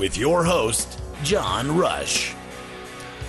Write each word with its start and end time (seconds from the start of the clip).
With 0.00 0.16
your 0.16 0.42
host, 0.42 0.98
John 1.24 1.76
Rush. 1.76 2.34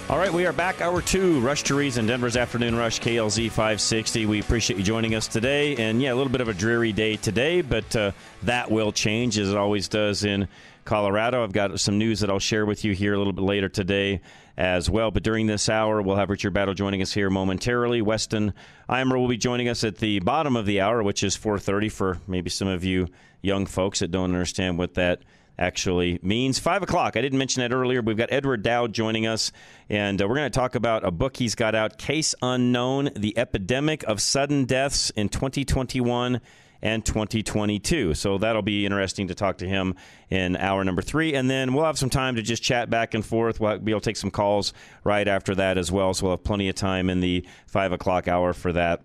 All 0.10 0.18
right, 0.18 0.32
we 0.32 0.46
are 0.46 0.54
back. 0.54 0.80
Hour 0.80 1.02
two, 1.02 1.42
Rush 1.42 1.64
to 1.64 1.76
Reason, 1.76 2.06
Denver's 2.06 2.38
Afternoon 2.38 2.78
Rush, 2.78 3.02
KLZ 3.02 3.50
560. 3.50 4.26
We 4.26 4.40
appreciate 4.40 4.78
you 4.78 4.84
joining 4.84 5.14
us 5.14 5.28
today. 5.28 5.76
And 5.76 6.02
yeah, 6.02 6.14
a 6.14 6.16
little 6.16 6.32
bit 6.32 6.40
of 6.40 6.48
a 6.48 6.54
dreary 6.54 6.94
day 6.94 7.18
today, 7.18 7.62
but 7.62 7.94
uh, 7.94 8.12
that 8.44 8.72
will 8.72 8.94
change 8.94 9.38
as 9.38 9.52
it 9.52 9.58
always 9.58 9.90
does 9.90 10.24
in 10.24 10.48
Colorado. 10.86 11.44
I've 11.44 11.52
got 11.52 11.78
some 11.78 11.98
news 11.98 12.22
that 12.22 12.30
I'll 12.30 12.40
share 12.40 12.66
with 12.66 12.86
you 12.86 12.94
here 12.94 13.16
a 13.16 13.18
little 13.18 13.34
bit 13.34 13.44
later 13.44 13.68
today 13.68 14.22
as 14.56 14.90
well. 14.90 15.12
But 15.12 15.24
during 15.24 15.48
this 15.48 15.68
hour, 15.68 16.02
we'll 16.02 16.16
have 16.16 16.30
Richard 16.30 16.54
Battle 16.54 16.74
joining 16.74 17.02
us 17.02 17.12
here 17.12 17.30
momentarily. 17.30 18.02
Weston 18.02 18.54
Imer 18.90 19.20
will 19.20 19.28
be 19.28 19.36
joining 19.36 19.68
us 19.68 19.84
at 19.84 19.98
the 19.98 20.22
bottom 20.22 20.56
of 20.56 20.66
the 20.66 20.80
hour, 20.80 21.04
which 21.04 21.22
is 21.22 21.36
4:30 21.36 21.92
for 21.92 22.20
maybe 22.28 22.50
some 22.50 22.70
of 22.70 22.86
you 22.86 23.10
young 23.42 23.66
folks 23.66 24.00
that 24.00 24.12
don't 24.12 24.34
understand 24.34 24.78
what 24.78 24.94
that 24.94 25.22
actually 25.62 26.20
means. 26.22 26.60
Five 26.60 26.84
o'clock. 26.84 27.16
I 27.16 27.22
didn't 27.22 27.38
mention 27.38 27.62
that 27.62 27.74
earlier. 27.74 28.02
We've 28.02 28.18
got 28.18 28.32
Edward 28.32 28.64
Dowd 28.64 28.94
joining 28.94 29.28
us, 29.28 29.52
and 29.90 30.22
uh, 30.22 30.28
we're 30.28 30.36
going 30.36 30.52
to 30.52 30.60
talk 30.60 30.76
about 30.76 31.06
a 31.06 31.12
book 31.12 31.38
he's 31.38 31.56
got 31.56 31.76
out, 31.76 31.98
Cause 31.98 32.36
Unknown: 32.42 33.12
The 33.16 33.38
Epidemic 33.38 34.04
of 34.04 34.22
Sudden 34.22 34.66
Deaths 34.66 35.12
in 35.12 35.30
2021 35.30 36.42
and 36.82 37.06
2022. 37.06 38.16
So 38.16 38.40
that'll 38.40 38.64
be 38.64 38.86
interesting 38.86 39.28
to 39.28 39.36
talk 39.36 39.60
to 39.60 39.68
him 39.68 39.96
in 40.30 40.58
hour 40.58 40.84
number 40.84 41.04
three. 41.04 41.36
And 41.36 41.50
then 41.50 41.74
we'll 41.74 41.86
have 41.86 42.00
some 42.00 42.10
time 42.10 42.36
to 42.38 42.42
just 42.42 42.64
chat 42.64 42.90
back 42.90 43.14
and 43.14 43.24
forth. 43.24 43.60
We'll 43.60 43.78
be 43.78 43.92
able 43.92 44.02
to 44.02 44.10
take 44.10 44.18
some 44.18 44.32
calls 44.32 44.74
right 45.04 45.28
after 45.28 45.54
that 45.56 45.78
as 45.78 45.92
well. 45.92 46.14
So 46.14 46.26
we'll 46.26 46.38
have 46.38 46.44
plenty 46.44 46.70
of 46.70 46.76
time 46.76 47.10
in 47.10 47.20
the 47.20 47.46
five 47.68 47.92
o'clock 47.92 48.28
hour 48.28 48.54
for 48.54 48.74
that 48.74 49.04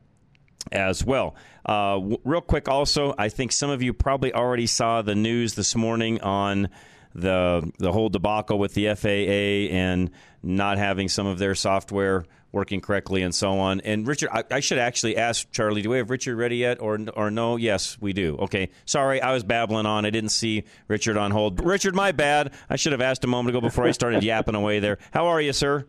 as 0.73 1.05
well. 1.05 1.35
Uh, 1.65 1.95
w- 1.95 2.19
real 2.25 2.41
quick, 2.41 2.69
also, 2.69 3.15
I 3.19 3.29
think 3.29 3.53
some 3.53 3.71
of 3.71 3.83
you 3.83 3.93
probably 3.93 4.33
already 4.33 4.67
saw 4.67 5.03
the 5.03 5.15
news 5.15 5.55
this 5.55 5.75
morning 5.75 6.21
on 6.21 6.69
the 7.15 7.73
the 7.79 7.93
whole 7.93 8.11
debacle 8.11 8.59
with 8.59 8.75
the 8.75 8.95
FAA 8.95 9.75
and 9.75 10.11
not 10.43 10.77
having 10.77 11.09
some 11.09 11.27
of 11.27 11.39
their 11.39 11.55
software 11.55 12.27
working 12.53 12.81
correctly 12.81 13.23
and 13.23 13.35
so 13.35 13.59
on. 13.59 13.81
And 13.81 14.07
Richard, 14.07 14.31
I, 14.33 14.45
I, 14.51 14.61
should 14.61 14.79
actually 14.79 15.17
ask 15.17 15.51
Charlie, 15.51 15.83
do 15.83 15.91
we 15.91 15.99
have 15.99 16.11
Richard 16.11 16.37
ready 16.37 16.57
yet, 16.57 16.81
or 16.81 16.99
or 17.15 17.31
no? 17.31 17.57
Yes, 17.57 17.97
we 18.01 18.13
do. 18.13 18.37
Okay, 18.37 18.71
sorry, 18.85 19.21
I 19.21 19.33
was 19.33 19.45
babbling 19.45 19.87
on. 19.87 20.05
I 20.05 20.11
didn't 20.11 20.31
see 20.31 20.65
Richard 20.89 21.17
on 21.17 21.31
hold. 21.31 21.65
Richard, 21.65 21.95
my 21.95 22.13
bad. 22.13 22.53
I 22.69 22.77
should 22.77 22.93
have 22.93 23.01
asked 23.01 23.25
a 23.25 23.29
moment 23.29 23.57
ago 23.57 23.61
before 23.61 23.87
I 23.87 23.93
started 23.93 24.23
yapping 24.23 24.55
away 24.55 24.81
there. 24.81 24.99
How 25.11 25.27
are 25.27 25.41
you, 25.41 25.53
sir? 25.53 25.87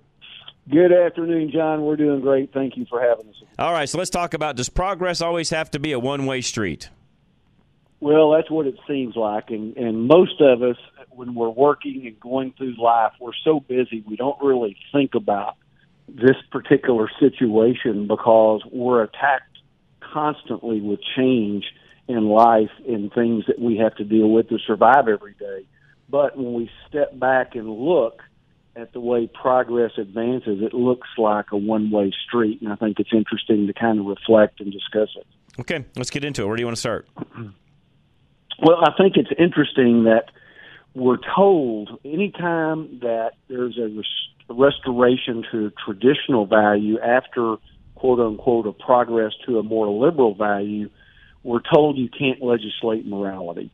Good 0.70 0.92
afternoon, 0.92 1.52
John. 1.52 1.84
We're 1.84 1.96
doing 1.96 2.20
great. 2.20 2.52
Thank 2.54 2.76
you 2.76 2.86
for 2.90 3.02
having 3.02 3.30
us. 3.30 3.36
All 3.58 3.72
right, 3.72 3.88
so 3.88 3.98
let's 3.98 4.10
talk 4.10 4.34
about 4.34 4.58
does 4.58 4.68
progress 4.68 5.22
always 5.22 5.50
have 5.52 5.72
to 5.72 5.80
be 5.80 5.94
a 5.94 6.00
one 6.00 6.26
way 6.26 6.42
street? 6.42 6.90
Well, 8.00 8.32
that's 8.32 8.52
what 8.52 8.68
it 8.68 8.76
seems 8.88 9.16
like. 9.16 9.50
And, 9.50 9.76
and 9.78 10.08
most 10.08 10.42
of 10.42 10.62
us, 10.62 10.76
when 11.10 11.36
we're 11.36 11.50
working 11.50 12.06
and 12.06 12.20
going 12.20 12.54
through 12.58 12.76
life, 12.82 13.14
we're 13.20 13.32
so 13.44 13.62
busy 13.62 14.04
we 14.08 14.18
don't 14.18 14.40
really 14.42 14.78
think 14.92 15.16
about 15.16 15.56
this 16.08 16.36
particular 16.52 17.10
situation 17.20 18.08
because 18.08 18.62
we're 18.72 19.04
attacked 19.04 19.58
constantly 20.02 20.82
with 20.82 21.00
change 21.16 21.66
in 22.08 22.28
life 22.28 22.72
and 22.88 23.12
things 23.14 23.46
that 23.48 23.60
we 23.60 23.78
have 23.78 23.96
to 23.96 24.04
deal 24.04 24.30
with 24.30 24.50
to 24.50 24.60
survive 24.60 25.08
every 25.08 25.34
day. 25.34 25.66
But 26.10 26.38
when 26.38 26.54
we 26.54 26.70
step 26.88 27.18
back 27.18 27.56
and 27.56 27.70
look 27.70 28.22
at 28.78 28.94
the 28.94 29.00
way 29.00 29.28
progress 29.28 29.92
advances, 29.98 30.62
it 30.62 30.74
looks 30.74 31.08
like 31.18 31.48
a 31.52 31.58
one 31.58 31.90
way 31.90 32.14
street. 32.28 32.62
And 32.62 32.72
I 32.72 32.76
think 32.76 33.00
it's 33.00 33.10
interesting 33.12 33.68
to 33.68 33.74
kind 33.74 34.00
of 34.00 34.06
reflect 34.06 34.62
and 34.62 34.72
discuss 34.72 35.10
it. 35.16 35.26
Okay, 35.60 35.84
let's 35.96 36.12
get 36.12 36.24
into 36.24 36.44
it. 36.44 36.46
Where 36.46 36.56
do 36.56 36.62
you 36.62 36.68
want 36.68 36.78
to 36.78 36.80
start? 36.80 37.08
Well, 38.60 38.78
I 38.84 38.90
think 38.98 39.18
it's 39.18 39.30
interesting 39.38 40.06
that 40.06 40.32
we're 40.96 41.20
told 41.36 42.00
anytime 42.04 43.02
that 43.02 43.34
there's 43.48 43.78
a 43.78 44.02
restoration 44.52 45.46
to 45.52 45.72
traditional 45.86 46.48
value 46.48 47.00
after 47.00 47.58
quote 47.94 48.20
unquote 48.20 48.66
a 48.66 48.72
progress 48.72 49.34
to 49.46 49.60
a 49.60 49.64
more 49.64 49.88
liberal 49.88 50.34
value, 50.34 50.90
we're 51.44 51.62
told 51.72 52.00
you 52.00 52.10
can't 52.10 52.42
legislate 52.42 53.06
morality. 53.06 53.70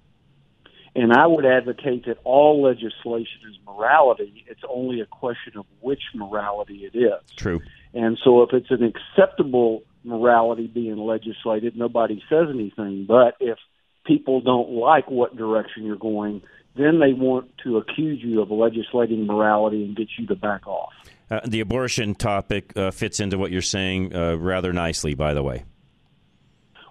And 0.95 1.11
I 1.11 1.25
would 1.25 1.45
advocate 1.45 2.05
that 2.05 2.17
all 2.23 2.61
legislation 2.61 3.41
is 3.49 3.57
morality. 3.65 4.45
It's 4.47 4.61
only 4.69 5.01
a 5.01 5.07
question 5.07 5.57
of 5.57 5.65
which 5.81 6.01
morality 6.13 6.89
it 6.91 6.95
is. 6.95 7.35
True. 7.35 7.61
And 7.93 8.17
so 8.23 8.43
if 8.43 8.53
it's 8.53 8.69
an 8.69 8.83
acceptable 8.83 9.83
morality 10.03 10.67
being 10.67 10.97
legislated, 10.97 11.75
nobody 11.75 12.21
says 12.29 12.47
anything. 12.49 13.05
But 13.07 13.35
if 13.39 13.57
people 14.05 14.41
don't 14.41 14.71
like 14.71 15.09
what 15.09 15.35
direction 15.35 15.83
you're 15.83 15.95
going, 15.95 16.41
then 16.75 16.99
they 16.99 17.13
want 17.13 17.51
to 17.63 17.77
accuse 17.77 18.21
you 18.21 18.41
of 18.41 18.51
legislating 18.51 19.25
morality 19.25 19.83
and 19.83 19.95
get 19.95 20.07
you 20.17 20.27
to 20.27 20.35
back 20.35 20.67
off. 20.67 20.91
Uh, 21.29 21.39
the 21.47 21.59
abortion 21.59 22.13
topic 22.13 22.75
uh, 22.75 22.91
fits 22.91 23.19
into 23.19 23.37
what 23.37 23.51
you're 23.51 23.61
saying 23.61 24.15
uh, 24.15 24.35
rather 24.35 24.73
nicely, 24.73 25.15
by 25.15 25.33
the 25.33 25.41
way. 25.41 25.63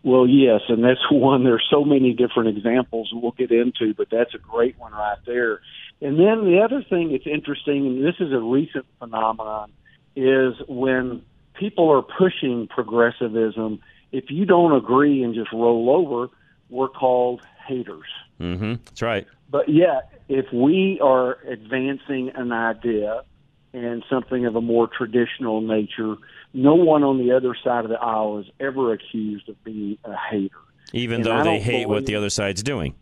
Well, 0.02 0.26
yes, 0.26 0.62
and 0.68 0.84
that's 0.84 1.00
one. 1.10 1.44
There's 1.44 1.66
so 1.70 1.84
many 1.84 2.12
different 2.12 2.56
examples 2.56 3.10
we'll 3.12 3.32
get 3.32 3.50
into, 3.50 3.94
but 3.94 4.08
that's 4.10 4.34
a 4.34 4.38
great 4.38 4.78
one 4.78 4.92
right 4.92 5.18
there. 5.26 5.60
And 6.00 6.18
then 6.18 6.44
the 6.44 6.60
other 6.64 6.82
thing 6.82 7.12
that's 7.12 7.26
interesting, 7.26 7.86
and 7.86 8.04
this 8.04 8.16
is 8.18 8.32
a 8.32 8.40
recent 8.40 8.86
phenomenon, 8.98 9.72
is 10.16 10.54
when 10.68 11.22
people 11.54 11.90
are 11.90 12.02
pushing 12.02 12.66
progressivism. 12.68 13.80
If 14.10 14.24
you 14.30 14.44
don't 14.44 14.72
agree 14.72 15.22
and 15.22 15.34
just 15.34 15.52
roll 15.52 15.90
over, 15.90 16.28
we're 16.68 16.88
called 16.88 17.42
haters. 17.66 18.08
Mm-hmm. 18.40 18.74
That's 18.84 19.02
right. 19.02 19.26
But 19.50 19.68
yet, 19.68 20.10
if 20.28 20.52
we 20.52 20.98
are 21.02 21.38
advancing 21.46 22.30
an 22.34 22.52
idea 22.52 23.22
and 23.72 24.04
something 24.10 24.46
of 24.46 24.56
a 24.56 24.60
more 24.60 24.88
traditional 24.88 25.60
nature, 25.60 26.16
no 26.54 26.74
one 26.74 27.02
on 27.02 27.18
the 27.18 27.32
other 27.32 27.54
side 27.54 27.84
of 27.84 27.90
the 27.90 28.00
aisle 28.00 28.38
is 28.38 28.46
ever 28.60 28.92
accused 28.92 29.48
of 29.48 29.62
being 29.64 29.98
a 30.04 30.14
hater. 30.16 30.56
Even 30.92 31.16
And 31.16 31.24
though 31.24 31.42
they 31.42 31.60
hate 31.60 31.88
what 31.88 32.06
the 32.06 32.16
other 32.16 32.30
side's 32.30 32.62
doing. 32.62 32.94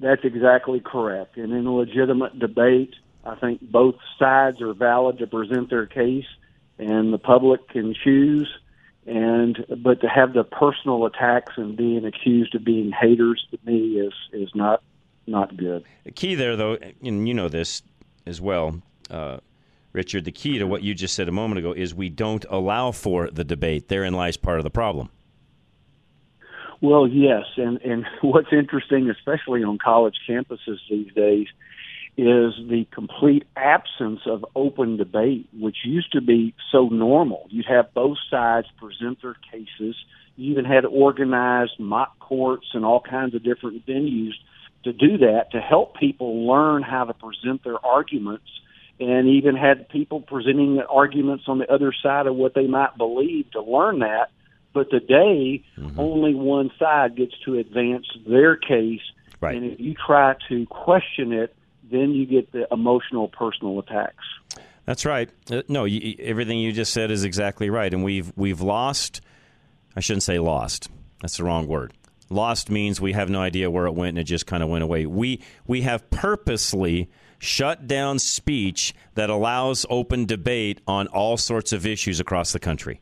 That's 0.00 0.24
exactly 0.24 0.80
correct. 0.80 1.36
And 1.36 1.52
in 1.52 1.64
a 1.64 1.74
legitimate 1.74 2.38
debate, 2.38 2.94
I 3.24 3.36
think 3.36 3.60
both 3.62 3.94
sides 4.18 4.60
are 4.60 4.74
valid 4.74 5.18
to 5.18 5.26
present 5.26 5.70
their 5.70 5.86
case, 5.86 6.26
and 6.78 7.12
the 7.12 7.18
public 7.18 7.68
can 7.68 7.94
choose. 7.94 8.48
And 9.06 9.64
but 9.82 10.00
to 10.02 10.08
have 10.08 10.32
the 10.32 10.44
personal 10.44 11.06
attacks 11.06 11.54
and 11.56 11.76
being 11.76 12.04
accused 12.04 12.54
of 12.54 12.64
being 12.64 12.92
haters 12.92 13.44
to 13.50 13.58
me 13.64 13.98
is 13.98 14.12
is 14.32 14.50
not 14.54 14.82
not 15.26 15.56
good. 15.56 15.84
The 16.04 16.12
key 16.12 16.34
there, 16.34 16.56
though, 16.56 16.78
and 17.02 17.26
you 17.26 17.34
know 17.34 17.48
this 17.48 17.82
as 18.26 18.40
well, 18.40 18.80
uh, 19.10 19.38
Richard, 19.92 20.24
the 20.24 20.32
key 20.32 20.58
to 20.58 20.66
what 20.66 20.82
you 20.82 20.94
just 20.94 21.14
said 21.14 21.28
a 21.28 21.32
moment 21.32 21.58
ago 21.58 21.72
is 21.72 21.94
we 21.94 22.08
don't 22.08 22.44
allow 22.48 22.92
for 22.92 23.30
the 23.30 23.44
debate. 23.44 23.88
Therein 23.88 24.14
lies 24.14 24.36
part 24.36 24.58
of 24.58 24.64
the 24.64 24.70
problem. 24.70 25.10
Well, 26.80 27.06
yes, 27.06 27.44
and 27.56 27.80
and 27.82 28.04
what's 28.22 28.52
interesting, 28.52 29.10
especially 29.10 29.62
on 29.62 29.78
college 29.78 30.16
campuses 30.28 30.78
these 30.90 31.12
days, 31.14 31.46
is 32.16 32.52
the 32.68 32.86
complete 32.90 33.44
absence 33.56 34.20
of 34.26 34.44
open 34.56 34.96
debate, 34.96 35.48
which 35.58 35.78
used 35.84 36.12
to 36.12 36.20
be 36.20 36.54
so 36.70 36.88
normal. 36.88 37.46
You'd 37.50 37.66
have 37.66 37.94
both 37.94 38.18
sides 38.30 38.66
present 38.78 39.22
their 39.22 39.36
cases. 39.50 39.96
You 40.36 40.52
even 40.52 40.64
had 40.64 40.84
organized 40.84 41.78
mock 41.78 42.18
courts 42.18 42.66
and 42.74 42.84
all 42.84 43.00
kinds 43.00 43.34
of 43.34 43.44
different 43.44 43.86
venues 43.86 44.32
to 44.84 44.92
do 44.92 45.18
that 45.18 45.52
to 45.52 45.60
help 45.60 45.96
people 45.96 46.46
learn 46.46 46.82
how 46.82 47.04
to 47.04 47.14
present 47.14 47.62
their 47.62 47.84
arguments 47.84 48.48
and 49.00 49.28
even 49.28 49.56
had 49.56 49.88
people 49.88 50.20
presenting 50.20 50.80
arguments 50.80 51.44
on 51.48 51.58
the 51.58 51.72
other 51.72 51.92
side 52.02 52.26
of 52.26 52.34
what 52.34 52.54
they 52.54 52.66
might 52.66 52.96
believe 52.96 53.50
to 53.52 53.62
learn 53.62 54.00
that. 54.00 54.30
But 54.72 54.90
today, 54.90 55.64
mm-hmm. 55.76 55.98
only 55.98 56.34
one 56.34 56.70
side 56.78 57.16
gets 57.16 57.34
to 57.44 57.58
advance 57.58 58.06
their 58.26 58.56
case. 58.56 59.00
Right. 59.40 59.56
And 59.56 59.72
if 59.72 59.80
you 59.80 59.94
try 59.94 60.36
to 60.48 60.66
question 60.66 61.32
it, 61.32 61.54
then 61.90 62.12
you 62.12 62.26
get 62.26 62.52
the 62.52 62.66
emotional, 62.72 63.28
personal 63.28 63.78
attacks. 63.80 64.24
That's 64.84 65.04
right. 65.04 65.30
Uh, 65.50 65.62
no, 65.68 65.84
you, 65.84 66.16
everything 66.18 66.58
you 66.58 66.72
just 66.72 66.92
said 66.92 67.10
is 67.10 67.24
exactly 67.24 67.70
right. 67.70 67.92
And 67.92 68.02
we've 68.02 68.32
we've 68.36 68.60
lost. 68.60 69.20
I 69.94 70.00
shouldn't 70.00 70.22
say 70.22 70.38
lost. 70.38 70.88
That's 71.20 71.36
the 71.36 71.44
wrong 71.44 71.66
word. 71.66 71.92
Lost 72.30 72.70
means 72.70 73.00
we 73.00 73.12
have 73.12 73.28
no 73.28 73.40
idea 73.40 73.70
where 73.70 73.86
it 73.86 73.92
went 73.92 74.10
and 74.10 74.18
it 74.18 74.24
just 74.24 74.46
kind 74.46 74.62
of 74.62 74.68
went 74.68 74.82
away. 74.82 75.06
We 75.06 75.42
we 75.66 75.82
have 75.82 76.08
purposely 76.10 77.10
shut 77.42 77.88
down 77.88 78.20
speech 78.20 78.94
that 79.16 79.28
allows 79.28 79.84
open 79.90 80.24
debate 80.24 80.80
on 80.86 81.08
all 81.08 81.36
sorts 81.36 81.72
of 81.72 81.84
issues 81.84 82.20
across 82.20 82.52
the 82.52 82.60
country. 82.60 83.00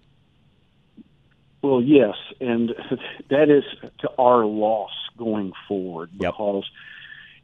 Well, 1.62 1.82
yes, 1.82 2.14
and 2.40 2.70
that 3.28 3.50
is 3.50 3.64
to 3.98 4.10
our 4.18 4.46
loss 4.46 4.92
going 5.18 5.52
forward 5.68 6.10
because 6.16 6.64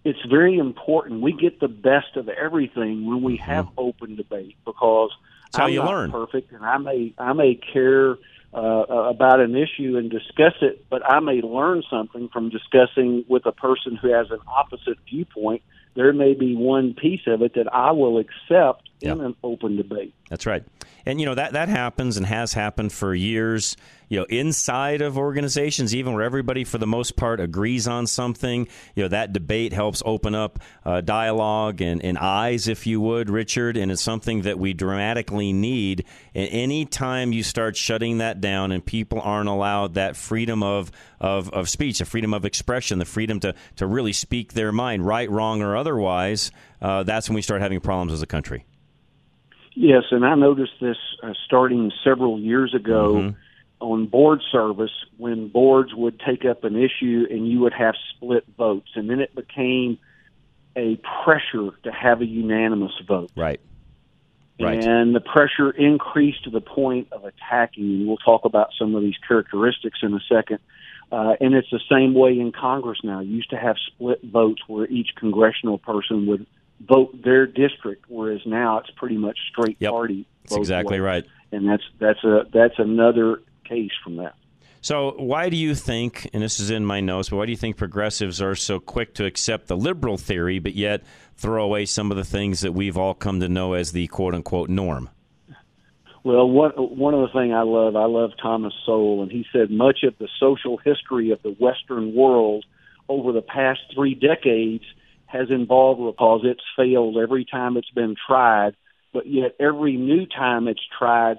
yep. 0.05 0.17
it's 0.17 0.31
very 0.31 0.57
important. 0.57 1.21
We 1.21 1.35
get 1.35 1.61
the 1.61 1.69
best 1.69 2.17
of 2.17 2.31
everything 2.31 3.05
when 3.07 3.23
we 3.23 3.35
mm-hmm. 3.35 3.45
have 3.45 3.69
open 3.77 4.17
debate 4.17 4.57
because 4.65 5.11
That's 5.53 5.59
I'm 5.59 5.75
not 5.75 5.87
learn. 5.87 6.11
perfect, 6.11 6.53
and 6.53 6.65
I 6.65 6.79
may 6.79 7.13
I 7.19 7.35
may 7.35 7.57
care 7.57 8.17
uh, 8.55 8.85
about 9.11 9.41
an 9.41 9.55
issue 9.55 9.99
and 9.99 10.11
discuss 10.11 10.55
it, 10.63 10.87
but 10.89 11.03
I 11.05 11.21
may 11.21 11.43
learn 11.43 11.83
something 11.91 12.31
from 12.31 12.49
discussing 12.49 13.27
with 13.29 13.45
a 13.45 13.53
person 13.53 13.97
who 13.97 14.09
has 14.15 14.31
an 14.31 14.41
opposite 14.49 14.97
viewpoint 15.07 15.61
there 15.97 16.13
may 16.13 16.35
be 16.35 16.55
one 16.55 16.95
piece 16.95 17.23
of 17.27 17.43
it 17.43 17.55
that 17.55 17.73
I 17.73 17.93
will 17.93 18.19
accept 18.19 18.86
in 19.01 19.21
an 19.21 19.37
open 19.43 19.77
debate. 19.77 20.15
That's 20.31 20.47
right. 20.47 20.65
And 21.05 21.21
you 21.21 21.27
know 21.27 21.37
that 21.37 21.53
that 21.53 21.69
happens 21.69 22.17
and 22.17 22.27
has 22.27 22.53
happened 22.53 22.93
for 22.93 23.15
years. 23.15 23.77
You 24.09 24.21
know, 24.21 24.27
inside 24.27 25.03
of 25.03 25.19
organizations, 25.19 25.95
even 25.95 26.15
where 26.15 26.23
everybody 26.23 26.63
for 26.63 26.79
the 26.79 26.87
most 26.87 27.17
part 27.17 27.41
agrees 27.41 27.89
on 27.89 28.07
something, 28.07 28.69
you 28.95 29.05
know 29.05 29.09
that 29.09 29.33
debate 29.33 29.73
helps 29.73 30.03
open 30.05 30.35
up 30.35 30.59
uh, 30.85 31.01
dialogue 31.01 31.81
and, 31.81 32.05
and 32.05 32.19
eyes, 32.19 32.67
if 32.67 32.87
you 32.87 33.01
would, 33.01 33.31
Richard. 33.31 33.77
And 33.77 33.91
it's 33.91 34.03
something 34.03 34.43
that 34.43 34.59
we 34.59 34.75
dramatically 34.75 35.53
need. 35.53 36.05
And 36.35 36.49
any 36.51 36.87
time 36.87 37.33
you 37.33 37.45
start 37.45 37.77
shutting 37.77 38.19
that 38.19 38.41
down 38.41 38.73
and 38.73 38.85
people 38.85 39.21
aren't 39.21 39.49
allowed 39.49 39.95
that 39.95 40.17
freedom 40.17 40.63
of 40.63 40.91
of, 41.21 41.51
of 41.51 41.69
speech, 41.69 42.01
the 42.01 42.05
freedom 42.05 42.35
of 42.35 42.45
expression, 42.45 42.99
the 42.99 43.05
freedom 43.05 43.39
to 43.41 43.55
to 43.77 43.87
really 43.87 44.13
speak 44.13 44.55
their 44.55 44.73
mind, 44.73 45.07
right, 45.07 45.31
wrong, 45.31 45.63
or 45.63 45.77
otherwise, 45.77 46.51
uh, 46.83 47.05
that's 47.05 47.29
when 47.29 47.37
we 47.37 47.43
start 47.43 47.61
having 47.61 47.81
problems 47.81 48.13
as 48.13 48.23
a 48.23 48.27
country. 48.27 48.65
Yes, 49.79 50.05
and 50.11 50.25
I 50.25 50.35
noticed 50.35 50.73
this 50.81 50.97
uh, 51.23 51.35
starting 51.45 51.93
several 52.03 52.41
years 52.41 52.75
ago 52.75 53.15
mm-hmm. 53.15 53.37
on 53.79 54.07
board 54.07 54.41
service 54.51 54.91
when 55.19 55.49
boards 55.49 55.95
would 55.95 56.19
take 56.19 56.47
up 56.47 56.65
an 56.65 56.77
issue 56.77 57.27
and 57.29 57.47
you 57.47 57.61
would 57.61 57.75
have 57.75 57.95
split 58.15 58.47
votes, 58.57 58.89
and 58.95 59.11
then 59.11 59.21
it 59.21 59.35
became 59.35 59.99
a 60.77 60.99
pressure 61.25 61.71
to 61.83 61.93
have 61.93 62.23
a 62.23 62.27
unanimous 62.27 62.93
vote. 63.07 63.31
Right. 63.37 63.61
Right. 64.59 64.83
And 64.83 65.15
the 65.15 65.21
pressure 65.21 65.71
increased 65.71 66.45
to 66.45 66.51
the 66.51 66.63
point 66.63 67.09
of 67.13 67.27
attacking. 67.27 67.85
And 67.85 68.09
we'll 68.09 68.17
talk 68.17 68.47
about 68.47 68.71
some 68.79 68.95
of 68.95 69.03
these 69.03 69.19
characteristics 69.29 69.99
in 70.03 70.15
a 70.15 70.21
second. 70.27 70.61
Uh, 71.13 71.35
and 71.39 71.55
it's 71.55 71.69
the 71.71 71.81
same 71.91 72.15
way 72.15 72.41
in 72.41 72.53
Congress 72.53 73.01
now. 73.05 73.21
You 73.21 73.37
used 73.37 73.51
to 73.51 73.59
have 73.59 73.77
split 73.87 74.21
votes 74.25 74.63
where 74.67 74.87
each 74.87 75.11
congressional 75.17 75.77
person 75.77 76.27
would 76.29 76.47
vote 76.81 77.23
their 77.23 77.47
district, 77.47 78.05
whereas 78.09 78.41
now 78.47 78.79
it's 78.79 78.91
pretty 78.97 79.17
much 79.17 79.39
straight 79.51 79.77
yep. 79.81 79.93
party. 79.93 80.27
That's 80.43 80.57
exactly 80.57 81.01
ways. 81.01 81.07
right. 81.07 81.25
And 81.53 81.69
that's 81.69 81.83
that's 81.99 82.23
a 82.25 82.47
that's 82.53 82.79
another 82.79 83.43
case 83.65 83.93
from 84.03 84.17
that. 84.17 84.35
So, 84.87 85.15
why 85.17 85.49
do 85.49 85.57
you 85.57 85.75
think, 85.75 86.31
and 86.33 86.41
this 86.41 86.61
is 86.61 86.71
in 86.71 86.85
my 86.85 87.01
notes, 87.01 87.31
but 87.31 87.39
why 87.39 87.47
do 87.47 87.51
you 87.51 87.57
think 87.57 87.77
progressives 87.77 88.41
are 88.41 88.55
so 88.55 88.79
quick 88.79 89.15
to 89.15 89.25
accept 89.25 89.67
the 89.67 89.77
liberal 89.77 90.17
theory, 90.17 90.61
but 90.61 90.75
yet 90.75 91.03
throw 91.37 91.65
away 91.65 91.87
some 91.87 92.13
of 92.13 92.17
the 92.17 92.25
things 92.25 92.61
that 92.61 92.73
we've 92.73 92.97
all 92.97 93.13
come 93.13 93.41
to 93.41 93.49
know 93.49 93.73
as 93.73 93.91
the 93.91 94.07
quote 94.07 94.35
unquote 94.35 94.69
norm? 94.69 95.11
Well, 96.23 96.49
one 96.49 96.71
one 96.73 97.15
of 97.15 97.21
the 97.21 97.39
things 97.39 97.53
I 97.53 97.63
love, 97.63 97.97
I 97.97 98.05
love 98.05 98.31
Thomas 98.41 98.75
Sowell, 98.85 99.23
and 99.23 99.31
he 99.31 99.45
said 99.53 99.71
much 99.71 100.05
of 100.05 100.17
the 100.19 100.29
social 100.39 100.77
history 100.77 101.31
of 101.31 101.43
the 101.43 101.51
Western 101.51 102.15
world 102.15 102.65
over 103.09 103.33
the 103.33 103.43
past 103.43 103.81
three 103.95 104.15
decades 104.15 104.85
has 105.27 105.51
involved 105.51 106.01
because 106.01 106.43
it's 106.45 106.63
failed 106.77 107.17
every 107.17 107.45
time 107.45 107.77
it's 107.77 107.91
been 107.91 108.17
tried, 108.27 108.77
but 109.13 109.27
yet 109.27 109.57
every 109.61 109.97
new 109.97 110.27
time 110.27 110.69
it's 110.69 110.83
tried, 110.99 111.39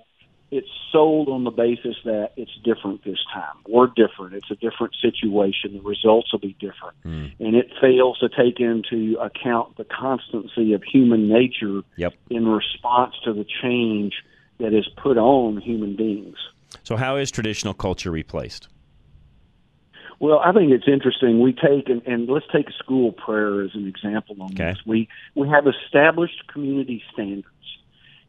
it's 0.50 0.68
sold 0.92 1.28
on 1.28 1.44
the 1.44 1.52
basis 1.52 1.96
that 2.06 2.32
it's 2.38 2.52
different 2.64 3.04
this 3.04 3.20
time. 3.34 3.56
We're 3.68 3.88
different. 3.88 4.34
It's 4.34 4.50
a 4.50 4.56
different 4.56 4.96
situation. 5.02 5.74
The 5.74 5.82
results 5.82 6.32
will 6.32 6.40
be 6.40 6.56
different. 6.60 6.96
Mm. 7.06 7.34
And 7.40 7.56
it 7.56 7.68
fails 7.82 8.20
to 8.20 8.30
take 8.30 8.60
into 8.60 9.18
account 9.20 9.76
the 9.78 9.86
constancy 9.86 10.74
of 10.74 10.84
human 10.84 11.28
nature 11.28 11.82
yep. 11.98 12.14
in 12.30 12.48
response 12.48 13.16
to 13.26 13.34
the 13.34 13.46
change 13.62 14.14
that 14.60 14.74
is 14.74 14.88
put 15.02 15.18
on 15.18 15.58
human 15.58 15.96
beings. 15.96 16.38
So, 16.84 16.96
how 16.96 17.18
is 17.18 17.30
traditional 17.30 17.74
culture 17.74 18.12
replaced? 18.12 18.70
Well, 20.20 20.40
I 20.40 20.52
think 20.52 20.72
it's 20.72 20.88
interesting. 20.88 21.40
We 21.42 21.54
take 21.54 21.90
and, 21.90 22.02
and 22.08 22.28
let's 22.28 22.46
take 22.52 22.68
school 22.80 23.12
prayer 23.12 23.62
as 23.62 23.72
an 23.76 23.88
example 23.88 24.36
on 24.40 24.52
okay. 24.54 24.74
this. 24.74 24.80
We 24.86 25.10
we 25.36 25.48
have 25.50 25.66
established 25.68 26.48
community 26.52 27.04
standards, 27.14 27.48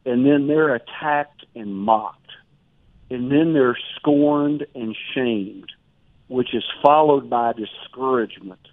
and 0.05 0.25
then 0.25 0.47
they're 0.47 0.75
attacked 0.75 1.45
and 1.55 1.75
mocked, 1.75 2.31
and 3.09 3.31
then 3.31 3.53
they're 3.53 3.77
scorned 3.95 4.67
and 4.75 4.95
shamed, 5.15 5.71
which 6.27 6.53
is 6.53 6.63
followed 6.83 7.27
by 7.27 7.53
discouragement, 7.53 8.67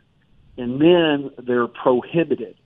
and 0.58 0.78
then 0.78 1.30
they're 1.38 1.68
prohibited, 1.68 2.56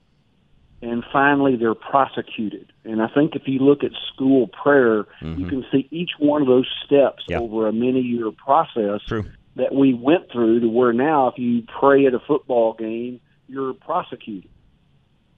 and 0.83 1.05
finally 1.13 1.55
they're 1.55 1.77
prosecuted. 1.77 2.73
And 2.85 3.01
I 3.01 3.07
think 3.07 3.37
if 3.37 3.43
you 3.47 3.61
look 3.61 3.85
at 3.85 3.93
school 4.13 4.49
prayer, 4.49 5.05
mm-hmm. 5.23 5.43
you 5.43 5.47
can 5.47 5.65
see 5.71 5.87
each 5.93 6.11
one 6.19 6.43
of 6.43 6.49
those 6.49 6.69
steps 6.85 7.23
yep. 7.29 7.41
over 7.41 7.69
a 7.69 7.73
many 7.73 8.01
year 8.01 8.33
process. 8.33 9.03
True 9.07 9.27
that 9.61 9.75
we 9.75 9.95
went 9.95 10.31
through 10.33 10.61
to 10.61 10.69
where 10.69 10.93
now 10.93 11.29
if 11.29 11.39
you 11.39 11.63
pray 11.81 12.07
at 12.07 12.15
a 12.15 12.21
football 12.21 12.75
game, 12.75 13.21
you're 13.47 13.75
prosecuted. 13.75 14.51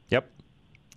Yep. 0.09 0.31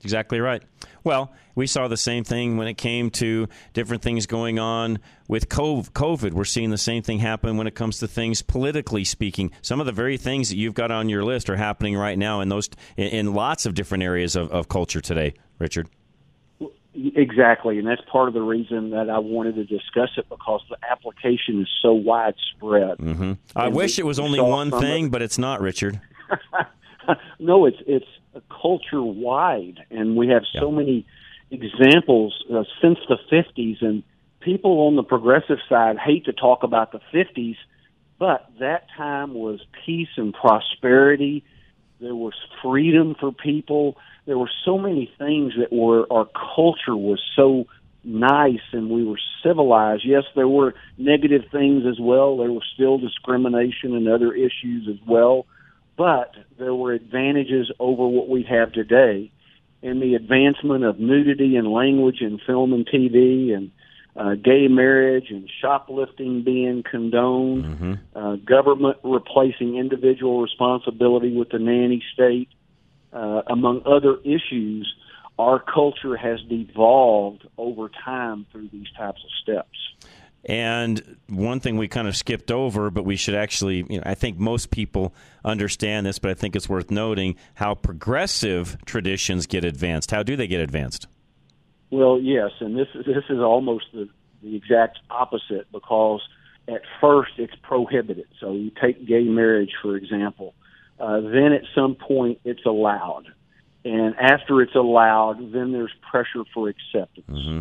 Exactly 0.03 0.39
right. 0.39 0.61
Well, 1.03 1.33
we 1.55 1.67
saw 1.67 1.87
the 1.87 1.97
same 1.97 2.23
thing 2.23 2.57
when 2.57 2.67
it 2.67 2.75
came 2.75 3.09
to 3.11 3.47
different 3.73 4.03
things 4.03 4.25
going 4.25 4.59
on 4.59 4.99
with 5.27 5.49
COVID. 5.49 6.33
We're 6.33 6.45
seeing 6.45 6.69
the 6.69 6.77
same 6.77 7.01
thing 7.01 7.19
happen 7.19 7.57
when 7.57 7.67
it 7.67 7.75
comes 7.75 7.99
to 7.99 8.07
things 8.07 8.41
politically 8.41 9.03
speaking. 9.03 9.51
Some 9.61 9.79
of 9.79 9.85
the 9.85 9.91
very 9.91 10.17
things 10.17 10.49
that 10.49 10.57
you've 10.57 10.73
got 10.73 10.91
on 10.91 11.09
your 11.09 11.23
list 11.23 11.49
are 11.49 11.55
happening 11.55 11.95
right 11.95 12.17
now 12.17 12.41
in 12.41 12.49
those 12.49 12.69
in 12.97 13.33
lots 13.33 13.65
of 13.65 13.73
different 13.73 14.03
areas 14.03 14.35
of, 14.35 14.51
of 14.51 14.67
culture 14.67 15.01
today, 15.01 15.33
Richard. 15.59 15.89
Exactly, 16.97 17.77
and 17.77 17.85
that's 17.85 18.01
part 18.09 18.29
of 18.29 18.33
the 18.33 18.41
reason 18.41 18.91
that 18.91 19.09
I 19.09 19.19
wanted 19.19 19.55
to 19.55 19.65
discuss 19.65 20.11
it 20.17 20.29
because 20.29 20.61
the 20.69 20.77
application 20.89 21.61
is 21.61 21.67
so 21.81 21.91
widespread. 21.91 22.99
Mm-hmm. 22.99 23.33
I 23.53 23.67
wish 23.67 23.99
it 23.99 24.05
was 24.05 24.17
only 24.17 24.39
one 24.39 24.71
thing, 24.71 25.07
it. 25.07 25.11
but 25.11 25.21
it's 25.21 25.37
not, 25.37 25.59
Richard. 25.59 25.99
no, 27.39 27.65
it's 27.65 27.77
it's 27.85 28.07
culture 28.49 29.03
wide, 29.03 29.83
and 29.91 30.15
we 30.15 30.29
have 30.29 30.43
so 30.53 30.71
many 30.71 31.05
examples 31.51 32.41
uh, 32.53 32.63
since 32.81 32.97
the 33.09 33.17
'50s. 33.29 33.81
And 33.81 34.01
people 34.39 34.87
on 34.87 34.95
the 34.95 35.03
progressive 35.03 35.59
side 35.67 35.97
hate 35.97 36.25
to 36.25 36.33
talk 36.33 36.63
about 36.63 36.93
the 36.93 37.01
'50s, 37.13 37.57
but 38.19 38.49
that 38.59 38.87
time 38.95 39.33
was 39.33 39.59
peace 39.85 40.15
and 40.15 40.33
prosperity. 40.33 41.43
There 41.99 42.15
was 42.15 42.35
freedom 42.63 43.15
for 43.19 43.33
people 43.33 43.97
there 44.25 44.37
were 44.37 44.49
so 44.63 44.77
many 44.77 45.11
things 45.17 45.53
that 45.57 45.71
were 45.71 46.05
our 46.11 46.27
culture 46.55 46.95
was 46.95 47.21
so 47.35 47.65
nice 48.03 48.61
and 48.71 48.89
we 48.89 49.03
were 49.03 49.19
civilized. 49.43 50.03
Yes, 50.05 50.23
there 50.35 50.47
were 50.47 50.73
negative 50.97 51.43
things 51.51 51.83
as 51.87 51.99
well. 51.99 52.37
There 52.37 52.51
was 52.51 52.63
still 52.73 52.97
discrimination 52.97 53.95
and 53.95 54.07
other 54.07 54.33
issues 54.33 54.87
as 54.89 55.05
well, 55.07 55.45
but 55.97 56.35
there 56.57 56.73
were 56.75 56.93
advantages 56.93 57.71
over 57.79 58.07
what 58.07 58.29
we 58.29 58.43
have 58.43 58.71
today. 58.71 59.31
And 59.81 60.01
the 60.01 60.15
advancement 60.15 60.83
of 60.83 60.99
nudity 60.99 61.55
and 61.57 61.67
language 61.67 62.21
in 62.21 62.39
film 62.39 62.73
and 62.73 62.87
TV 62.87 63.53
and 63.53 63.71
uh, 64.15 64.35
gay 64.35 64.67
marriage 64.67 65.29
and 65.29 65.49
shoplifting 65.61 66.43
being 66.43 66.83
condoned, 66.89 67.65
mm-hmm. 67.65 67.93
uh, 68.17 68.35
government 68.37 68.97
replacing 69.03 69.75
individual 69.75 70.41
responsibility 70.41 71.35
with 71.35 71.49
the 71.49 71.59
nanny 71.59 72.01
state, 72.13 72.49
uh, 73.15 73.41
among 73.47 73.81
other 73.85 74.17
issues, 74.23 74.93
our 75.39 75.59
culture 75.59 76.15
has 76.15 76.39
devolved 76.49 77.47
over 77.57 77.89
time 78.03 78.45
through 78.51 78.69
these 78.71 78.87
types 78.97 79.21
of 79.23 79.29
steps. 79.41 79.77
And 80.47 81.17
one 81.27 81.59
thing 81.59 81.77
we 81.77 81.87
kind 81.87 82.07
of 82.07 82.15
skipped 82.15 82.51
over, 82.51 82.91
but 82.91 83.03
we 83.03 83.15
should 83.15 83.33
actually, 83.33 83.77
you 83.89 83.97
know, 83.97 84.03
I 84.05 84.13
think 84.13 84.37
most 84.37 84.69
people 84.69 85.15
understand 85.43 86.05
this, 86.05 86.19
but 86.19 86.29
I 86.29 86.35
think 86.35 86.55
it's 86.55 86.69
worth 86.69 86.91
noting 86.91 87.35
how 87.55 87.73
progressive 87.73 88.77
traditions 88.85 89.47
get 89.47 89.65
advanced. 89.65 90.11
How 90.11 90.21
do 90.21 90.35
they 90.35 90.45
get 90.45 90.61
advanced? 90.61 91.07
Well, 91.89 92.19
yes, 92.19 92.51
and 92.59 92.77
this 92.77 92.87
this 92.93 93.23
is 93.29 93.39
almost 93.39 93.85
the, 93.93 94.09
the 94.43 94.55
exact 94.55 94.99
opposite 95.09 95.71
because 95.71 96.21
at 96.67 96.81
first 97.01 97.33
it's 97.37 97.55
prohibited. 97.63 98.27
So 98.39 98.51
you 98.53 98.71
take 98.81 99.07
gay 99.07 99.23
marriage, 99.23 99.71
for 99.81 99.95
example. 99.95 100.53
Uh, 100.99 101.21
then 101.21 101.51
at 101.51 101.63
some 101.73 101.95
point 101.95 102.39
it's 102.43 102.65
allowed. 102.65 103.25
And 103.83 104.15
after 104.17 104.61
it's 104.61 104.75
allowed, 104.75 105.51
then 105.51 105.71
there's 105.71 105.93
pressure 106.09 106.43
for 106.53 106.69
acceptance. 106.69 107.29
Mm-hmm. 107.29 107.59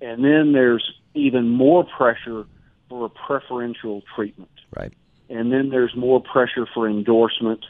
And 0.00 0.24
then 0.24 0.52
there's 0.52 0.88
even 1.14 1.48
more 1.48 1.84
pressure 1.84 2.44
for 2.88 3.06
a 3.06 3.08
preferential 3.08 4.02
treatment. 4.14 4.50
Right. 4.76 4.92
And 5.28 5.52
then 5.52 5.70
there's 5.70 5.94
more 5.96 6.22
pressure 6.22 6.66
for 6.72 6.88
endorsement. 6.88 7.64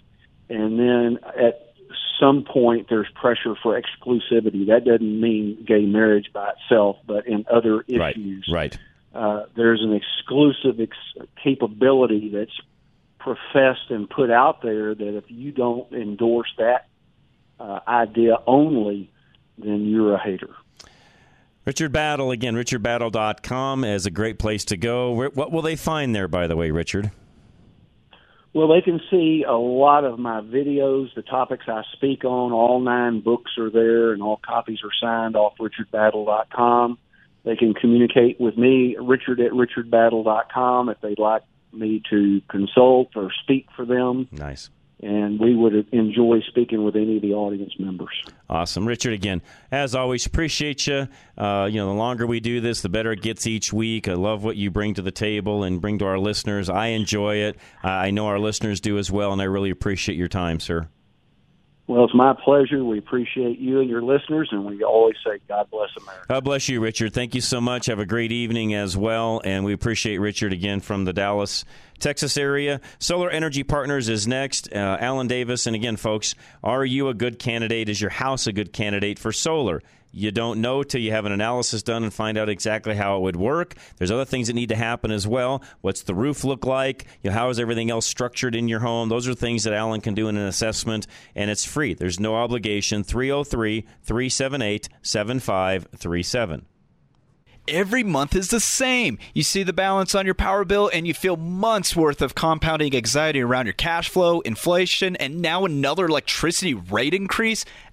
And 0.50 0.78
then 0.78 1.18
at 1.24 1.74
some 2.20 2.44
point 2.44 2.88
there's 2.90 3.08
pressure 3.14 3.54
for 3.62 3.80
exclusivity. 3.80 4.66
That 4.66 4.84
doesn't 4.84 5.20
mean 5.20 5.64
gay 5.66 5.86
marriage 5.86 6.30
by 6.32 6.50
itself, 6.50 6.98
but 7.06 7.26
in 7.26 7.46
other 7.50 7.82
issues. 7.88 8.46
Right. 8.48 8.76
Right. 8.76 8.78
Uh, 9.14 9.46
there's 9.56 9.82
an 9.82 9.94
exclusive 9.94 10.80
ex- 10.80 11.28
capability 11.42 12.28
that's 12.28 12.60
professed 13.36 13.90
and 13.90 14.08
put 14.08 14.30
out 14.30 14.62
there 14.62 14.94
that 14.94 15.16
if 15.16 15.24
you 15.28 15.52
don't 15.52 15.92
endorse 15.92 16.48
that 16.58 16.86
uh, 17.60 17.80
idea 17.86 18.36
only, 18.46 19.10
then 19.58 19.86
you're 19.86 20.14
a 20.14 20.22
hater. 20.22 20.50
Richard 21.64 21.92
Battle, 21.92 22.30
again, 22.30 22.54
richardbattle.com 22.54 23.84
is 23.84 24.06
a 24.06 24.10
great 24.10 24.38
place 24.38 24.64
to 24.66 24.76
go. 24.76 25.10
What 25.10 25.52
will 25.52 25.60
they 25.60 25.76
find 25.76 26.14
there, 26.14 26.28
by 26.28 26.46
the 26.46 26.56
way, 26.56 26.70
Richard? 26.70 27.10
Well, 28.54 28.68
they 28.68 28.80
can 28.80 29.00
see 29.10 29.44
a 29.46 29.56
lot 29.56 30.04
of 30.04 30.18
my 30.18 30.40
videos, 30.40 31.14
the 31.14 31.22
topics 31.22 31.66
I 31.68 31.82
speak 31.92 32.24
on. 32.24 32.52
All 32.52 32.80
nine 32.80 33.20
books 33.20 33.52
are 33.58 33.70
there, 33.70 34.12
and 34.12 34.22
all 34.22 34.40
copies 34.42 34.78
are 34.82 34.90
signed 34.98 35.36
off 35.36 35.54
richardbattle.com. 35.60 36.98
They 37.44 37.56
can 37.56 37.74
communicate 37.74 38.40
with 38.40 38.56
me, 38.56 38.96
Richard 38.98 39.40
at 39.40 39.52
richardbattle.com, 39.52 40.88
if 40.88 41.00
they'd 41.02 41.18
like 41.18 41.42
me 41.72 42.02
to 42.10 42.40
consult 42.48 43.16
or 43.16 43.30
speak 43.42 43.66
for 43.76 43.84
them. 43.84 44.28
Nice. 44.32 44.70
And 45.00 45.38
we 45.38 45.54
would 45.54 45.92
enjoy 45.92 46.40
speaking 46.48 46.82
with 46.82 46.96
any 46.96 47.16
of 47.16 47.22
the 47.22 47.32
audience 47.32 47.72
members. 47.78 48.10
Awesome, 48.50 48.84
Richard. 48.84 49.12
Again, 49.12 49.42
as 49.70 49.94
always, 49.94 50.26
appreciate 50.26 50.88
you. 50.88 51.06
Uh, 51.36 51.68
you 51.70 51.76
know, 51.76 51.86
the 51.86 51.94
longer 51.94 52.26
we 52.26 52.40
do 52.40 52.60
this, 52.60 52.80
the 52.82 52.88
better 52.88 53.12
it 53.12 53.22
gets 53.22 53.46
each 53.46 53.72
week. 53.72 54.08
I 54.08 54.14
love 54.14 54.42
what 54.42 54.56
you 54.56 54.72
bring 54.72 54.94
to 54.94 55.02
the 55.02 55.12
table 55.12 55.62
and 55.62 55.80
bring 55.80 56.00
to 56.00 56.04
our 56.04 56.18
listeners. 56.18 56.68
I 56.68 56.88
enjoy 56.88 57.36
it. 57.36 57.58
I 57.84 58.10
know 58.10 58.26
our 58.26 58.40
listeners 58.40 58.80
do 58.80 58.98
as 58.98 59.08
well, 59.08 59.32
and 59.32 59.40
I 59.40 59.44
really 59.44 59.70
appreciate 59.70 60.18
your 60.18 60.26
time, 60.26 60.58
sir. 60.58 60.88
Well, 61.88 62.04
it's 62.04 62.14
my 62.14 62.34
pleasure. 62.34 62.84
We 62.84 62.98
appreciate 62.98 63.58
you 63.58 63.80
and 63.80 63.88
your 63.88 64.02
listeners, 64.02 64.50
and 64.52 64.66
we 64.66 64.84
always 64.84 65.16
say, 65.24 65.40
God 65.48 65.70
bless 65.70 65.88
America. 65.96 66.26
God 66.28 66.44
bless 66.44 66.68
you, 66.68 66.80
Richard. 66.80 67.14
Thank 67.14 67.34
you 67.34 67.40
so 67.40 67.62
much. 67.62 67.86
Have 67.86 67.98
a 67.98 68.04
great 68.04 68.30
evening 68.30 68.74
as 68.74 68.94
well. 68.94 69.40
And 69.42 69.64
we 69.64 69.72
appreciate 69.72 70.18
Richard 70.18 70.52
again 70.52 70.80
from 70.80 71.06
the 71.06 71.14
Dallas, 71.14 71.64
Texas 71.98 72.36
area. 72.36 72.82
Solar 72.98 73.30
Energy 73.30 73.62
Partners 73.62 74.10
is 74.10 74.28
next. 74.28 74.70
Uh, 74.70 74.98
Alan 75.00 75.28
Davis. 75.28 75.66
And 75.66 75.74
again, 75.74 75.96
folks, 75.96 76.34
are 76.62 76.84
you 76.84 77.08
a 77.08 77.14
good 77.14 77.38
candidate? 77.38 77.88
Is 77.88 78.02
your 78.02 78.10
house 78.10 78.46
a 78.46 78.52
good 78.52 78.74
candidate 78.74 79.18
for 79.18 79.32
solar? 79.32 79.82
You 80.10 80.30
don't 80.30 80.60
know 80.60 80.82
till 80.82 81.00
you 81.00 81.10
have 81.10 81.26
an 81.26 81.32
analysis 81.32 81.82
done 81.82 82.02
and 82.02 82.12
find 82.12 82.38
out 82.38 82.48
exactly 82.48 82.94
how 82.94 83.16
it 83.16 83.20
would 83.20 83.36
work. 83.36 83.74
There's 83.96 84.10
other 84.10 84.24
things 84.24 84.46
that 84.46 84.54
need 84.54 84.70
to 84.70 84.76
happen 84.76 85.10
as 85.10 85.26
well. 85.26 85.62
What's 85.80 86.02
the 86.02 86.14
roof 86.14 86.44
look 86.44 86.64
like? 86.64 87.06
You 87.22 87.30
know, 87.30 87.36
how 87.36 87.50
is 87.50 87.60
everything 87.60 87.90
else 87.90 88.06
structured 88.06 88.54
in 88.54 88.68
your 88.68 88.80
home? 88.80 89.08
Those 89.08 89.28
are 89.28 89.34
things 89.34 89.64
that 89.64 89.74
Alan 89.74 90.00
can 90.00 90.14
do 90.14 90.28
in 90.28 90.36
an 90.36 90.46
assessment, 90.46 91.06
and 91.34 91.50
it's 91.50 91.64
free. 91.64 91.94
There's 91.94 92.18
no 92.18 92.36
obligation. 92.36 93.04
303 93.04 93.82
378 94.02 94.88
7537 95.02 96.66
every 97.68 98.02
month 98.02 98.34
is 98.34 98.48
the 98.48 98.60
same. 98.60 99.18
You 99.34 99.42
see 99.42 99.62
the 99.62 99.72
balance 99.72 100.14
on 100.14 100.24
your 100.24 100.34
power 100.34 100.64
bill 100.64 100.90
and 100.92 101.06
you 101.06 101.14
feel 101.14 101.36
months 101.36 101.94
worth 101.94 102.22
of 102.22 102.34
compounding 102.34 102.94
anxiety 102.96 103.40
around 103.40 103.66
your 103.66 103.74
cash 103.74 104.08
flow, 104.08 104.40
inflation, 104.40 105.16
and 105.16 105.40
now 105.40 105.64
another 105.64 106.06
electricity 106.06 106.74
rate 106.74 107.14
increase. 107.14 107.64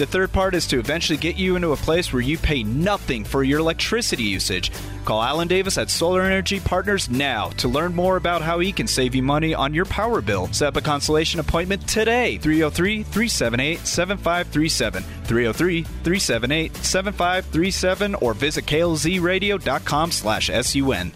The 0.00 0.06
third 0.06 0.32
part 0.32 0.54
is 0.54 0.66
to 0.68 0.78
eventually 0.78 1.18
get 1.18 1.36
you 1.36 1.56
into 1.56 1.72
a 1.72 1.76
place 1.76 2.10
where 2.10 2.22
you 2.22 2.38
pay 2.38 2.62
nothing 2.62 3.22
for 3.22 3.44
your 3.44 3.58
electricity 3.58 4.22
usage. 4.22 4.72
Call 5.04 5.22
Alan 5.22 5.46
Davis 5.46 5.76
at 5.76 5.90
Solar 5.90 6.22
Energy 6.22 6.58
Partners 6.58 7.10
now 7.10 7.50
to 7.58 7.68
learn 7.68 7.94
more 7.94 8.16
about 8.16 8.40
how 8.40 8.60
he 8.60 8.72
can 8.72 8.86
save 8.86 9.14
you 9.14 9.22
money 9.22 9.52
on 9.52 9.74
your 9.74 9.84
power 9.84 10.22
bill. 10.22 10.50
Set 10.54 10.68
up 10.68 10.76
a 10.78 10.80
consultation 10.80 11.38
appointment 11.38 11.86
today. 11.86 12.38
303 12.38 13.02
378 13.02 13.86
7537. 13.86 15.02
303 15.02 15.82
378 15.82 16.76
7537 16.76 18.14
or 18.14 18.32
visit 18.32 18.64
klzradio.com 18.64 20.10
slash 20.12 20.46
sun. 20.46 21.12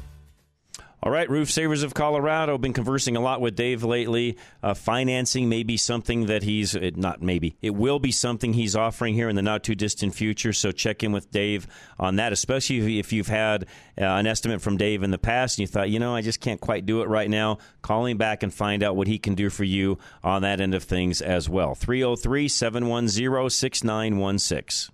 All 1.04 1.10
right, 1.10 1.28
Roof 1.28 1.50
Savers 1.50 1.82
of 1.82 1.92
Colorado. 1.92 2.56
Been 2.56 2.72
conversing 2.72 3.14
a 3.14 3.20
lot 3.20 3.42
with 3.42 3.54
Dave 3.54 3.84
lately. 3.84 4.38
Uh, 4.62 4.72
financing 4.72 5.50
may 5.50 5.62
be 5.62 5.76
something 5.76 6.24
that 6.26 6.42
he's 6.44 6.74
uh, 6.74 6.92
not 6.96 7.20
maybe 7.20 7.58
it 7.60 7.74
will 7.74 7.98
be 7.98 8.10
something 8.10 8.54
he's 8.54 8.74
offering 8.74 9.12
here 9.12 9.28
in 9.28 9.36
the 9.36 9.42
not 9.42 9.62
too 9.62 9.74
distant 9.74 10.14
future. 10.14 10.54
So 10.54 10.72
check 10.72 11.02
in 11.02 11.12
with 11.12 11.30
Dave 11.30 11.66
on 11.98 12.16
that, 12.16 12.32
especially 12.32 12.98
if 12.98 13.12
you've 13.12 13.26
had 13.26 13.64
uh, 14.00 14.04
an 14.04 14.26
estimate 14.26 14.62
from 14.62 14.78
Dave 14.78 15.02
in 15.02 15.10
the 15.10 15.18
past 15.18 15.58
and 15.58 15.64
you 15.64 15.66
thought, 15.66 15.90
you 15.90 15.98
know, 15.98 16.16
I 16.16 16.22
just 16.22 16.40
can't 16.40 16.58
quite 16.58 16.86
do 16.86 17.02
it 17.02 17.08
right 17.08 17.28
now. 17.28 17.58
Call 17.82 18.06
him 18.06 18.16
back 18.16 18.42
and 18.42 18.52
find 18.52 18.82
out 18.82 18.96
what 18.96 19.06
he 19.06 19.18
can 19.18 19.34
do 19.34 19.50
for 19.50 19.64
you 19.64 19.98
on 20.22 20.40
that 20.40 20.62
end 20.62 20.74
of 20.74 20.84
things 20.84 21.20
as 21.20 21.50
well. 21.50 21.74
303 21.74 22.48
710 22.48 23.50
6916. 23.50 24.93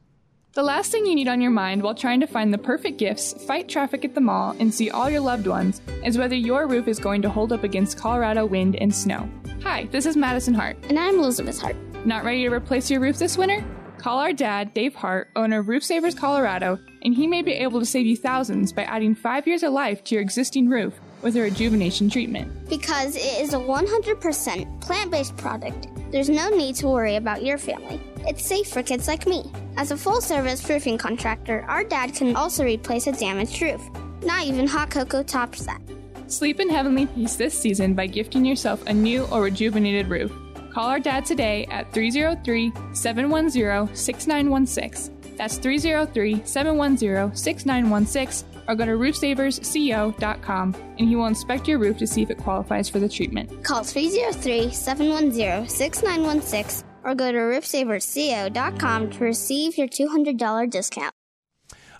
The 0.60 0.66
last 0.66 0.92
thing 0.92 1.06
you 1.06 1.14
need 1.14 1.26
on 1.26 1.40
your 1.40 1.50
mind 1.50 1.82
while 1.82 1.94
trying 1.94 2.20
to 2.20 2.26
find 2.26 2.52
the 2.52 2.58
perfect 2.58 2.98
gifts, 2.98 3.32
fight 3.46 3.66
traffic 3.66 4.04
at 4.04 4.14
the 4.14 4.20
mall, 4.20 4.54
and 4.58 4.74
see 4.74 4.90
all 4.90 5.08
your 5.08 5.22
loved 5.22 5.46
ones 5.46 5.80
is 6.04 6.18
whether 6.18 6.34
your 6.34 6.66
roof 6.66 6.86
is 6.86 6.98
going 6.98 7.22
to 7.22 7.30
hold 7.30 7.50
up 7.50 7.64
against 7.64 7.96
Colorado 7.96 8.44
wind 8.44 8.76
and 8.76 8.94
snow. 8.94 9.26
Hi, 9.62 9.84
this 9.84 10.04
is 10.04 10.18
Madison 10.18 10.52
Hart. 10.52 10.76
And 10.90 10.98
I'm 10.98 11.18
Elizabeth 11.18 11.58
Hart. 11.58 11.76
Not 12.04 12.24
ready 12.24 12.42
to 12.42 12.50
replace 12.50 12.90
your 12.90 13.00
roof 13.00 13.16
this 13.16 13.38
winter? 13.38 13.64
Call 13.96 14.18
our 14.18 14.34
dad, 14.34 14.74
Dave 14.74 14.94
Hart, 14.94 15.30
owner 15.34 15.60
of 15.60 15.68
Roof 15.68 15.82
Savers 15.82 16.14
Colorado, 16.14 16.78
and 17.04 17.14
he 17.14 17.26
may 17.26 17.40
be 17.40 17.52
able 17.52 17.80
to 17.80 17.86
save 17.86 18.04
you 18.04 18.18
thousands 18.18 18.70
by 18.70 18.82
adding 18.82 19.14
five 19.14 19.46
years 19.46 19.62
of 19.62 19.72
life 19.72 20.04
to 20.04 20.14
your 20.14 20.20
existing 20.20 20.68
roof 20.68 20.92
with 21.22 21.36
a 21.36 21.40
rejuvenation 21.40 22.10
treatment. 22.10 22.68
Because 22.68 23.16
it 23.16 23.40
is 23.40 23.54
a 23.54 23.58
100% 23.58 24.80
plant 24.82 25.10
based 25.10 25.34
product, 25.38 25.88
there's 26.10 26.28
no 26.28 26.48
need 26.48 26.74
to 26.76 26.88
worry 26.88 27.16
about 27.16 27.44
your 27.44 27.58
family. 27.58 28.00
It's 28.26 28.44
safe 28.44 28.68
for 28.68 28.82
kids 28.82 29.06
like 29.06 29.26
me. 29.26 29.50
As 29.76 29.90
a 29.90 29.96
full 29.96 30.20
service 30.20 30.68
roofing 30.68 30.98
contractor, 30.98 31.64
our 31.68 31.84
dad 31.84 32.14
can 32.14 32.36
also 32.36 32.64
replace 32.64 33.06
a 33.06 33.12
damaged 33.12 33.62
roof. 33.62 33.80
Not 34.22 34.44
even 34.44 34.66
hot 34.66 34.90
cocoa 34.90 35.22
tops 35.22 35.64
that. 35.66 35.80
Sleep 36.26 36.60
in 36.60 36.68
heavenly 36.68 37.06
peace 37.06 37.36
this 37.36 37.58
season 37.58 37.94
by 37.94 38.06
gifting 38.06 38.44
yourself 38.44 38.84
a 38.86 38.92
new 38.92 39.24
or 39.26 39.42
rejuvenated 39.42 40.08
roof. 40.08 40.32
Call 40.72 40.86
our 40.86 41.00
dad 41.00 41.24
today 41.24 41.66
at 41.70 41.92
303 41.92 42.72
710 42.92 43.94
6916. 43.94 45.36
That's 45.36 45.58
303 45.58 46.42
710 46.44 47.34
6916 47.34 48.49
or 48.68 48.74
go 48.74 48.84
to 48.84 48.92
roofsaversco.com 48.92 50.74
and 50.98 51.08
he 51.08 51.16
will 51.16 51.26
inspect 51.26 51.68
your 51.68 51.78
roof 51.78 51.98
to 51.98 52.06
see 52.06 52.22
if 52.22 52.30
it 52.30 52.38
qualifies 52.38 52.88
for 52.88 52.98
the 52.98 53.08
treatment. 53.08 53.64
Call 53.64 53.84
303 53.84 54.72
710 54.72 55.68
6916 55.68 56.88
or 57.04 57.14
go 57.14 57.32
to 57.32 57.38
roofsaversco.com 57.38 59.10
to 59.10 59.24
receive 59.24 59.78
your 59.78 59.88
$200 59.88 60.70
discount. 60.70 61.14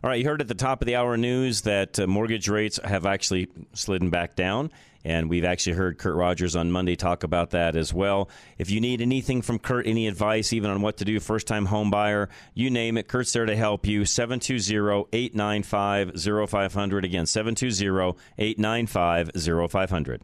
All 0.03 0.09
right, 0.09 0.19
you 0.19 0.25
heard 0.25 0.41
at 0.41 0.49
the 0.49 0.55
top 0.55 0.81
of 0.81 0.87
the 0.87 0.97
hour 0.97 1.19
news 1.19 1.63
that 1.63 2.01
uh, 2.01 2.07
mortgage 2.07 2.49
rates 2.49 2.81
have 2.83 3.05
actually 3.05 3.49
slidden 3.75 4.09
back 4.09 4.35
down. 4.35 4.71
And 5.05 5.31
we've 5.31 5.45
actually 5.45 5.77
heard 5.77 5.99
Kurt 5.99 6.15
Rogers 6.15 6.55
on 6.55 6.71
Monday 6.71 6.95
talk 6.95 7.23
about 7.23 7.51
that 7.51 7.75
as 7.75 7.95
well. 7.95 8.29
If 8.59 8.71
you 8.71 8.81
need 8.81 9.01
anything 9.01 9.41
from 9.41 9.59
Kurt, 9.59 9.87
any 9.87 10.07
advice, 10.07 10.53
even 10.53 10.71
on 10.71 10.83
what 10.83 10.99
to 10.99 11.05
do, 11.05 11.19
first 11.21 11.47
time 11.47 11.67
home 11.67 11.91
buyer, 11.91 12.29
you 12.55 12.71
name 12.71 12.99
it, 12.99 13.09
Kurt's 13.09 13.33
there 13.33 13.47
to 13.47 13.57
help 13.57 13.87
you. 13.87 14.05
720 14.05 15.09
895 15.13 16.21
0500. 16.51 17.05
Again, 17.05 17.27
720 17.27 18.19
895 18.39 19.31
0500. 19.71 20.23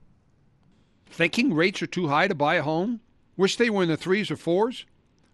Thinking 1.08 1.54
rates 1.54 1.80
are 1.80 1.86
too 1.86 2.08
high 2.08 2.28
to 2.28 2.34
buy 2.34 2.56
a 2.56 2.62
home? 2.62 3.00
Wish 3.36 3.56
they 3.56 3.70
were 3.70 3.82
in 3.82 3.88
the 3.88 3.96
threes 3.96 4.30
or 4.30 4.36
fours? 4.36 4.84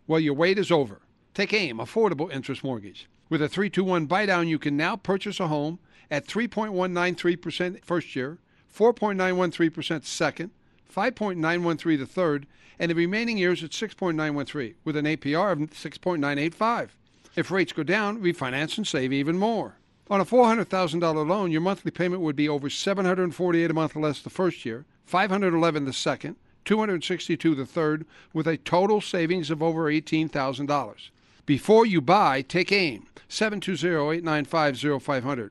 Well, 0.07 0.21
your 0.21 0.35
wait 0.35 0.59
is 0.59 0.71
over. 0.71 1.03
Take 1.35 1.53
AIM, 1.53 1.79
Affordable 1.79 2.31
Interest 2.31 2.63
Mortgage. 2.63 3.09
With 3.29 3.41
a 3.41 3.49
321 3.49 4.07
buy 4.07 4.27
down, 4.27 4.49
you 4.49 4.59
can 4.59 4.77
now 4.77 4.97
purchase 4.97 5.41
a 5.41 5.49
home 5.49 5.79
at 6.11 6.27
3.193% 6.27 7.83
first 7.85 8.15
year, 8.15 8.39
4.913% 8.77 10.05
second, 10.05 10.51
5.913 10.95 11.99
the 11.99 12.07
third, 12.07 12.47
and 12.79 12.91
the 12.91 12.95
remaining 12.95 13.39
years 13.39 13.63
at 13.63 13.71
6.913 13.71 14.75
with 14.85 14.97
an 14.97 15.05
APR 15.05 15.53
of 15.53 15.59
6.985. 15.59 16.89
If 17.37 17.51
rates 17.51 17.73
go 17.73 17.83
down, 17.83 18.21
refinance 18.21 18.77
and 18.77 18.87
save 18.87 19.13
even 19.13 19.39
more. 19.39 19.77
On 20.11 20.21
a 20.21 20.25
$400,000 20.25 21.27
loan, 21.27 21.51
your 21.51 21.61
monthly 21.61 21.91
payment 21.91 22.23
would 22.23 22.37
be 22.37 22.49
over 22.49 22.69
748 22.69 23.71
a 23.71 23.75
month 23.75 23.97
less 23.97 24.21
the 24.21 24.31
first 24.31 24.67
year, 24.67 24.85
511 25.07 25.85
the 25.85 25.93
second, 25.93 26.37
262 26.65 27.55
the 27.55 27.67
third, 27.67 28.07
with 28.33 28.47
a 28.47 28.57
total 28.57 29.01
savings 29.01 29.51
of 29.51 29.63
over 29.63 29.85
$18,000. 29.85 31.11
Before 31.47 31.87
you 31.87 32.01
buy, 32.01 32.43
take 32.43 32.73
aim. 32.73 33.07
720-895-0500. 33.29 35.51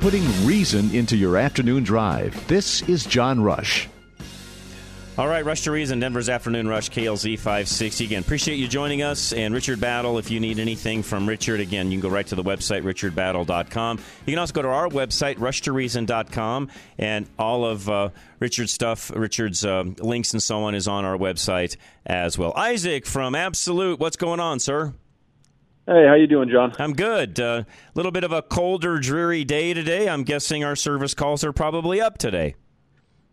Putting 0.00 0.22
reason 0.46 0.94
into 0.94 1.16
your 1.16 1.36
afternoon 1.36 1.82
drive. 1.82 2.46
This 2.46 2.82
is 2.88 3.04
John 3.04 3.42
Rush. 3.42 3.88
All 5.18 5.26
right, 5.26 5.44
Rush 5.44 5.62
to 5.62 5.72
Reason, 5.72 5.98
Denver's 5.98 6.28
Afternoon 6.28 6.68
Rush, 6.68 6.90
KLZ 6.90 7.36
560. 7.36 8.04
Again, 8.04 8.22
appreciate 8.22 8.54
you 8.54 8.68
joining 8.68 9.02
us. 9.02 9.32
And 9.32 9.52
Richard 9.52 9.80
Battle, 9.80 10.16
if 10.18 10.30
you 10.30 10.38
need 10.38 10.60
anything 10.60 11.02
from 11.02 11.28
Richard, 11.28 11.58
again, 11.58 11.90
you 11.90 11.98
can 11.98 12.08
go 12.08 12.14
right 12.14 12.26
to 12.28 12.36
the 12.36 12.44
website, 12.44 12.82
richardbattle.com. 12.84 13.98
You 14.24 14.32
can 14.32 14.38
also 14.38 14.52
go 14.52 14.62
to 14.62 14.68
our 14.68 14.88
website, 14.88 15.38
rushtoreason.com, 15.38 16.68
and 16.98 17.28
all 17.36 17.64
of 17.64 17.88
uh, 17.88 18.10
Richard's 18.38 18.72
stuff, 18.72 19.10
Richard's 19.10 19.64
uh, 19.64 19.82
links 19.98 20.32
and 20.32 20.40
so 20.40 20.62
on 20.62 20.76
is 20.76 20.86
on 20.86 21.04
our 21.04 21.16
website 21.18 21.76
as 22.06 22.38
well. 22.38 22.52
Isaac 22.54 23.04
from 23.04 23.34
Absolute, 23.34 23.98
what's 23.98 24.16
going 24.16 24.38
on, 24.38 24.60
sir? 24.60 24.94
Hey, 25.88 26.06
how 26.06 26.12
you 26.16 26.26
doing, 26.26 26.50
John? 26.50 26.74
I'm 26.78 26.92
good. 26.92 27.38
A 27.38 27.46
uh, 27.46 27.62
little 27.94 28.12
bit 28.12 28.22
of 28.22 28.30
a 28.30 28.42
colder, 28.42 28.98
dreary 28.98 29.42
day 29.42 29.72
today. 29.72 30.06
I'm 30.06 30.22
guessing 30.22 30.62
our 30.62 30.76
service 30.76 31.14
calls 31.14 31.42
are 31.44 31.52
probably 31.54 31.98
up 31.98 32.18
today. 32.18 32.56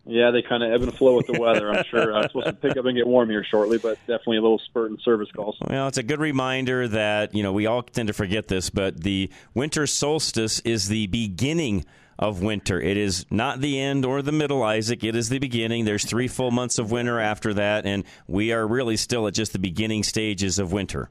Yeah, 0.06 0.32
they 0.32 0.42
kind 0.42 0.64
of 0.64 0.72
ebb 0.72 0.82
and 0.84 0.98
flow 0.98 1.18
with 1.18 1.28
the 1.28 1.38
weather. 1.38 1.70
I'm 1.70 1.84
sure 1.84 2.16
uh, 2.16 2.22
it's 2.22 2.32
supposed 2.32 2.48
to 2.48 2.54
pick 2.54 2.78
up 2.78 2.86
and 2.86 2.96
get 2.96 3.08
warm 3.08 3.30
here 3.30 3.44
shortly, 3.44 3.78
but 3.78 3.98
definitely 4.08 4.38
a 4.38 4.42
little 4.42 4.60
spurt 4.60 4.90
in 4.90 4.98
service 5.04 5.28
calls. 5.36 5.58
Well, 5.68 5.90
it's 5.90 5.98
a 5.98 6.04
good 6.04 6.22
reminder 6.22 6.88
that 6.88 7.36
you 7.36 7.44
know 7.44 7.52
we 7.52 7.66
all 7.66 7.84
tend 7.84 8.08
to 8.08 8.14
forget 8.14 8.48
this, 8.48 8.70
but 8.70 9.04
the 9.04 9.30
winter 9.54 9.86
solstice 9.86 10.62
is 10.62 10.88
the 10.88 11.08
beginning 11.08 11.84
of 12.18 12.42
winter. 12.42 12.80
It 12.80 12.96
is 12.96 13.26
not 13.30 13.60
the 13.60 13.82
end 13.82 14.06
or 14.06 14.22
the 14.22 14.32
middle, 14.32 14.64
Isaac. 14.64 15.04
It 15.04 15.18
is 15.18 15.28
the 15.28 15.40
beginning. 15.40 15.84
There's 15.84 16.06
three 16.06 16.30
full 16.30 16.52
months 16.52 16.78
of 16.78 16.90
winter 16.90 17.20
after 17.20 17.54
that, 17.56 17.86
and 17.86 18.06
we 18.28 18.54
are 18.54 18.66
really 18.66 18.96
still 18.96 19.28
at 19.28 19.34
just 19.34 19.52
the 19.52 19.60
beginning 19.60 20.04
stages 20.04 20.58
of 20.58 20.72
winter. 20.72 21.10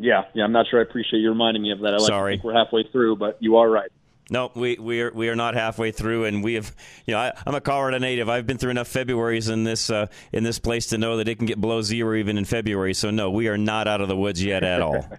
Yeah, 0.00 0.24
yeah. 0.32 0.44
I'm 0.44 0.52
not 0.52 0.66
sure. 0.68 0.80
I 0.80 0.82
appreciate 0.82 1.20
you 1.20 1.28
reminding 1.28 1.62
me 1.62 1.72
of 1.72 1.80
that. 1.80 1.92
I 1.92 1.98
like 1.98 2.06
Sorry, 2.06 2.40
we're 2.42 2.54
halfway 2.54 2.84
through, 2.84 3.16
but 3.16 3.36
you 3.40 3.58
are 3.58 3.68
right. 3.68 3.90
No, 4.30 4.50
we 4.54 4.78
we 4.78 5.02
are 5.02 5.12
we 5.12 5.28
are 5.28 5.36
not 5.36 5.54
halfway 5.54 5.90
through, 5.90 6.24
and 6.24 6.42
we 6.42 6.54
have. 6.54 6.74
You 7.04 7.14
know, 7.14 7.20
I, 7.20 7.32
am 7.46 7.54
a 7.54 7.60
Colorado 7.60 7.98
native. 7.98 8.28
I've 8.28 8.46
been 8.46 8.56
through 8.56 8.70
enough 8.70 8.88
Februarys 8.88 9.50
in 9.52 9.64
this 9.64 9.90
uh, 9.90 10.06
in 10.32 10.42
this 10.42 10.58
place 10.58 10.86
to 10.88 10.98
know 10.98 11.18
that 11.18 11.28
it 11.28 11.36
can 11.36 11.46
get 11.46 11.60
below 11.60 11.82
zero 11.82 12.16
even 12.16 12.38
in 12.38 12.46
February. 12.46 12.94
So 12.94 13.10
no, 13.10 13.30
we 13.30 13.48
are 13.48 13.58
not 13.58 13.88
out 13.88 14.00
of 14.00 14.08
the 14.08 14.16
woods 14.16 14.42
yet 14.42 14.64
at 14.64 14.80
all. 14.80 15.06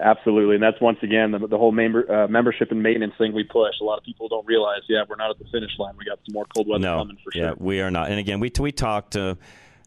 Absolutely, 0.00 0.54
and 0.54 0.62
that's 0.62 0.80
once 0.80 0.98
again 1.02 1.32
the, 1.32 1.44
the 1.46 1.58
whole 1.58 1.72
member, 1.72 2.10
uh, 2.10 2.28
membership 2.28 2.70
and 2.70 2.80
maintenance 2.80 3.14
thing 3.18 3.32
we 3.34 3.42
push. 3.42 3.74
A 3.80 3.84
lot 3.84 3.98
of 3.98 4.04
people 4.04 4.28
don't 4.28 4.46
realize. 4.46 4.82
Yeah, 4.88 5.02
we're 5.08 5.16
not 5.16 5.30
at 5.30 5.38
the 5.40 5.46
finish 5.46 5.72
line. 5.76 5.94
We 5.98 6.04
got 6.04 6.20
some 6.24 6.34
more 6.34 6.46
cold 6.54 6.68
weather 6.68 6.82
no, 6.82 6.98
coming 6.98 7.18
for 7.22 7.32
sure. 7.32 7.42
Yeah, 7.42 7.54
we 7.58 7.80
are 7.80 7.90
not. 7.90 8.08
And 8.08 8.20
again, 8.20 8.40
we 8.40 8.52
we 8.58 8.72
talked. 8.72 9.16
Uh, 9.16 9.34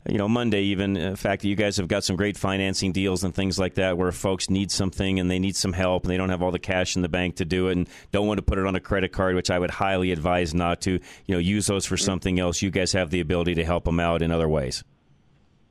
you 0.09 0.17
know, 0.17 0.27
Monday 0.27 0.63
even, 0.63 0.93
the 0.93 1.15
fact 1.15 1.43
that 1.43 1.47
you 1.47 1.55
guys 1.55 1.77
have 1.77 1.87
got 1.87 2.03
some 2.03 2.15
great 2.15 2.35
financing 2.35 2.91
deals 2.91 3.23
and 3.23 3.35
things 3.35 3.59
like 3.59 3.75
that 3.75 3.97
where 3.97 4.11
folks 4.11 4.49
need 4.49 4.71
something 4.71 5.19
and 5.19 5.29
they 5.29 5.37
need 5.37 5.55
some 5.55 5.73
help 5.73 6.03
and 6.03 6.11
they 6.11 6.17
don't 6.17 6.29
have 6.29 6.41
all 6.41 6.51
the 6.51 6.59
cash 6.59 6.95
in 6.95 7.03
the 7.03 7.09
bank 7.09 7.35
to 7.35 7.45
do 7.45 7.67
it 7.67 7.73
and 7.73 7.87
don't 8.11 8.25
want 8.25 8.39
to 8.39 8.41
put 8.41 8.57
it 8.57 8.65
on 8.65 8.75
a 8.75 8.79
credit 8.79 9.11
card, 9.11 9.35
which 9.35 9.51
I 9.51 9.59
would 9.59 9.69
highly 9.69 10.11
advise 10.11 10.53
not 10.55 10.81
to, 10.81 10.93
you 10.93 11.35
know, 11.35 11.37
use 11.37 11.67
those 11.67 11.85
for 11.85 11.97
something 11.97 12.39
else. 12.39 12.61
You 12.61 12.71
guys 12.71 12.93
have 12.93 13.11
the 13.11 13.19
ability 13.19 13.55
to 13.55 13.63
help 13.63 13.85
them 13.85 13.99
out 13.99 14.23
in 14.23 14.31
other 14.31 14.49
ways. 14.49 14.83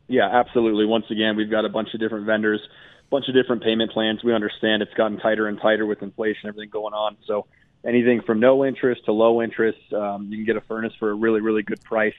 Yeah, 0.06 0.28
absolutely. 0.30 0.86
Once 0.86 1.06
again, 1.10 1.36
we've 1.36 1.50
got 1.50 1.64
a 1.64 1.68
bunch 1.68 1.88
of 1.94 2.00
different 2.00 2.26
vendors, 2.26 2.60
a 2.64 3.10
bunch 3.10 3.26
of 3.28 3.34
different 3.34 3.64
payment 3.64 3.90
plans. 3.90 4.22
We 4.22 4.32
understand 4.32 4.82
it's 4.82 4.94
gotten 4.94 5.18
tighter 5.18 5.48
and 5.48 5.60
tighter 5.60 5.86
with 5.86 6.02
inflation, 6.02 6.48
everything 6.48 6.70
going 6.70 6.94
on. 6.94 7.16
So 7.26 7.46
anything 7.84 8.22
from 8.22 8.38
no 8.38 8.64
interest 8.64 9.04
to 9.06 9.12
low 9.12 9.42
interest, 9.42 9.92
um, 9.92 10.28
you 10.30 10.38
can 10.38 10.46
get 10.46 10.56
a 10.56 10.60
furnace 10.62 10.92
for 11.00 11.10
a 11.10 11.14
really, 11.14 11.40
really 11.40 11.62
good 11.62 11.82
price 11.82 12.14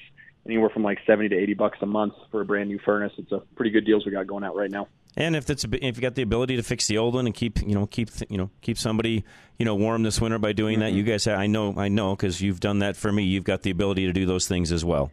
anywhere 0.45 0.69
from 0.69 0.83
like 0.83 0.99
70 1.05 1.29
to 1.29 1.35
80 1.35 1.53
bucks 1.55 1.77
a 1.81 1.85
month 1.85 2.13
for 2.31 2.41
a 2.41 2.45
brand 2.45 2.69
new 2.69 2.79
furnace. 2.83 3.13
It's 3.17 3.31
a 3.31 3.39
pretty 3.55 3.71
good 3.71 3.85
deals 3.85 4.05
we 4.05 4.11
got 4.11 4.27
going 4.27 4.43
out 4.43 4.55
right 4.55 4.71
now. 4.71 4.87
And 5.17 5.35
if 5.35 5.49
it's 5.49 5.65
if 5.65 5.97
you 5.97 6.01
got 6.01 6.15
the 6.15 6.21
ability 6.21 6.55
to 6.55 6.63
fix 6.63 6.87
the 6.87 6.97
old 6.97 7.15
one 7.15 7.25
and 7.25 7.35
keep 7.35 7.61
you 7.61 7.75
know 7.75 7.85
keep 7.85 8.09
you 8.29 8.37
know 8.37 8.49
keep 8.61 8.77
somebody 8.77 9.25
you 9.57 9.65
know 9.65 9.75
warm 9.75 10.03
this 10.03 10.21
winter 10.21 10.39
by 10.39 10.53
doing 10.53 10.75
mm-hmm. 10.75 10.83
that, 10.83 10.93
you 10.93 11.03
guys 11.03 11.27
I 11.27 11.47
know 11.47 11.73
I 11.75 11.89
know 11.89 12.15
because 12.15 12.41
you've 12.41 12.61
done 12.61 12.79
that 12.79 12.95
for 12.95 13.11
me. 13.11 13.23
You've 13.23 13.43
got 13.43 13.63
the 13.63 13.71
ability 13.71 14.05
to 14.05 14.13
do 14.13 14.25
those 14.25 14.47
things 14.47 14.71
as 14.71 14.85
well. 14.85 15.11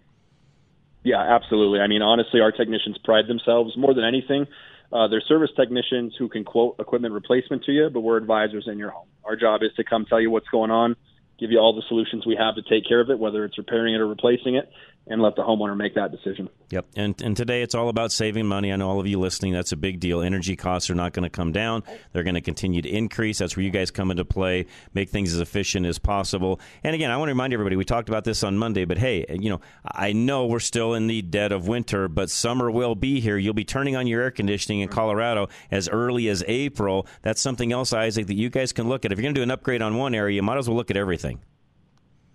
Yeah, 1.02 1.20
absolutely. 1.20 1.80
I 1.80 1.86
mean, 1.86 2.02
honestly, 2.02 2.40
our 2.40 2.52
technicians 2.52 2.98
pride 2.98 3.26
themselves 3.28 3.76
more 3.76 3.94
than 3.94 4.04
anything. 4.04 4.46
Uh, 4.92 5.08
they're 5.08 5.20
service 5.20 5.50
technicians 5.56 6.14
who 6.18 6.28
can 6.28 6.44
quote 6.44 6.76
equipment 6.78 7.12
replacement 7.12 7.64
to 7.64 7.72
you, 7.72 7.90
but 7.92 8.00
we're 8.00 8.16
advisors 8.16 8.66
in 8.66 8.78
your 8.78 8.90
home. 8.90 9.06
Our 9.24 9.36
job 9.36 9.62
is 9.62 9.70
to 9.76 9.84
come 9.84 10.06
tell 10.06 10.20
you 10.20 10.30
what's 10.30 10.48
going 10.48 10.70
on, 10.70 10.96
give 11.38 11.50
you 11.50 11.58
all 11.58 11.74
the 11.74 11.82
solutions 11.88 12.26
we 12.26 12.36
have 12.36 12.54
to 12.54 12.62
take 12.62 12.88
care 12.88 13.00
of 13.00 13.10
it, 13.10 13.18
whether 13.18 13.44
it's 13.44 13.58
repairing 13.58 13.94
it 13.94 14.00
or 14.00 14.06
replacing 14.06 14.56
it, 14.56 14.70
and 15.08 15.22
let 15.22 15.36
the 15.36 15.42
homeowner 15.42 15.76
make 15.76 15.94
that 15.94 16.10
decision. 16.10 16.48
Yep. 16.70 16.86
And 16.96 17.22
and 17.22 17.36
today 17.36 17.62
it's 17.62 17.74
all 17.74 17.88
about 17.88 18.12
saving 18.12 18.46
money. 18.46 18.72
I 18.72 18.76
know 18.76 18.88
all 18.88 19.00
of 19.00 19.06
you 19.06 19.18
listening, 19.18 19.52
that's 19.52 19.72
a 19.72 19.76
big 19.76 20.00
deal. 20.00 20.20
Energy 20.20 20.56
costs 20.56 20.90
are 20.90 20.94
not 20.94 21.12
going 21.12 21.24
to 21.24 21.30
come 21.30 21.52
down. 21.52 21.82
They're 22.12 22.22
going 22.22 22.34
to 22.34 22.40
continue 22.40 22.82
to 22.82 22.88
increase. 22.88 23.38
That's 23.38 23.56
where 23.56 23.64
you 23.64 23.70
guys 23.70 23.90
come 23.90 24.10
into 24.10 24.24
play, 24.24 24.66
make 24.94 25.10
things 25.10 25.32
as 25.32 25.40
efficient 25.40 25.86
as 25.86 25.98
possible. 25.98 26.60
And 26.84 26.94
again, 26.94 27.10
I 27.10 27.16
want 27.16 27.28
to 27.28 27.32
remind 27.32 27.52
everybody, 27.52 27.76
we 27.76 27.84
talked 27.84 28.08
about 28.08 28.24
this 28.24 28.42
on 28.42 28.58
Monday, 28.58 28.84
but 28.84 28.98
hey, 28.98 29.24
you 29.28 29.50
know, 29.50 29.60
I 29.84 30.12
know 30.12 30.46
we're 30.46 30.60
still 30.60 30.94
in 30.94 31.06
the 31.06 31.22
dead 31.22 31.52
of 31.52 31.68
winter, 31.68 32.08
but 32.08 32.30
summer 32.30 32.70
will 32.70 32.94
be 32.94 33.20
here. 33.20 33.38
You'll 33.38 33.54
be 33.54 33.64
turning 33.64 33.96
on 33.96 34.06
your 34.06 34.22
air 34.22 34.30
conditioning 34.30 34.80
in 34.80 34.88
Colorado 34.88 35.48
as 35.70 35.88
early 35.88 36.28
as 36.28 36.44
April. 36.46 37.06
That's 37.22 37.40
something 37.40 37.72
else, 37.72 37.92
Isaac, 37.92 38.26
that 38.26 38.36
you 38.36 38.50
guys 38.50 38.72
can 38.72 38.88
look 38.88 39.04
at. 39.04 39.12
If 39.12 39.18
you're 39.18 39.24
going 39.24 39.34
to 39.34 39.38
do 39.38 39.42
an 39.42 39.50
upgrade 39.50 39.82
on 39.82 39.96
one 39.96 40.14
area, 40.14 40.36
you 40.36 40.42
might 40.42 40.58
as 40.58 40.68
well 40.68 40.76
look 40.76 40.90
at 40.90 40.96
everything. 40.96 41.40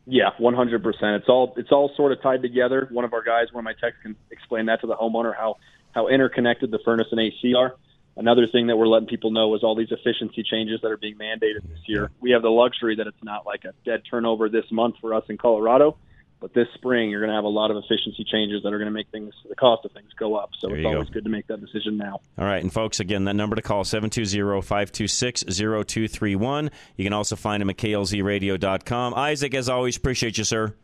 Yeah, 0.06 0.30
one 0.38 0.54
hundred 0.54 0.84
percent. 0.84 1.16
It's 1.22 1.30
all 1.30 1.54
it's 1.58 1.72
all 1.72 1.92
sort 1.96 2.12
of 2.12 2.22
tied 2.22 2.42
together. 2.42 2.88
One 2.92 3.06
of 3.06 3.14
our 3.14 3.24
guys, 3.24 3.48
one 3.52 3.62
of 3.62 3.66
my 3.66 3.74
techs, 3.74 3.96
can 4.02 4.16
explain 4.32 4.66
that 4.66 4.82
to 4.82 4.88
the 4.88 4.96
homeowner 4.96 5.34
how 5.36 5.56
how 5.94 6.08
interconnected 6.08 6.72
the 6.72 6.80
furnace 6.84 7.08
and 7.12 7.20
AC 7.20 7.54
are. 7.56 7.76
Another 8.16 8.46
thing 8.52 8.68
that 8.68 8.78
we're 8.78 8.88
letting 8.88 9.08
people 9.08 9.32
know 9.32 9.56
is 9.56 9.64
all 9.64 9.76
these 9.76 9.92
efficiency 9.92 10.44
changes 10.44 10.80
that 10.84 10.92
are 10.92 10.98
being 10.98 11.16
mandated 11.16 11.64
this 11.64 11.80
year. 11.88 12.12
We 12.20 12.32
have 12.32 12.44
the 12.44 12.50
luxury 12.50 12.96
that 12.98 13.08
it's 13.08 13.24
not 13.24 13.46
like 13.46 13.64
a 13.64 13.74
dead 13.86 14.04
turnover 14.10 14.50
this 14.50 14.66
month 14.72 14.96
for 15.02 15.16
us 15.16 15.24
in 15.30 15.38
Colorado. 15.38 15.98
But 16.44 16.54
this 16.54 16.68
spring, 16.74 17.10
you're 17.10 17.22
going 17.22 17.30
to 17.30 17.36
have 17.36 17.46
a 17.46 17.48
lot 17.48 17.72
of 17.72 17.78
efficiency 17.78 18.26
changes 18.30 18.64
that 18.64 18.74
are 18.74 18.78
going 18.78 18.90
to 18.90 18.94
make 18.94 19.08
things, 19.14 19.34
the 19.48 19.56
cost 19.56 19.86
of 19.86 19.94
things 19.94 20.10
go 20.20 20.36
up. 20.36 20.50
So 20.60 20.68
There 20.68 20.76
it's 20.76 20.86
always 20.86 21.08
go. 21.08 21.14
good 21.14 21.24
to 21.24 21.30
make 21.30 21.48
that 21.48 21.62
decision 21.62 21.96
now. 21.96 22.20
All 22.38 22.44
right, 22.44 22.62
and 22.62 22.74
folks, 22.74 23.00
again, 23.00 23.24
that 23.24 23.36
number 23.36 23.56
to 23.56 23.62
call 23.62 23.86
720-526-0231. 23.86 26.70
You 26.98 27.06
can 27.06 27.14
also 27.14 27.38
find 27.38 27.64
him 27.64 27.70
at 27.70 27.78
klzradio.com. 27.78 29.14
Isaac, 29.14 29.56
as 29.56 29.70
always, 29.70 29.96
appreciate 29.96 30.38
you, 30.38 30.44
sir. 30.44 30.76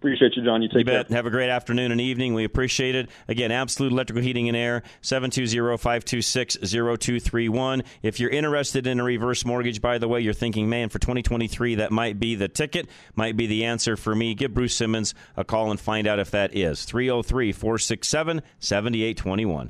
Appreciate 0.00 0.34
you, 0.34 0.42
John. 0.42 0.62
You 0.62 0.68
take 0.68 0.78
you 0.78 0.84
bet. 0.84 1.10
Have 1.10 1.26
a 1.26 1.30
great 1.30 1.50
afternoon 1.50 1.92
and 1.92 2.00
evening. 2.00 2.32
We 2.32 2.44
appreciate 2.44 2.94
it. 2.94 3.10
Again, 3.28 3.52
Absolute 3.52 3.92
Electrical 3.92 4.22
Heating 4.22 4.48
and 4.48 4.56
Air, 4.56 4.82
720-526-0231. 5.02 7.84
If 8.00 8.18
you're 8.18 8.30
interested 8.30 8.86
in 8.86 8.98
a 8.98 9.04
reverse 9.04 9.44
mortgage, 9.44 9.82
by 9.82 9.98
the 9.98 10.08
way, 10.08 10.22
you're 10.22 10.32
thinking, 10.32 10.70
man, 10.70 10.88
for 10.88 10.98
2023, 10.98 11.74
that 11.74 11.92
might 11.92 12.18
be 12.18 12.34
the 12.34 12.48
ticket, 12.48 12.88
might 13.14 13.36
be 13.36 13.46
the 13.46 13.66
answer 13.66 13.94
for 13.94 14.14
me. 14.14 14.34
Give 14.34 14.54
Bruce 14.54 14.74
Simmons 14.74 15.12
a 15.36 15.44
call 15.44 15.70
and 15.70 15.78
find 15.78 16.06
out 16.06 16.18
if 16.18 16.30
that 16.30 16.56
is. 16.56 16.86
303-467-7821. 16.86 19.68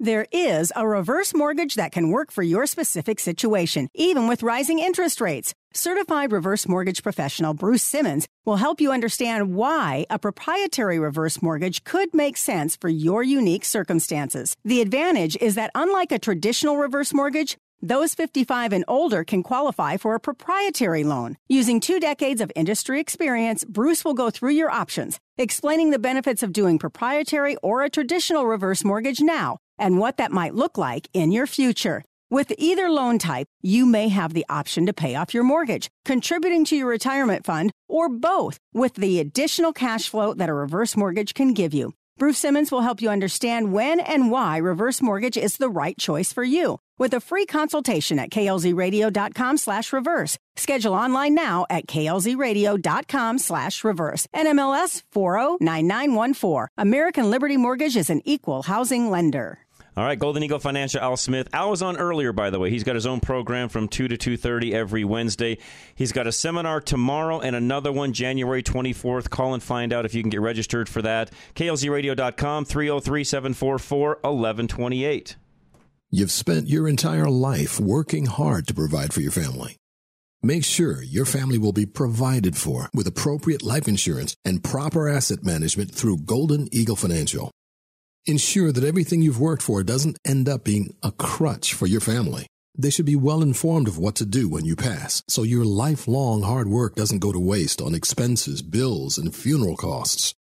There 0.00 0.26
is 0.30 0.72
a 0.76 0.86
reverse 0.86 1.34
mortgage 1.34 1.74
that 1.74 1.90
can 1.90 2.10
work 2.10 2.30
for 2.30 2.44
your 2.44 2.66
specific 2.66 3.18
situation, 3.18 3.88
even 3.94 4.28
with 4.28 4.44
rising 4.44 4.78
interest 4.78 5.20
rates. 5.20 5.54
Certified 5.74 6.30
reverse 6.30 6.68
mortgage 6.68 7.02
professional 7.02 7.52
Bruce 7.52 7.82
Simmons 7.82 8.28
will 8.46 8.58
help 8.58 8.80
you 8.80 8.92
understand 8.92 9.56
why 9.56 10.06
a 10.08 10.16
proprietary 10.16 11.00
reverse 11.00 11.42
mortgage 11.42 11.82
could 11.82 12.14
make 12.14 12.36
sense 12.36 12.76
for 12.76 12.88
your 12.88 13.24
unique 13.24 13.64
circumstances. 13.64 14.54
The 14.64 14.82
advantage 14.82 15.36
is 15.40 15.56
that 15.56 15.72
unlike 15.74 16.12
a 16.12 16.20
traditional 16.20 16.76
reverse 16.76 17.12
mortgage, 17.12 17.56
those 17.82 18.14
55 18.14 18.72
and 18.72 18.84
older 18.86 19.24
can 19.24 19.42
qualify 19.42 19.96
for 19.96 20.14
a 20.14 20.20
proprietary 20.20 21.02
loan. 21.02 21.36
Using 21.48 21.80
two 21.80 21.98
decades 21.98 22.40
of 22.40 22.52
industry 22.54 23.00
experience, 23.00 23.64
Bruce 23.64 24.04
will 24.04 24.14
go 24.14 24.30
through 24.30 24.50
your 24.50 24.70
options, 24.70 25.18
explaining 25.36 25.90
the 25.90 25.98
benefits 25.98 26.44
of 26.44 26.52
doing 26.52 26.78
proprietary 26.78 27.56
or 27.64 27.82
a 27.82 27.90
traditional 27.90 28.46
reverse 28.46 28.84
mortgage 28.84 29.20
now 29.20 29.58
and 29.78 29.98
what 29.98 30.16
that 30.16 30.32
might 30.32 30.54
look 30.54 30.76
like 30.76 31.08
in 31.12 31.32
your 31.32 31.46
future. 31.46 32.02
With 32.30 32.52
either 32.58 32.90
loan 32.90 33.18
type, 33.18 33.46
you 33.62 33.86
may 33.86 34.08
have 34.08 34.34
the 34.34 34.44
option 34.50 34.84
to 34.86 34.92
pay 34.92 35.14
off 35.14 35.32
your 35.32 35.44
mortgage, 35.44 35.88
contributing 36.04 36.64
to 36.66 36.76
your 36.76 36.88
retirement 36.88 37.46
fund, 37.46 37.72
or 37.88 38.08
both 38.08 38.58
with 38.74 38.94
the 38.94 39.18
additional 39.18 39.72
cash 39.72 40.08
flow 40.08 40.34
that 40.34 40.48
a 40.48 40.54
reverse 40.54 40.96
mortgage 40.96 41.32
can 41.32 41.54
give 41.54 41.72
you. 41.72 41.94
Bruce 42.18 42.38
Simmons 42.38 42.72
will 42.72 42.82
help 42.82 43.00
you 43.00 43.08
understand 43.08 43.72
when 43.72 44.00
and 44.00 44.30
why 44.30 44.56
reverse 44.56 45.00
mortgage 45.00 45.36
is 45.36 45.56
the 45.56 45.70
right 45.70 45.96
choice 45.96 46.32
for 46.32 46.42
you 46.42 46.80
with 46.98 47.14
a 47.14 47.20
free 47.20 47.46
consultation 47.46 48.18
at 48.18 48.30
klzradio.com 48.30 49.56
slash 49.56 49.92
reverse. 49.92 50.36
Schedule 50.56 50.94
online 50.94 51.34
now 51.34 51.64
at 51.70 51.86
klzradio.com 51.86 53.38
slash 53.38 53.84
reverse. 53.84 54.26
NMLS 54.34 55.02
409914. 55.12 56.68
American 56.76 57.30
Liberty 57.30 57.56
Mortgage 57.56 57.96
is 57.96 58.10
an 58.10 58.20
equal 58.24 58.62
housing 58.62 59.10
lender. 59.10 59.60
All 59.96 60.04
right, 60.04 60.18
Golden 60.18 60.42
Eagle 60.42 60.58
Financial, 60.58 61.00
Al 61.00 61.16
Smith. 61.16 61.48
Al 61.52 61.70
was 61.70 61.80
on 61.82 61.96
earlier, 61.96 62.32
by 62.32 62.50
the 62.50 62.58
way. 62.60 62.70
He's 62.70 62.84
got 62.84 62.94
his 62.94 63.06
own 63.06 63.20
program 63.20 63.68
from 63.68 63.88
2 63.88 64.08
to 64.08 64.16
2.30 64.16 64.72
every 64.72 65.04
Wednesday. 65.04 65.58
He's 65.94 66.12
got 66.12 66.28
a 66.28 66.32
seminar 66.32 66.80
tomorrow 66.80 67.40
and 67.40 67.56
another 67.56 67.90
one 67.90 68.12
January 68.12 68.62
24th. 68.62 69.30
Call 69.30 69.54
and 69.54 69.62
find 69.62 69.92
out 69.92 70.04
if 70.04 70.14
you 70.14 70.22
can 70.22 70.30
get 70.30 70.40
registered 70.40 70.88
for 70.88 71.02
that. 71.02 71.32
KLZradio.com, 71.56 72.64
303-744-1128. 72.64 75.34
You've 76.10 76.30
spent 76.30 76.68
your 76.68 76.88
entire 76.88 77.28
life 77.28 77.78
working 77.80 78.26
hard 78.26 78.68
to 78.68 78.74
provide 78.74 79.12
for 79.12 79.20
your 79.20 79.32
family. 79.32 79.76
Make 80.42 80.64
sure 80.64 81.02
your 81.02 81.24
family 81.24 81.58
will 81.58 81.72
be 81.72 81.84
provided 81.84 82.56
for 82.56 82.88
with 82.94 83.08
appropriate 83.08 83.64
life 83.64 83.88
insurance 83.88 84.36
and 84.44 84.62
proper 84.62 85.08
asset 85.08 85.42
management 85.42 85.90
through 85.90 86.18
Golden 86.18 86.72
Eagle 86.72 86.94
Financial. 86.94 87.50
Ensure 88.28 88.72
that 88.72 88.84
everything 88.84 89.22
you've 89.22 89.40
worked 89.40 89.62
for 89.62 89.82
doesn't 89.82 90.18
end 90.22 90.50
up 90.50 90.62
being 90.62 90.94
a 91.02 91.10
crutch 91.12 91.72
for 91.72 91.86
your 91.86 92.02
family. 92.02 92.46
They 92.76 92.90
should 92.90 93.06
be 93.06 93.16
well 93.16 93.40
informed 93.40 93.88
of 93.88 93.96
what 93.96 94.16
to 94.16 94.26
do 94.26 94.50
when 94.50 94.66
you 94.66 94.76
pass, 94.76 95.22
so 95.28 95.44
your 95.44 95.64
lifelong 95.64 96.42
hard 96.42 96.68
work 96.68 96.94
doesn't 96.94 97.20
go 97.20 97.32
to 97.32 97.38
waste 97.38 97.80
on 97.80 97.94
expenses, 97.94 98.60
bills, 98.60 99.16
and 99.16 99.34
funeral 99.34 99.76
costs. 99.76 100.34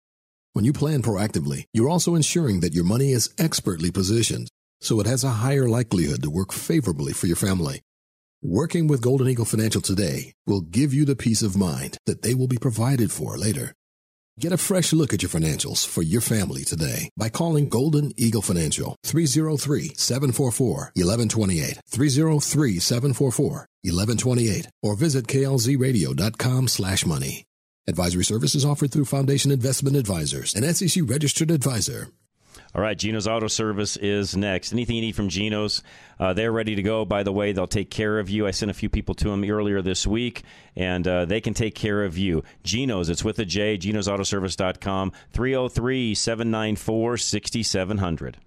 When 0.53 0.65
you 0.65 0.73
plan 0.73 1.03
proactively, 1.03 1.65
you're 1.75 1.87
also 1.87 2.15
ensuring 2.15 2.61
that 2.61 2.73
your 2.73 2.85
money 2.85 3.11
is 3.11 3.29
expertly 3.37 3.91
positioned, 3.91 4.47
so 4.81 4.99
it 4.99 5.05
has 5.05 5.23
a 5.23 5.45
higher 5.45 5.69
likelihood 5.69 6.23
to 6.23 6.31
work 6.31 6.53
favorably 6.53 7.13
for 7.13 7.27
your 7.27 7.35
family. 7.35 7.81
Working 8.41 8.87
with 8.87 9.03
Golden 9.03 9.29
Eagle 9.29 9.45
Financial 9.45 9.79
today 9.79 10.33
will 10.47 10.61
give 10.61 10.91
you 10.91 11.05
the 11.05 11.15
peace 11.15 11.43
of 11.43 11.55
mind 11.55 11.99
that 12.07 12.23
they 12.23 12.33
will 12.33 12.47
be 12.47 12.57
provided 12.57 13.11
for 13.11 13.37
later. 13.37 13.75
Get 14.37 14.51
a 14.51 14.57
fresh 14.57 14.91
look 14.91 15.13
at 15.13 15.23
your 15.23 15.29
financials 15.29 15.87
for 15.87 16.01
your 16.01 16.19
family 16.19 16.65
today 16.65 17.09
by 17.15 17.29
calling 17.29 17.69
Golden 17.69 18.11
Eagle 18.17 18.41
Financial 18.41 18.97
303-744-1128, 19.05 21.79
303-744-1128, 21.89 24.67
or 24.83 24.97
visit 24.97 25.27
klzradio.com 25.27 26.67
slash 26.67 27.05
money. 27.05 27.45
Advisory 27.87 28.25
services 28.25 28.65
offered 28.65 28.91
through 28.91 29.05
Foundation 29.05 29.51
Investment 29.51 29.95
Advisors, 29.95 30.53
an 30.53 30.65
SEC 30.73 31.01
registered 31.07 31.49
advisor. 31.49 32.09
All 32.73 32.81
right, 32.81 32.97
Geno's 32.97 33.27
Auto 33.27 33.47
Service 33.47 33.97
is 33.97 34.35
next. 34.35 34.73
Anything 34.73 34.97
you 34.97 35.01
need 35.01 35.15
from 35.15 35.29
Geno's, 35.29 35.83
uh, 36.19 36.33
they're 36.33 36.51
ready 36.51 36.75
to 36.75 36.83
go. 36.83 37.05
By 37.05 37.23
the 37.23 37.31
way, 37.31 37.51
they'll 37.51 37.67
take 37.67 37.89
care 37.89 38.19
of 38.19 38.29
you. 38.29 38.47
I 38.47 38.51
sent 38.51 38.71
a 38.71 38.73
few 38.73 38.89
people 38.89 39.15
to 39.15 39.29
them 39.29 39.43
earlier 39.43 39.81
this 39.81 40.05
week, 40.05 40.43
and 40.75 41.07
uh, 41.07 41.25
they 41.25 41.41
can 41.41 41.53
take 41.53 41.75
care 41.75 42.03
of 42.03 42.17
you. 42.17 42.43
Geno's, 42.63 43.09
it's 43.09 43.23
with 43.23 43.39
a 43.39 43.45
J, 43.45 43.77
genosautoservice.com, 43.77 45.11
303 45.31 46.15
794 46.15 47.17
6700. 47.17 48.37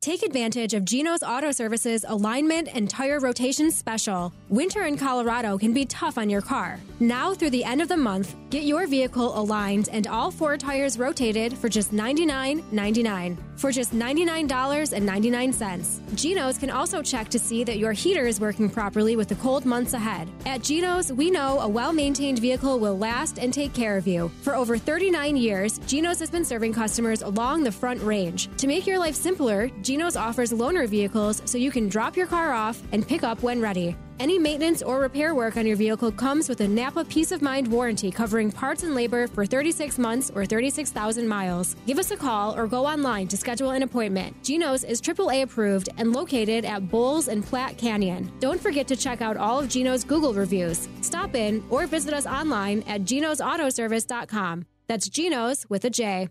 Take 0.00 0.22
advantage 0.22 0.74
of 0.74 0.84
Geno's 0.84 1.22
Auto 1.22 1.50
Services 1.50 2.04
alignment 2.06 2.68
and 2.72 2.88
tire 2.88 3.18
rotation 3.18 3.70
special. 3.70 4.32
Winter 4.48 4.84
in 4.84 4.96
Colorado 4.96 5.58
can 5.58 5.72
be 5.72 5.84
tough 5.84 6.16
on 6.16 6.30
your 6.30 6.42
car. 6.42 6.78
Now 7.00 7.34
through 7.34 7.50
the 7.50 7.64
end 7.64 7.80
of 7.82 7.88
the 7.88 7.96
month, 7.96 8.36
get 8.50 8.64
your 8.64 8.86
vehicle 8.86 9.36
aligned 9.38 9.88
and 9.90 10.06
all 10.06 10.30
four 10.30 10.56
tires 10.56 10.98
rotated 10.98 11.58
for 11.58 11.68
just 11.68 11.92
$99.99. 11.92 13.36
For 13.56 13.72
just 13.72 13.94
$99.99. 13.94 16.14
Geno's 16.14 16.58
can 16.58 16.70
also 16.70 17.02
check 17.02 17.28
to 17.30 17.38
see 17.38 17.64
that 17.64 17.78
your 17.78 17.92
heater 17.92 18.26
is 18.26 18.40
working 18.40 18.68
properly 18.68 19.16
with 19.16 19.28
the 19.28 19.34
cold 19.36 19.64
months 19.64 19.94
ahead. 19.94 20.28
At 20.44 20.62
Geno's, 20.62 21.12
we 21.12 21.30
know 21.30 21.60
a 21.60 21.68
well 21.68 21.92
maintained 21.92 22.38
vehicle 22.38 22.78
will 22.78 22.98
last 22.98 23.38
and 23.38 23.52
take 23.52 23.72
care 23.72 23.96
of 23.96 24.06
you. 24.06 24.30
For 24.42 24.54
over 24.54 24.78
39 24.78 25.36
years, 25.36 25.78
Geno's 25.86 26.20
has 26.20 26.30
been 26.30 26.44
serving 26.44 26.74
customers 26.74 27.22
along 27.22 27.62
the 27.62 27.72
front 27.72 28.02
range. 28.02 28.48
To 28.58 28.66
make 28.66 28.86
your 28.86 28.98
life 28.98 29.14
simpler, 29.14 29.70
Geno's 29.82 30.16
offers 30.16 30.52
loaner 30.52 30.88
vehicles 30.88 31.42
so 31.44 31.58
you 31.58 31.70
can 31.70 31.88
drop 31.88 32.16
your 32.16 32.26
car 32.26 32.52
off 32.52 32.80
and 32.92 33.06
pick 33.06 33.22
up 33.22 33.42
when 33.42 33.60
ready. 33.60 33.96
Any 34.18 34.38
maintenance 34.38 34.80
or 34.80 35.00
repair 35.00 35.34
work 35.34 35.58
on 35.58 35.66
your 35.66 35.76
vehicle 35.76 36.10
comes 36.10 36.48
with 36.48 36.62
a 36.62 36.68
Napa 36.68 37.04
Peace 37.04 37.32
of 37.32 37.42
Mind 37.42 37.68
warranty 37.68 38.10
covering 38.10 38.50
parts 38.50 38.82
and 38.82 38.94
labor 38.94 39.26
for 39.26 39.44
36 39.44 39.98
months 39.98 40.30
or 40.34 40.46
36,000 40.46 41.28
miles. 41.28 41.76
Give 41.86 41.98
us 41.98 42.10
a 42.10 42.16
call 42.16 42.56
or 42.58 42.66
go 42.66 42.86
online 42.86 43.28
to 43.28 43.36
schedule 43.36 43.70
an 43.70 43.82
appointment. 43.82 44.42
Geno's 44.42 44.84
is 44.84 45.02
AAA 45.02 45.42
approved 45.42 45.90
and 45.98 46.14
located 46.14 46.64
at 46.64 46.90
Bowles 46.90 47.28
and 47.28 47.44
Platte 47.44 47.76
Canyon. 47.76 48.32
Don't 48.40 48.60
forget 48.60 48.88
to 48.88 48.96
check 48.96 49.20
out 49.20 49.36
all 49.36 49.60
of 49.60 49.68
Geno's 49.68 50.02
Google 50.02 50.32
reviews. 50.32 50.88
Stop 51.02 51.34
in 51.34 51.62
or 51.68 51.86
visit 51.86 52.14
us 52.14 52.26
online 52.26 52.82
at 52.88 53.02
genosautoservice.com. 53.02 54.64
That's 54.86 55.08
Geno's 55.10 55.68
with 55.68 55.84
a 55.84 55.90
J. 55.90 56.28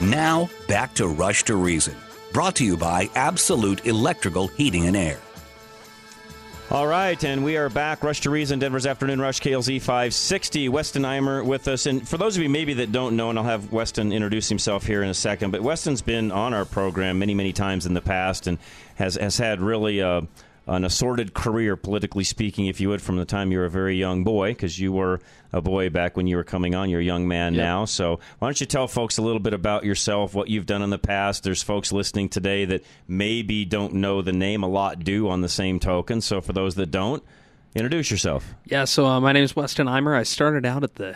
Now, 0.00 0.48
back 0.68 0.94
to 0.94 1.08
Rush 1.08 1.42
to 1.44 1.56
Reason. 1.56 1.94
Brought 2.36 2.56
to 2.56 2.66
you 2.66 2.76
by 2.76 3.08
Absolute 3.14 3.86
Electrical 3.86 4.48
Heating 4.48 4.86
and 4.86 4.94
Air. 4.94 5.18
All 6.70 6.86
right, 6.86 7.24
and 7.24 7.42
we 7.42 7.56
are 7.56 7.70
back. 7.70 8.04
Rush 8.04 8.20
to 8.20 8.30
Reason, 8.30 8.58
Denver's 8.58 8.84
Afternoon 8.84 9.18
Rush, 9.22 9.40
KLZ 9.40 9.80
560. 9.80 10.68
Weston 10.68 11.04
Imer 11.04 11.42
with 11.42 11.66
us. 11.66 11.86
And 11.86 12.06
for 12.06 12.18
those 12.18 12.36
of 12.36 12.42
you 12.42 12.50
maybe 12.50 12.74
that 12.74 12.92
don't 12.92 13.16
know, 13.16 13.30
and 13.30 13.38
I'll 13.38 13.46
have 13.46 13.72
Weston 13.72 14.12
introduce 14.12 14.50
himself 14.50 14.84
here 14.84 15.02
in 15.02 15.08
a 15.08 15.14
second, 15.14 15.50
but 15.50 15.62
Weston's 15.62 16.02
been 16.02 16.30
on 16.30 16.52
our 16.52 16.66
program 16.66 17.18
many, 17.18 17.32
many 17.32 17.54
times 17.54 17.86
in 17.86 17.94
the 17.94 18.02
past 18.02 18.46
and 18.46 18.58
has, 18.96 19.14
has 19.14 19.38
had 19.38 19.62
really 19.62 20.00
a, 20.00 20.26
an 20.66 20.84
assorted 20.84 21.32
career, 21.32 21.76
politically 21.76 22.24
speaking, 22.24 22.66
if 22.66 22.80
you 22.80 22.88
would, 22.88 23.00
from 23.00 23.16
the 23.16 23.24
time 23.24 23.52
you 23.52 23.58
were 23.58 23.66
a 23.66 23.70
very 23.70 23.96
young 23.96 24.24
boy, 24.24 24.50
because 24.50 24.78
you 24.78 24.92
were 24.92 25.20
a 25.52 25.60
boy 25.60 25.88
back 25.90 26.16
when 26.16 26.26
you 26.26 26.36
were 26.36 26.42
coming 26.44 26.74
on. 26.74 26.90
You're 26.90 27.00
a 27.00 27.04
young 27.04 27.28
man 27.28 27.54
Yep. 27.54 27.62
now. 27.62 27.84
So 27.84 28.18
why 28.40 28.48
don't 28.48 28.60
you 28.60 28.66
tell 28.66 28.88
folks 28.88 29.16
a 29.18 29.22
little 29.22 29.38
bit 29.38 29.54
about 29.54 29.84
yourself, 29.84 30.34
what 30.34 30.48
you've 30.48 30.66
done 30.66 30.82
in 30.82 30.90
the 30.90 30.98
past? 30.98 31.44
There's 31.44 31.62
folks 31.62 31.92
listening 31.92 32.28
today 32.30 32.64
that 32.64 32.84
maybe 33.06 33.64
don't 33.64 33.94
know 33.94 34.22
the 34.22 34.32
name. 34.32 34.62
A 34.64 34.68
lot 34.68 35.04
do 35.04 35.28
on 35.28 35.40
the 35.40 35.48
same 35.48 35.78
token. 35.78 36.20
So 36.20 36.40
for 36.40 36.52
those 36.52 36.74
that 36.74 36.90
don't, 36.90 37.22
introduce 37.74 38.10
yourself. 38.10 38.54
Yeah, 38.64 38.84
so 38.86 39.06
uh, 39.06 39.20
my 39.20 39.32
name 39.32 39.44
is 39.44 39.54
Weston 39.54 39.86
Imer. 39.86 40.16
I 40.18 40.22
started 40.24 40.64
out 40.66 40.82
at 40.82 40.94
the 40.96 41.14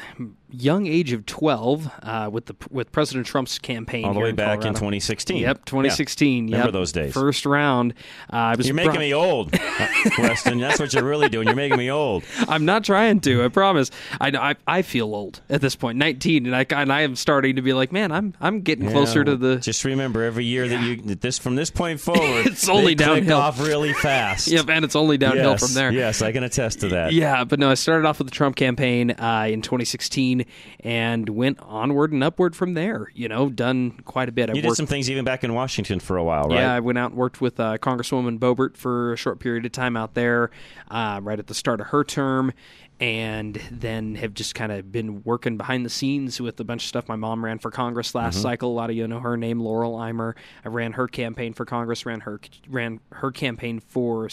young 0.52 0.86
age 0.86 1.12
of 1.12 1.26
12 1.26 1.90
uh, 2.02 2.28
with 2.32 2.46
the 2.46 2.54
with 2.70 2.92
President 2.92 3.26
Trump's 3.26 3.58
campaign. 3.58 4.04
All 4.04 4.14
the 4.14 4.20
way 4.20 4.28
in 4.30 4.36
back 4.36 4.64
in 4.64 4.74
2016. 4.74 5.38
Yep, 5.38 5.64
2016. 5.64 6.48
Yeah. 6.48 6.56
Remember 6.58 6.72
those 6.72 6.92
days. 6.92 7.12
First 7.12 7.46
round. 7.46 7.94
Uh, 8.28 8.56
You're 8.58 8.74
making 8.74 8.90
brought- 8.92 9.00
me 9.00 9.14
old, 9.14 9.54
uh, 9.54 9.86
Weston. 10.18 10.58
That's 10.58 10.78
what 10.80 10.92
you're 10.92 11.04
really 11.04 11.28
doing. 11.28 11.46
You're 11.46 11.56
making 11.56 11.78
me 11.78 11.90
old. 11.90 12.24
I'm 12.48 12.64
not 12.64 12.84
trying 12.84 13.20
to. 13.20 13.44
I 13.44 13.48
promise. 13.48 13.90
I, 14.20 14.28
I 14.28 14.56
I 14.66 14.82
feel 14.82 15.14
old 15.14 15.40
at 15.48 15.60
this 15.60 15.76
point, 15.76 15.98
19, 15.98 16.46
and 16.46 16.54
I 16.56 16.66
and 16.70 16.92
I 16.92 17.02
am 17.02 17.16
starting 17.16 17.56
to 17.56 17.62
be 17.62 17.72
like, 17.72 17.92
man, 17.92 18.12
I'm 18.12 18.34
I'm 18.40 18.60
getting 18.62 18.90
closer 18.90 19.20
Yeah, 19.20 19.24
to 19.26 19.36
the. 19.36 19.56
Just 19.56 19.84
remember, 19.84 20.22
every 20.24 20.44
year 20.44 20.68
that 20.68 20.82
you 20.82 20.96
that 21.02 21.20
this 21.20 21.38
from 21.38 21.54
this 21.56 21.70
point 21.70 22.00
forward, 22.00 22.20
It's 22.46 22.68
only 22.68 22.94
downhill. 22.94 23.38
off 23.38 23.60
really 23.60 23.92
fast. 23.92 24.48
Yep, 24.50 24.68
and 24.70 24.84
it's 24.84 24.96
only 24.96 25.16
downhill 25.18 25.50
Yes, 25.52 25.60
from 25.64 25.74
there. 25.74 25.92
Yes, 25.92 26.22
I 26.22 26.32
can 26.32 26.42
attest 26.42 26.80
to 26.80 26.88
that. 26.88 27.12
Yeah, 27.12 27.44
but 27.44 27.58
no, 27.58 27.70
I 27.70 27.74
started 27.74 28.06
off 28.06 28.18
with 28.18 28.26
the 28.28 28.32
Trump 28.34 28.56
campaign 28.56 29.12
uh, 29.12 29.46
in 29.48 29.62
2016. 29.62 30.39
2016 30.44 30.90
and 30.90 31.28
went 31.28 31.58
onward 31.60 32.12
and 32.12 32.22
upward 32.24 32.56
from 32.56 32.74
there. 32.74 33.08
You 33.14 33.28
know, 33.28 33.48
done 33.50 33.92
quite 34.04 34.28
a 34.28 34.32
bit. 34.32 34.48
You 34.50 34.56
I've 34.56 34.62
did 34.62 34.74
some 34.76 34.86
things 34.86 35.10
even 35.10 35.24
back 35.24 35.44
in 35.44 35.54
Washington 35.54 36.00
for 36.00 36.16
a 36.16 36.24
while, 36.24 36.44
right? 36.48 36.56
yeah, 36.58 36.74
I 36.74 36.80
went 36.80 36.98
out 36.98 37.10
and 37.10 37.18
worked 37.18 37.40
with 37.40 37.58
uh, 37.60 37.78
Congresswoman 37.78 38.38
Boebert 38.38 38.76
for 38.76 39.12
a 39.12 39.16
short 39.16 39.40
period 39.40 39.64
of 39.66 39.72
time 39.72 39.96
out 39.96 40.14
there, 40.14 40.50
uh, 40.90 41.20
right 41.22 41.38
at 41.38 41.46
the 41.46 41.54
start 41.54 41.80
of 41.80 41.88
her 41.88 42.04
term, 42.04 42.52
and 42.98 43.60
then 43.70 44.14
have 44.16 44.34
just 44.34 44.54
kind 44.54 44.70
of 44.72 44.92
been 44.92 45.22
working 45.24 45.56
behind 45.56 45.86
the 45.86 45.90
scenes 45.90 46.40
with 46.40 46.60
a 46.60 46.64
bunch 46.64 46.82
of 46.84 46.88
stuff. 46.88 47.08
My 47.08 47.16
mom 47.16 47.44
ran 47.44 47.58
for 47.58 47.70
Congress 47.70 48.14
last 48.14 48.38
Mhm. 48.38 48.42
cycle. 48.42 48.70
A 48.70 48.74
lot 48.74 48.90
of 48.90 48.96
you 48.96 49.06
know 49.08 49.20
her 49.20 49.36
name, 49.36 49.60
Laurel 49.60 49.94
Imer. 49.94 50.34
I 50.64 50.68
ran 50.68 50.92
her 50.92 51.08
campaign 51.08 51.52
for 51.54 51.64
Congress. 51.64 52.04
Ran 52.04 52.20
her 52.20 52.40
ran 52.68 53.00
her 53.12 53.30
campaign 53.30 53.80
for. 53.80 54.28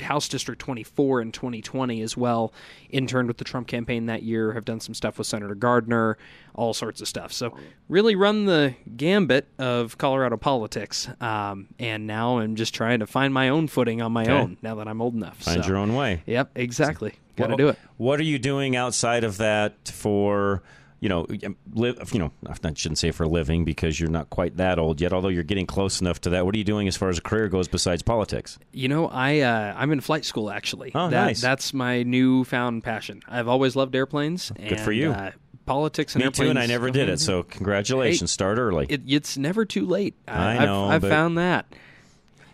House 0.00 0.28
District 0.28 0.60
24 0.60 1.20
in 1.22 1.32
2020 1.32 2.00
as 2.02 2.16
well. 2.16 2.52
Interned 2.90 3.28
with 3.28 3.38
the 3.38 3.44
Trump 3.44 3.66
campaign 3.68 4.06
that 4.06 4.22
year. 4.22 4.52
Have 4.52 4.64
done 4.64 4.80
some 4.80 4.94
stuff 4.94 5.18
with 5.18 5.26
Senator 5.26 5.54
Gardner, 5.54 6.16
all 6.54 6.74
sorts 6.74 7.00
of 7.00 7.08
stuff. 7.08 7.32
So 7.32 7.56
really 7.88 8.14
run 8.16 8.46
the 8.46 8.74
gambit 8.96 9.48
of 9.58 9.98
Colorado 9.98 10.36
politics. 10.36 11.08
Um, 11.20 11.68
and 11.78 12.06
now 12.06 12.38
I'm 12.38 12.56
just 12.56 12.74
trying 12.74 13.00
to 13.00 13.06
find 13.06 13.32
my 13.34 13.48
own 13.48 13.66
footing 13.68 14.00
on 14.02 14.12
my 14.12 14.22
Okay. 14.24 14.32
own. 14.32 14.56
Now 14.62 14.74
that 14.76 14.88
I'm 14.88 15.00
old 15.00 15.14
enough. 15.14 15.38
Find 15.42 15.62
So- 15.62 15.68
your 15.68 15.76
own 15.78 15.94
way. 15.94 16.22
Yep, 16.26 16.50
exactly. 16.54 17.14
Got 17.36 17.48
to 17.48 17.56
do 17.56 17.68
it. 17.68 17.78
What 17.98 18.18
are 18.18 18.24
you 18.24 18.38
doing 18.38 18.74
outside 18.76 19.22
of 19.24 19.36
that 19.38 19.88
for? 19.88 20.62
You 21.06 21.10
know, 21.10 21.26
live. 21.72 22.12
You 22.12 22.18
know, 22.18 22.32
I 22.48 22.54
shouldn't 22.74 22.98
say 22.98 23.12
for 23.12 23.22
a 23.22 23.28
living 23.28 23.64
because 23.64 24.00
you're 24.00 24.10
not 24.10 24.28
quite 24.28 24.56
that 24.56 24.80
old 24.80 25.00
yet. 25.00 25.12
Although 25.12 25.28
you're 25.28 25.44
getting 25.44 25.64
close 25.64 26.00
enough 26.00 26.20
to 26.22 26.30
that. 26.30 26.44
What 26.44 26.52
are 26.56 26.58
you 26.58 26.64
doing 26.64 26.88
as 26.88 26.96
far 26.96 27.10
as 27.10 27.16
a 27.18 27.20
career 27.20 27.48
goes 27.48 27.68
besides 27.68 28.02
politics? 28.02 28.58
You 28.72 28.88
know, 28.88 29.06
I 29.06 29.38
uh, 29.38 29.72
I'm 29.76 29.92
in 29.92 30.00
flight 30.00 30.24
school 30.24 30.50
actually. 30.50 30.90
Oh, 30.96 31.08
that, 31.08 31.26
nice. 31.26 31.40
That's 31.40 31.72
my 31.72 32.02
newfound 32.02 32.82
passion. 32.82 33.22
I've 33.28 33.46
always 33.46 33.76
loved 33.76 33.94
airplanes. 33.94 34.50
Good 34.50 34.80
for 34.80 34.90
you. 34.90 35.12
Uh, 35.12 35.30
politics 35.64 36.16
and 36.16 36.24
Me 36.24 36.30
too, 36.32 36.50
and 36.50 36.58
I 36.58 36.66
never 36.66 36.90
did 36.90 37.08
it. 37.08 37.20
So 37.20 37.44
congratulations. 37.44 38.32
Hey, 38.32 38.34
Start 38.34 38.58
early. 38.58 38.86
It, 38.88 39.02
it's 39.06 39.38
never 39.38 39.64
too 39.64 39.86
late. 39.86 40.16
I 40.26 40.56
I've- 40.56 40.66
know, 40.66 40.86
I've, 40.86 41.02
but- 41.02 41.10
found 41.10 41.38
that. 41.38 41.66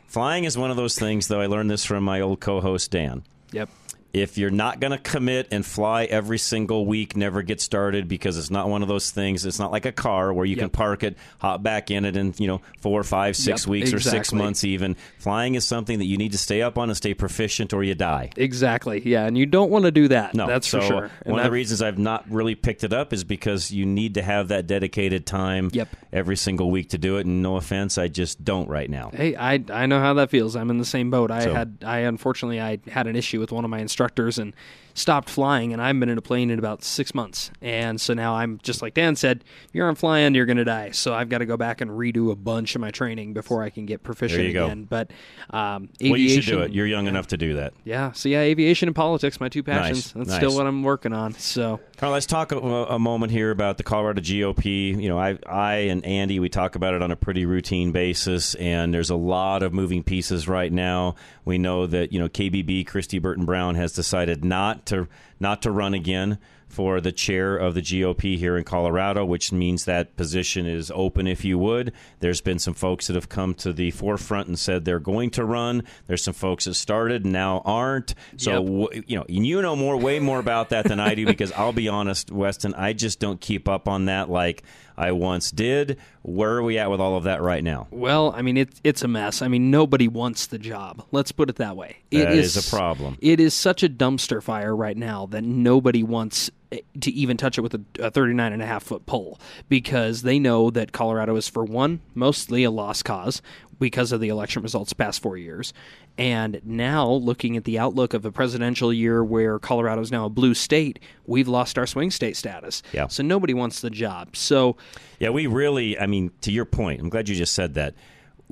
Flying 0.08 0.44
is 0.44 0.58
one 0.58 0.70
of 0.70 0.76
those 0.76 0.98
things, 0.98 1.28
though. 1.28 1.40
I 1.40 1.46
learned 1.46 1.70
this 1.70 1.86
from 1.86 2.04
my 2.04 2.20
old 2.20 2.38
co-host 2.38 2.90
Dan. 2.90 3.22
Yep. 3.52 3.70
If 4.12 4.36
you're 4.36 4.50
not 4.50 4.78
going 4.78 4.90
to 4.90 4.98
commit 4.98 5.48
and 5.50 5.64
fly 5.64 6.04
every 6.04 6.36
single 6.38 6.84
week, 6.84 7.16
never 7.16 7.40
get 7.42 7.62
started 7.62 8.08
because 8.08 8.36
it's 8.36 8.50
not 8.50 8.68
one 8.68 8.82
of 8.82 8.88
those 8.88 9.10
things. 9.10 9.46
It's 9.46 9.58
not 9.58 9.72
like 9.72 9.86
a 9.86 9.92
car 9.92 10.34
where 10.34 10.44
you 10.44 10.54
can 10.54 10.68
park 10.68 11.02
it, 11.02 11.16
hop 11.38 11.62
back 11.62 11.90
in 11.90 12.04
it 12.04 12.14
in 12.14 12.34
you 12.36 12.46
know 12.46 12.60
four, 12.82 13.02
five, 13.04 13.36
six 13.36 13.62
Yep, 13.62 13.68
weeks 13.70 13.92
or 13.94 14.00
six 14.00 14.30
months. 14.30 14.64
Even 14.64 14.96
flying 15.18 15.54
is 15.54 15.64
something 15.64 15.98
that 15.98 16.04
you 16.04 16.18
need 16.18 16.32
to 16.32 16.38
stay 16.38 16.60
up 16.60 16.76
on 16.76 16.90
and 16.90 16.96
stay 16.96 17.14
proficient, 17.14 17.72
or 17.72 17.82
you 17.82 17.94
die. 17.94 18.28
Exactly. 18.36 19.00
Yeah, 19.02 19.24
and 19.26 19.38
you 19.38 19.46
don't 19.46 19.70
want 19.70 19.86
to 19.86 19.90
do 19.90 20.08
that. 20.08 20.34
No, 20.34 20.46
that's 20.46 20.68
so 20.68 20.80
for 20.82 20.86
sure. 20.86 21.10
And 21.24 21.32
One 21.32 21.38
of 21.40 21.44
the 21.44 21.46
I've- 21.46 21.54
reasons 21.54 21.80
I've 21.80 21.98
not 21.98 22.30
really 22.30 22.54
picked 22.54 22.84
it 22.84 22.92
up 22.92 23.14
is 23.14 23.24
because 23.24 23.70
you 23.70 23.86
need 23.86 24.12
to 24.14 24.22
have 24.22 24.48
that 24.48 24.66
dedicated 24.66 25.24
time 25.24 25.70
every 26.12 26.36
single 26.36 26.70
week 26.70 26.90
to 26.90 26.98
do 26.98 27.16
it. 27.16 27.24
And 27.24 27.42
no 27.42 27.56
offense, 27.56 27.96
I 27.96 28.08
just 28.08 28.44
don't 28.44 28.68
right 28.68 28.90
now. 28.90 29.10
Hey, 29.14 29.36
I 29.36 29.64
I 29.72 29.86
know 29.86 30.00
how 30.00 30.12
that 30.14 30.28
feels. 30.28 30.54
I'm 30.54 30.68
in 30.68 30.76
the 30.76 30.84
same 30.84 31.10
boat. 31.10 31.30
I 31.30 31.44
So- 31.44 31.54
had 31.54 31.78
I 31.82 32.00
unfortunately 32.00 32.60
I 32.60 32.78
had 32.90 33.06
an 33.06 33.16
issue 33.16 33.40
with 33.40 33.52
one 33.52 33.64
of 33.64 33.70
my 33.70 33.78
instructors 33.78 34.01
and 34.38 34.54
stopped 34.94 35.30
flying, 35.30 35.72
and 35.72 35.80
I 35.80 35.86
haven't 35.86 36.00
been 36.00 36.08
in 36.10 36.18
a 36.18 36.22
plane 36.22 36.50
in 36.50 36.58
about 36.58 36.84
six 36.84 37.14
months. 37.14 37.50
And 37.62 37.98
so 38.00 38.12
now 38.12 38.34
I'm 38.34 38.58
just 38.62 38.82
like 38.82 38.92
Dan 38.94 39.16
said, 39.16 39.42
if 39.68 39.74
you 39.74 39.82
aren't 39.82 39.96
flying, 39.98 40.34
you're 40.34 40.44
going 40.44 40.58
to 40.58 40.64
die. 40.64 40.90
So 40.90 41.14
I've 41.14 41.28
got 41.30 41.38
to 41.38 41.46
go 41.46 41.56
back 41.56 41.80
and 41.80 41.90
redo 41.90 42.30
a 42.30 42.36
bunch 42.36 42.74
of 42.74 42.80
my 42.80 42.90
training 42.90 43.32
before 43.32 43.62
I 43.62 43.70
can 43.70 43.86
get 43.86 44.02
proficient 44.02 44.44
you 44.44 44.52
go. 44.52 44.66
again. 44.66 44.84
But 44.84 45.10
um, 45.50 45.88
Well, 46.00 46.16
you 46.18 46.42
should 46.42 46.44
do 46.50 46.60
it. 46.60 46.72
You're 46.72 46.86
young 46.86 47.06
enough 47.06 47.28
to 47.28 47.36
do 47.38 47.54
that. 47.54 47.72
yeah. 47.84 48.12
So 48.12 48.28
yeah, 48.28 48.40
aviation 48.40 48.88
and 48.88 48.94
politics, 48.96 49.40
my 49.40 49.48
two 49.48 49.62
passions. 49.62 50.14
Nice, 50.14 50.26
That's 50.26 50.36
still 50.36 50.54
what 50.54 50.66
I'm 50.66 50.82
working 50.82 51.12
on. 51.12 51.34
So 51.34 51.80
Let's 52.10 52.26
talk 52.26 52.50
a, 52.50 52.58
a 52.58 52.98
moment 52.98 53.30
here 53.30 53.52
about 53.52 53.76
the 53.76 53.84
Colorado 53.84 54.20
GOP. 54.20 55.00
You 55.00 55.08
know, 55.08 55.18
I, 55.18 55.38
I 55.46 55.74
and 55.74 56.04
Andy, 56.04 56.40
we 56.40 56.48
talk 56.48 56.74
about 56.74 56.94
it 56.94 57.02
on 57.02 57.12
a 57.12 57.16
pretty 57.16 57.46
routine 57.46 57.92
basis, 57.92 58.56
and 58.56 58.92
there's 58.92 59.10
a 59.10 59.16
lot 59.16 59.62
of 59.62 59.72
moving 59.72 60.02
pieces 60.02 60.48
right 60.48 60.72
now. 60.72 61.14
We 61.44 61.58
know 61.58 61.86
that 61.86 62.12
you 62.12 62.18
know 62.18 62.28
KBB, 62.28 62.88
Kristi 62.88 63.22
Burton 63.22 63.44
Brown, 63.44 63.76
has 63.76 63.92
decided 63.92 64.44
not 64.44 64.84
to 64.86 65.06
not 65.38 65.62
to 65.62 65.70
run 65.70 65.94
again 65.94 66.38
for 66.72 67.00
the 67.00 67.12
chair 67.12 67.56
of 67.56 67.74
the 67.74 67.82
GOP 67.82 68.38
here 68.38 68.56
in 68.56 68.64
Colorado, 68.64 69.24
which 69.24 69.52
means 69.52 69.84
that 69.84 70.16
position 70.16 70.66
is 70.66 70.90
open, 70.94 71.26
if 71.26 71.44
you 71.44 71.58
would. 71.58 71.92
There's 72.20 72.40
been 72.40 72.58
some 72.58 72.74
folks 72.74 73.06
that 73.06 73.14
have 73.14 73.28
come 73.28 73.54
to 73.56 73.72
the 73.72 73.90
forefront 73.90 74.48
and 74.48 74.58
said 74.58 74.84
they're 74.84 74.98
going 74.98 75.30
to 75.30 75.44
run. 75.44 75.82
There's 76.06 76.24
some 76.24 76.34
folks 76.34 76.64
that 76.64 76.74
started 76.74 77.24
and 77.24 77.32
now 77.32 77.60
aren't. 77.64 78.14
So, 78.38 78.64
w- 78.64 79.02
you 79.06 79.16
know, 79.16 79.26
and 79.28 79.46
you 79.46 79.60
know 79.60 79.76
more, 79.76 79.96
way 79.96 80.18
more 80.18 80.38
about 80.38 80.70
that 80.70 80.86
than 80.86 80.98
I 80.98 81.14
do 81.14 81.26
because 81.26 81.52
I'll 81.52 81.72
be 81.72 81.88
honest, 81.88 82.30
Weston, 82.30 82.74
I 82.74 82.94
just 82.94 83.20
don't 83.20 83.40
keep 83.40 83.68
up 83.68 83.86
on 83.86 84.06
that 84.06 84.30
like 84.30 84.62
I 85.02 85.10
once 85.10 85.50
did. 85.50 85.98
Where 86.22 86.52
are 86.52 86.62
we 86.62 86.78
at 86.78 86.88
with 86.88 87.00
all 87.00 87.16
of 87.16 87.24
that 87.24 87.42
right 87.42 87.64
now? 87.64 87.88
Well, 87.90 88.32
I 88.36 88.42
mean, 88.42 88.56
it's 88.56 88.80
it's 88.84 89.02
a 89.02 89.08
mess. 89.08 89.42
I 89.42 89.48
mean, 89.48 89.68
nobody 89.68 90.06
wants 90.06 90.46
the 90.46 90.58
job. 90.58 91.04
Let's 91.10 91.32
put 91.32 91.50
it 91.50 91.56
that 91.56 91.76
way. 91.76 91.96
That 92.12 92.32
it 92.32 92.38
is 92.38 92.56
a 92.56 92.70
problem. 92.70 93.18
It 93.20 93.40
is 93.40 93.52
such 93.52 93.82
a 93.82 93.88
dumpster 93.88 94.40
fire 94.40 94.76
right 94.76 94.96
now 94.96 95.26
that 95.26 95.42
nobody 95.42 96.04
wants 96.04 96.52
eh, 96.70 96.78
to 97.00 97.10
even 97.10 97.36
touch 97.36 97.58
it 97.58 97.62
with 97.62 97.74
a, 97.74 97.82
a 97.98 98.10
39 98.12 98.52
and 98.52 98.62
a 98.62 98.66
half 98.66 98.84
foot 98.84 99.04
pole 99.04 99.40
because 99.68 100.22
they 100.22 100.38
know 100.38 100.70
that 100.70 100.92
Colorado 100.92 101.34
is, 101.34 101.48
for 101.48 101.64
one, 101.64 102.00
mostly 102.14 102.62
a 102.62 102.70
lost 102.70 103.04
cause 103.04 103.42
because 103.82 104.12
of 104.12 104.20
the 104.20 104.28
election 104.28 104.62
results 104.62 104.92
past 104.92 105.20
four 105.20 105.36
years. 105.36 105.74
And 106.16 106.60
now, 106.64 107.10
looking 107.10 107.56
at 107.56 107.64
the 107.64 107.78
outlook 107.78 108.14
of 108.14 108.24
a 108.24 108.32
presidential 108.32 108.92
year 108.92 109.22
where 109.24 109.58
Colorado 109.58 110.00
is 110.00 110.10
now 110.10 110.24
a 110.24 110.30
blue 110.30 110.54
state, 110.54 111.00
we've 111.26 111.48
lost 111.48 111.76
our 111.76 111.86
swing 111.86 112.10
state 112.10 112.36
status. 112.36 112.82
Yeah. 112.92 113.08
So 113.08 113.22
nobody 113.22 113.54
wants 113.54 113.80
the 113.80 113.90
job. 113.90 114.36
So 114.36 114.76
Yeah, 115.18 115.30
we 115.30 115.46
really, 115.46 115.98
I 115.98 116.06
mean, 116.06 116.30
to 116.42 116.52
your 116.52 116.64
point, 116.64 117.00
I'm 117.00 117.08
glad 117.10 117.28
you 117.28 117.34
just 117.34 117.54
said 117.54 117.74
that. 117.74 117.94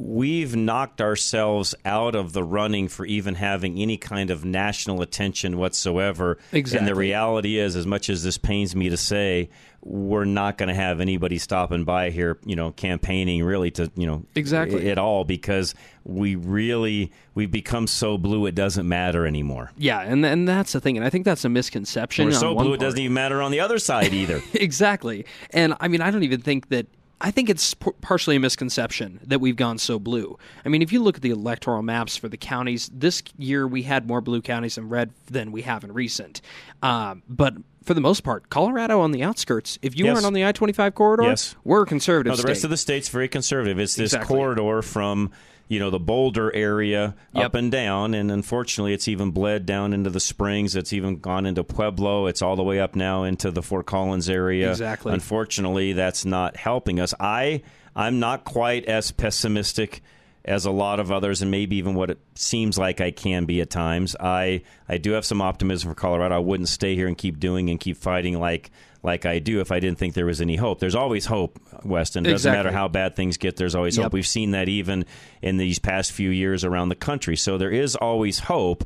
We've 0.02 0.56
knocked 0.56 1.02
ourselves 1.02 1.74
out 1.84 2.14
of 2.14 2.32
the 2.32 2.42
running 2.42 2.88
for 2.88 3.04
even 3.04 3.34
having 3.34 3.78
any 3.78 3.98
kind 3.98 4.30
of 4.30 4.46
national 4.46 5.02
attention 5.02 5.58
whatsoever. 5.58 6.38
Exactly. 6.52 6.78
And 6.78 6.88
the 6.88 6.94
reality 6.94 7.58
is, 7.58 7.76
as 7.76 7.86
much 7.86 8.08
as 8.08 8.24
this 8.24 8.38
pains 8.38 8.74
me 8.74 8.88
to 8.88 8.96
say, 8.96 9.50
we're 9.82 10.24
not 10.24 10.56
going 10.56 10.70
to 10.70 10.74
have 10.74 11.00
anybody 11.00 11.36
stopping 11.36 11.84
by 11.84 12.08
here, 12.08 12.38
you 12.46 12.56
know, 12.56 12.70
campaigning 12.72 13.44
really 13.44 13.70
to, 13.72 13.90
you 13.94 14.06
know, 14.06 14.24
Exactly. 14.34 14.90
at 14.90 14.96
all 14.96 15.24
because 15.24 15.74
we 16.04 16.34
really 16.34 17.12
we've 17.34 17.50
become 17.50 17.86
so 17.86 18.16
blue 18.16 18.46
it 18.46 18.54
doesn't 18.54 18.88
matter 18.88 19.26
anymore. 19.26 19.70
Yeah, 19.76 20.00
and 20.00 20.24
and 20.24 20.48
that's 20.48 20.72
the 20.72 20.80
thing, 20.80 20.96
and 20.96 21.04
I 21.04 21.10
think 21.10 21.26
that's 21.26 21.44
a 21.44 21.50
misconception. 21.50 22.24
We're 22.24 22.32
so 22.32 22.54
blue 22.54 22.72
it 22.72 22.80
doesn't 22.80 22.98
even 22.98 23.12
matter 23.12 23.42
on 23.42 23.50
the 23.50 23.60
other 23.60 23.78
side 23.78 24.14
either. 24.14 24.42
exactly, 24.54 25.26
and 25.50 25.74
I 25.78 25.88
mean, 25.88 26.00
I 26.00 26.10
don't 26.10 26.22
even 26.22 26.40
think 26.40 26.70
that. 26.70 26.86
I 27.20 27.30
think 27.30 27.50
it's 27.50 27.74
p- 27.74 27.90
partially 28.00 28.36
a 28.36 28.40
misconception 28.40 29.20
that 29.24 29.40
we've 29.40 29.56
gone 29.56 29.78
so 29.78 29.98
blue. 29.98 30.38
I 30.64 30.68
mean, 30.70 30.80
if 30.82 30.92
you 30.92 31.02
look 31.02 31.16
at 31.16 31.22
the 31.22 31.30
electoral 31.30 31.82
maps 31.82 32.16
for 32.16 32.28
the 32.28 32.36
counties 32.38 32.90
this 32.92 33.22
year, 33.36 33.66
we 33.66 33.82
had 33.82 34.06
more 34.08 34.20
blue 34.20 34.40
counties 34.40 34.78
in 34.78 34.88
red 34.88 35.10
than 35.26 35.52
we 35.52 35.62
have 35.62 35.84
in 35.84 35.92
recent. 35.92 36.40
Um, 36.82 37.22
but 37.28 37.54
for 37.84 37.92
the 37.94 38.00
most 38.00 38.22
part, 38.22 38.48
Colorado 38.50 39.00
on 39.00 39.12
the 39.12 39.22
outskirts. 39.22 39.78
If 39.82 39.98
you 39.98 40.06
Yes. 40.06 40.14
aren't 40.16 40.26
on 40.26 40.32
the 40.32 40.46
I 40.46 40.52
twenty 40.52 40.72
five 40.72 40.94
corridor, 40.94 41.24
Yes. 41.24 41.54
we're 41.64 41.84
conservative. 41.84 42.30
No, 42.32 42.36
the 42.36 42.48
rest 42.48 42.64
of 42.64 42.70
the 42.70 42.76
state's 42.76 43.08
very 43.08 43.28
conservative. 43.28 43.78
It's 43.78 43.96
this 43.96 44.12
Exactly. 44.14 44.36
corridor 44.36 44.80
from 44.82 45.30
you 45.70 45.78
know 45.78 45.88
the 45.88 46.00
Boulder 46.00 46.52
area 46.54 47.14
Yep. 47.32 47.44
up 47.44 47.54
and 47.54 47.70
down, 47.70 48.12
and 48.12 48.30
unfortunately, 48.30 48.92
it's 48.92 49.06
even 49.08 49.30
bled 49.30 49.64
down 49.64 49.92
into 49.92 50.10
the 50.10 50.18
Springs. 50.20 50.74
It's 50.74 50.92
even 50.92 51.20
gone 51.20 51.46
into 51.46 51.62
Pueblo. 51.64 52.26
It's 52.26 52.42
all 52.42 52.56
the 52.56 52.62
way 52.64 52.80
up 52.80 52.96
now 52.96 53.22
into 53.22 53.52
the 53.52 53.62
Fort 53.62 53.86
Collins 53.86 54.28
area. 54.28 54.70
Exactly. 54.70 55.12
Unfortunately, 55.14 55.92
that's 55.92 56.24
not 56.24 56.56
helping 56.56 56.98
us. 56.98 57.14
I 57.20 57.62
I'm 57.94 58.18
not 58.18 58.44
quite 58.44 58.86
as 58.86 59.12
pessimistic 59.12 60.02
as 60.44 60.64
a 60.64 60.70
lot 60.70 60.98
of 60.98 61.12
others, 61.12 61.42
and 61.42 61.50
maybe 61.50 61.76
even 61.76 61.94
what 61.94 62.10
it 62.10 62.18
seems 62.34 62.76
like 62.78 63.00
I 63.00 63.12
can 63.12 63.44
be 63.44 63.60
at 63.60 63.70
times. 63.70 64.16
I 64.18 64.62
I 64.88 64.98
do 64.98 65.12
have 65.12 65.24
some 65.24 65.40
optimism 65.40 65.88
for 65.90 65.94
Colorado. 65.94 66.34
I 66.34 66.38
wouldn't 66.38 66.68
stay 66.68 66.96
here 66.96 67.06
and 67.06 67.16
keep 67.16 67.38
doing 67.38 67.70
and 67.70 67.78
keep 67.78 67.96
fighting 67.96 68.40
like 68.40 68.70
like 69.02 69.24
I 69.26 69.38
do 69.38 69.60
if 69.60 69.72
I 69.72 69.80
didn't 69.80 69.98
think 69.98 70.14
there 70.14 70.26
was 70.26 70.40
any 70.40 70.56
hope. 70.56 70.78
There's 70.80 70.94
always 70.94 71.26
hope, 71.26 71.58
Weston. 71.84 72.24
Doesn't 72.24 72.34
Exactly. 72.34 72.56
matter 72.58 72.70
how 72.70 72.88
bad 72.88 73.16
things 73.16 73.36
get. 73.36 73.56
There's 73.56 73.74
always 73.74 73.96
Yep. 73.96 74.04
hope. 74.04 74.12
We've 74.12 74.26
seen 74.26 74.50
that 74.52 74.68
even 74.68 75.04
in 75.42 75.56
these 75.56 75.78
past 75.78 76.12
few 76.12 76.30
years 76.30 76.64
around 76.64 76.90
the 76.90 76.94
country. 76.94 77.36
So 77.36 77.56
there 77.58 77.70
is 77.70 77.96
always 77.96 78.40
hope, 78.40 78.84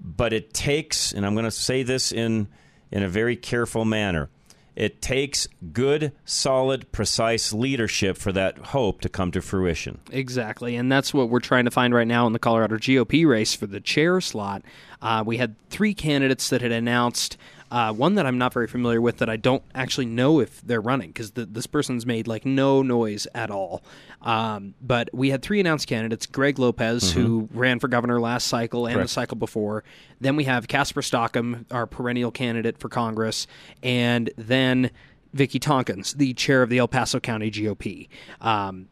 but 0.00 0.32
it 0.32 0.52
takes, 0.52 1.12
and 1.12 1.24
I'm 1.24 1.34
going 1.34 1.44
to 1.46 1.50
say 1.50 1.82
this 1.82 2.12
in 2.12 2.48
in 2.92 3.02
a 3.02 3.08
very 3.08 3.34
careful 3.36 3.84
manner. 3.84 4.28
It 4.76 5.00
takes 5.00 5.46
good, 5.72 6.10
solid, 6.24 6.90
precise 6.92 7.52
leadership 7.52 8.16
for 8.16 8.32
that 8.32 8.58
hope 8.58 9.00
to 9.02 9.08
come 9.08 9.30
to 9.32 9.40
fruition. 9.40 9.98
Exactly, 10.10 10.74
and 10.76 10.90
that's 10.90 11.14
what 11.14 11.28
we're 11.28 11.38
trying 11.40 11.64
to 11.64 11.70
find 11.70 11.94
right 11.94 12.06
now 12.08 12.26
in 12.26 12.32
the 12.32 12.38
Colorado 12.40 12.76
GOP 12.76 13.24
race 13.24 13.54
for 13.54 13.66
the 13.66 13.80
chair 13.80 14.20
slot. 14.20 14.62
Uh, 15.00 15.22
we 15.24 15.36
had 15.38 15.54
three 15.70 15.94
candidates 15.94 16.48
that 16.50 16.60
had 16.60 16.72
announced 16.72 17.36
Uh, 17.70 17.92
one 17.92 18.14
that 18.14 18.24
I'm 18.26 18.38
not 18.38 18.52
very 18.52 18.68
familiar 18.68 19.00
with 19.00 19.18
that 19.18 19.28
I 19.28 19.36
don't 19.36 19.62
actually 19.74 20.06
know 20.06 20.38
if 20.40 20.60
they're 20.62 20.80
running 20.80 21.08
because 21.08 21.32
this 21.32 21.66
person's 21.66 22.06
made 22.06 22.28
like 22.28 22.46
no 22.46 22.82
noise 22.82 23.26
at 23.34 23.50
all. 23.50 23.82
Um, 24.22 24.74
but 24.80 25.08
we 25.12 25.30
had 25.30 25.42
three 25.42 25.58
announced 25.60 25.86
candidates: 25.88 26.26
Greg 26.26 26.58
Lopez, 26.58 27.12
Mm-hmm. 27.12 27.20
who 27.20 27.48
ran 27.52 27.80
for 27.80 27.88
governor 27.88 28.20
last 28.20 28.46
cycle 28.46 28.86
and 28.86 28.94
Correct. 28.94 29.08
the 29.08 29.12
cycle 29.12 29.36
before. 29.36 29.82
Then 30.20 30.36
we 30.36 30.44
have 30.44 30.68
Casper 30.68 31.02
Stockham, 31.02 31.66
our 31.70 31.86
perennial 31.86 32.30
candidate 32.30 32.78
for 32.78 32.88
Congress, 32.88 33.46
and 33.82 34.30
then 34.36 34.90
Vickie 35.36 35.58
Tonkins, 35.60 36.14
the 36.14 36.32
chair 36.34 36.62
of 36.62 36.70
the 36.70 36.78
El 36.78 36.86
Paso 36.88 37.18
County 37.18 37.50
GOP. 37.50 38.08
Um, 38.40 38.88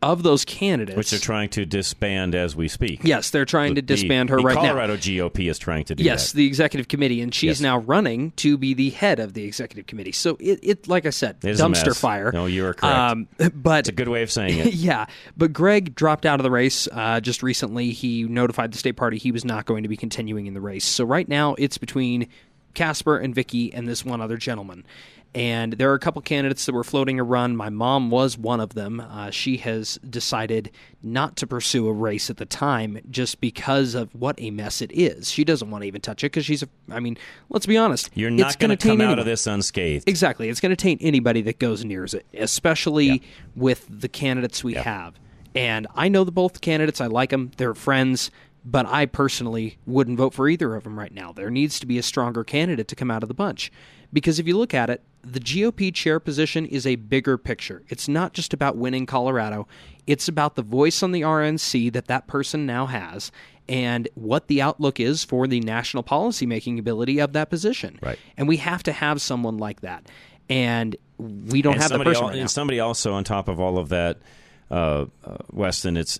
of 0.00 0.22
those 0.22 0.44
candidates, 0.44 0.96
Which 0.96 1.10
they're 1.10 1.18
trying 1.18 1.48
to 1.50 1.66
disband 1.66 2.34
as 2.36 2.54
we 2.54 2.68
speak. 2.68 3.00
Yes, 3.02 3.30
they're 3.30 3.44
trying 3.44 3.74
to 3.74 3.80
The- 3.82 3.86
disband 3.86 4.30
her 4.30 4.36
the 4.36 4.42
right 4.44 4.54
now. 4.54 4.60
Colorado 4.62 4.96
GOP 4.96 5.48
is 5.50 5.58
trying 5.58 5.84
to 5.86 5.94
do 5.96 6.04
yes, 6.04 6.30
that. 6.30 6.36
the 6.36 6.46
executive 6.46 6.86
committee, 6.86 7.20
and 7.20 7.34
she's 7.34 7.48
Yes. 7.48 7.60
now 7.60 7.78
running 7.78 8.30
to 8.36 8.56
be 8.56 8.74
the 8.74 8.90
head 8.90 9.18
of 9.18 9.34
the 9.34 9.42
executive 9.44 9.86
committee. 9.86 10.12
So 10.12 10.36
it, 10.38 10.60
it 10.62 10.88
like 10.88 11.04
I 11.04 11.10
said, 11.10 11.38
It 11.42 11.56
dumpster 11.56 11.98
fire. 11.98 12.30
No, 12.32 12.46
you 12.46 12.64
are 12.66 12.74
correct. 12.74 12.96
Um, 12.96 13.28
but 13.54 13.80
It's 13.80 13.88
a 13.88 13.92
good 13.92 14.08
way 14.08 14.22
of 14.22 14.30
saying 14.30 14.58
it. 14.58 14.66
yeah, 14.74 15.06
but 15.36 15.52
Greg 15.52 15.94
dropped 15.96 16.24
out 16.26 16.38
of 16.38 16.44
the 16.44 16.50
race 16.50 16.86
uh, 16.92 17.20
just 17.20 17.42
recently. 17.42 17.90
He 17.90 18.22
notified 18.22 18.72
the 18.72 18.78
state 18.78 18.92
party 18.96 19.18
he 19.18 19.32
was 19.32 19.44
not 19.44 19.66
going 19.66 19.82
to 19.82 19.88
be 19.88 19.96
continuing 19.96 20.46
in 20.46 20.54
the 20.54 20.60
race. 20.60 20.84
So 20.84 21.04
right 21.04 21.28
now 21.28 21.54
it's 21.58 21.76
between 21.76 22.28
Casper 22.74 23.18
and 23.18 23.34
Vickie 23.34 23.70
and 23.74 23.88
this 23.88 24.04
one 24.04 24.20
other 24.20 24.36
gentleman. 24.36 24.84
And 25.38 25.74
there 25.74 25.88
are 25.92 25.94
a 25.94 26.00
couple 26.00 26.20
candidates 26.20 26.66
that 26.66 26.72
were 26.72 26.82
floating 26.82 27.20
a 27.20 27.22
run. 27.22 27.56
My 27.56 27.68
mom 27.68 28.10
was 28.10 28.36
one 28.36 28.58
of 28.58 28.74
them. 28.74 28.98
Uh, 28.98 29.30
she 29.30 29.58
has 29.58 29.96
decided 29.98 30.72
not 31.00 31.36
to 31.36 31.46
pursue 31.46 31.86
a 31.86 31.92
race 31.92 32.28
at 32.28 32.38
the 32.38 32.44
time 32.44 32.98
just 33.08 33.40
because 33.40 33.94
of 33.94 34.12
what 34.16 34.34
a 34.40 34.50
mess 34.50 34.82
it 34.82 34.90
is. 34.90 35.30
She 35.30 35.44
doesn't 35.44 35.70
want 35.70 35.82
to 35.82 35.86
even 35.86 36.00
touch 36.00 36.24
it 36.24 36.32
because 36.32 36.44
she's, 36.44 36.64
a, 36.64 36.68
I 36.90 36.98
mean, 36.98 37.16
let's 37.50 37.66
be 37.66 37.76
honest. 37.76 38.10
You're 38.14 38.30
not 38.30 38.58
going 38.58 38.70
to 38.70 38.76
come 38.76 38.98
taint 38.98 39.10
out 39.10 39.20
of 39.20 39.26
this 39.26 39.46
unscathed. 39.46 40.08
Exactly. 40.08 40.48
It's 40.48 40.58
going 40.58 40.70
to 40.70 40.76
taint 40.76 41.02
anybody 41.04 41.40
that 41.42 41.60
goes 41.60 41.84
near 41.84 42.04
it, 42.04 42.26
especially 42.34 43.22
with 43.54 43.86
the 43.88 44.08
candidates 44.08 44.64
we 44.64 44.74
have. 44.74 45.14
And 45.54 45.86
I 45.94 46.08
know 46.08 46.24
the 46.24 46.32
both 46.32 46.60
candidates. 46.60 47.00
I 47.00 47.06
like 47.06 47.30
them. 47.30 47.52
They're 47.58 47.74
friends. 47.74 48.32
But 48.64 48.86
I 48.86 49.06
personally 49.06 49.78
wouldn't 49.86 50.18
vote 50.18 50.34
for 50.34 50.48
either 50.48 50.74
of 50.74 50.82
them 50.82 50.98
right 50.98 51.14
now. 51.14 51.32
There 51.32 51.48
needs 51.48 51.78
to 51.80 51.86
be 51.86 51.96
a 51.96 52.02
stronger 52.02 52.42
candidate 52.42 52.88
to 52.88 52.96
come 52.96 53.10
out 53.10 53.22
of 53.22 53.28
the 53.28 53.34
bunch. 53.34 53.70
Because 54.12 54.38
if 54.38 54.46
you 54.46 54.56
look 54.56 54.74
at 54.74 54.90
it, 54.90 55.02
the 55.22 55.40
GOP 55.40 55.92
chair 55.94 56.20
position 56.20 56.64
is 56.64 56.86
a 56.86 56.96
bigger 56.96 57.36
picture. 57.36 57.82
It's 57.88 58.08
not 58.08 58.32
just 58.32 58.54
about 58.54 58.76
winning 58.76 59.06
Colorado, 59.06 59.66
it's 60.06 60.28
about 60.28 60.54
the 60.54 60.62
voice 60.62 61.02
on 61.02 61.12
the 61.12 61.22
RNC 61.22 61.92
that 61.92 62.06
that 62.06 62.26
person 62.26 62.64
now 62.64 62.86
has 62.86 63.30
and 63.68 64.08
what 64.14 64.46
the 64.46 64.62
outlook 64.62 64.98
is 64.98 65.24
for 65.24 65.46
the 65.46 65.60
national 65.60 66.02
policymaking 66.02 66.78
ability 66.78 67.18
of 67.18 67.34
that 67.34 67.50
position. 67.50 67.98
Right. 68.00 68.18
And 68.36 68.48
we 68.48 68.56
have 68.58 68.82
to 68.84 68.92
have 68.92 69.20
someone 69.20 69.58
like 69.58 69.82
that. 69.82 70.08
And 70.48 70.96
we 71.18 71.60
don't 71.60 71.74
and 71.74 71.82
have 71.82 71.90
the 71.90 71.94
somebody 71.94 72.10
person 72.10 72.22
al- 72.22 72.28
right 72.30 72.36
now. 72.36 72.40
And 72.40 72.50
somebody 72.50 72.80
also 72.80 73.12
on 73.12 73.24
top 73.24 73.48
of 73.48 73.60
all 73.60 73.76
of 73.76 73.90
that, 73.90 74.18
uh, 74.70 75.06
uh, 75.24 75.36
Weston, 75.52 75.98
it's 75.98 76.18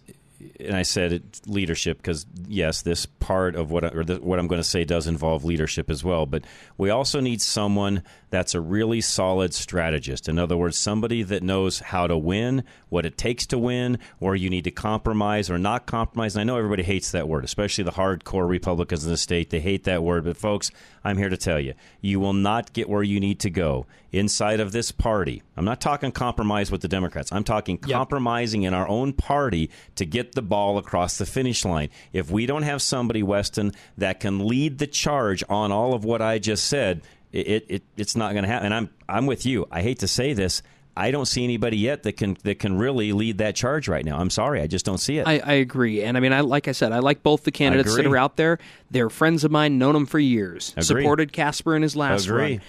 and 0.60 0.76
I 0.76 0.82
said 0.82 1.12
it, 1.12 1.40
leadership 1.46 1.98
because 1.98 2.26
yes, 2.46 2.82
this 2.82 3.06
part 3.06 3.56
of 3.56 3.70
what 3.70 3.84
I, 3.84 3.88
or 3.88 4.04
the, 4.04 4.16
what 4.16 4.38
I'm 4.38 4.46
going 4.46 4.60
to 4.60 4.68
say 4.68 4.84
does 4.84 5.06
involve 5.06 5.44
leadership 5.44 5.90
as 5.90 6.04
well. 6.04 6.26
But 6.26 6.44
we 6.76 6.90
also 6.90 7.20
need 7.20 7.42
someone 7.42 8.02
that's 8.30 8.54
a 8.54 8.60
really 8.60 9.00
solid 9.00 9.54
strategist. 9.54 10.28
In 10.28 10.38
other 10.38 10.56
words, 10.56 10.76
somebody 10.76 11.22
that 11.24 11.42
knows 11.42 11.80
how 11.80 12.06
to 12.06 12.16
win, 12.16 12.62
what 12.88 13.06
it 13.06 13.16
takes 13.16 13.46
to 13.46 13.58
win, 13.58 13.98
where 14.18 14.34
you 14.34 14.50
need 14.50 14.64
to 14.64 14.70
compromise 14.70 15.50
or 15.50 15.58
not 15.58 15.86
compromise. 15.86 16.34
And 16.34 16.42
I 16.42 16.44
know 16.44 16.56
everybody 16.56 16.82
hates 16.82 17.10
that 17.12 17.28
word, 17.28 17.44
especially 17.44 17.84
the 17.84 17.92
hardcore 17.92 18.48
Republicans 18.48 19.04
in 19.04 19.10
the 19.10 19.16
state. 19.16 19.50
They 19.50 19.60
hate 19.60 19.84
that 19.84 20.02
word. 20.02 20.24
But 20.24 20.36
folks, 20.36 20.70
I'm 21.04 21.16
here 21.16 21.30
to 21.30 21.36
tell 21.36 21.58
you, 21.58 21.74
you 22.00 22.20
will 22.20 22.32
not 22.34 22.72
get 22.72 22.88
where 22.88 23.02
you 23.02 23.18
need 23.18 23.40
to 23.40 23.50
go 23.50 23.86
inside 24.12 24.60
of 24.60 24.72
this 24.72 24.90
party. 24.90 25.42
I'm 25.56 25.64
not 25.64 25.80
talking 25.80 26.12
compromise 26.12 26.70
with 26.70 26.80
the 26.80 26.88
Democrats. 26.88 27.32
I'm 27.32 27.44
talking 27.44 27.78
compromising 27.78 28.62
in 28.62 28.74
our 28.74 28.88
own 28.88 29.12
party 29.12 29.70
to 29.96 30.04
get 30.04 30.27
the 30.32 30.42
ball 30.42 30.78
across 30.78 31.18
the 31.18 31.26
finish 31.26 31.64
line. 31.64 31.90
If 32.12 32.30
we 32.30 32.46
don't 32.46 32.62
have 32.62 32.82
somebody, 32.82 33.22
Weston, 33.22 33.72
that 33.96 34.20
can 34.20 34.46
lead 34.46 34.78
the 34.78 34.86
charge 34.86 35.42
on 35.48 35.72
all 35.72 35.94
of 35.94 36.04
what 36.04 36.22
I 36.22 36.38
just 36.38 36.64
said, 36.66 37.02
it, 37.32 37.46
it, 37.46 37.66
it 37.68 37.82
it's 37.96 38.16
not 38.16 38.32
going 38.32 38.44
to 38.44 38.48
happen. 38.48 38.66
And 38.66 38.74
I'm 38.74 38.90
I'm 39.08 39.26
with 39.26 39.44
you. 39.46 39.66
I 39.70 39.82
hate 39.82 40.00
to 40.00 40.08
say 40.08 40.32
this. 40.32 40.62
I 40.96 41.12
don't 41.12 41.26
see 41.26 41.44
anybody 41.44 41.76
yet 41.76 42.02
that 42.02 42.16
can 42.16 42.36
that 42.42 42.58
can 42.58 42.76
really 42.76 43.12
lead 43.12 43.38
that 43.38 43.54
charge 43.54 43.86
right 43.86 44.04
now. 44.04 44.18
I'm 44.18 44.30
sorry, 44.30 44.60
I 44.60 44.66
just 44.66 44.84
don't 44.84 44.98
see 44.98 45.18
it. 45.18 45.28
I, 45.28 45.38
I 45.38 45.52
agree, 45.52 46.02
and 46.02 46.16
I 46.16 46.20
mean, 46.20 46.32
I 46.32 46.40
like 46.40 46.66
I 46.66 46.72
said, 46.72 46.90
I 46.90 46.98
like 46.98 47.22
both 47.22 47.44
the 47.44 47.52
candidates 47.52 47.94
that 47.94 48.04
are 48.04 48.16
out 48.16 48.36
there. 48.36 48.58
They're 48.90 49.08
friends 49.08 49.44
of 49.44 49.52
mine, 49.52 49.78
known 49.78 49.94
them 49.94 50.06
for 50.06 50.18
years. 50.18 50.74
Supported 50.80 51.32
Casper 51.32 51.76
in 51.76 51.82
his 51.82 51.94
last 51.94 52.28
run. 52.28 52.60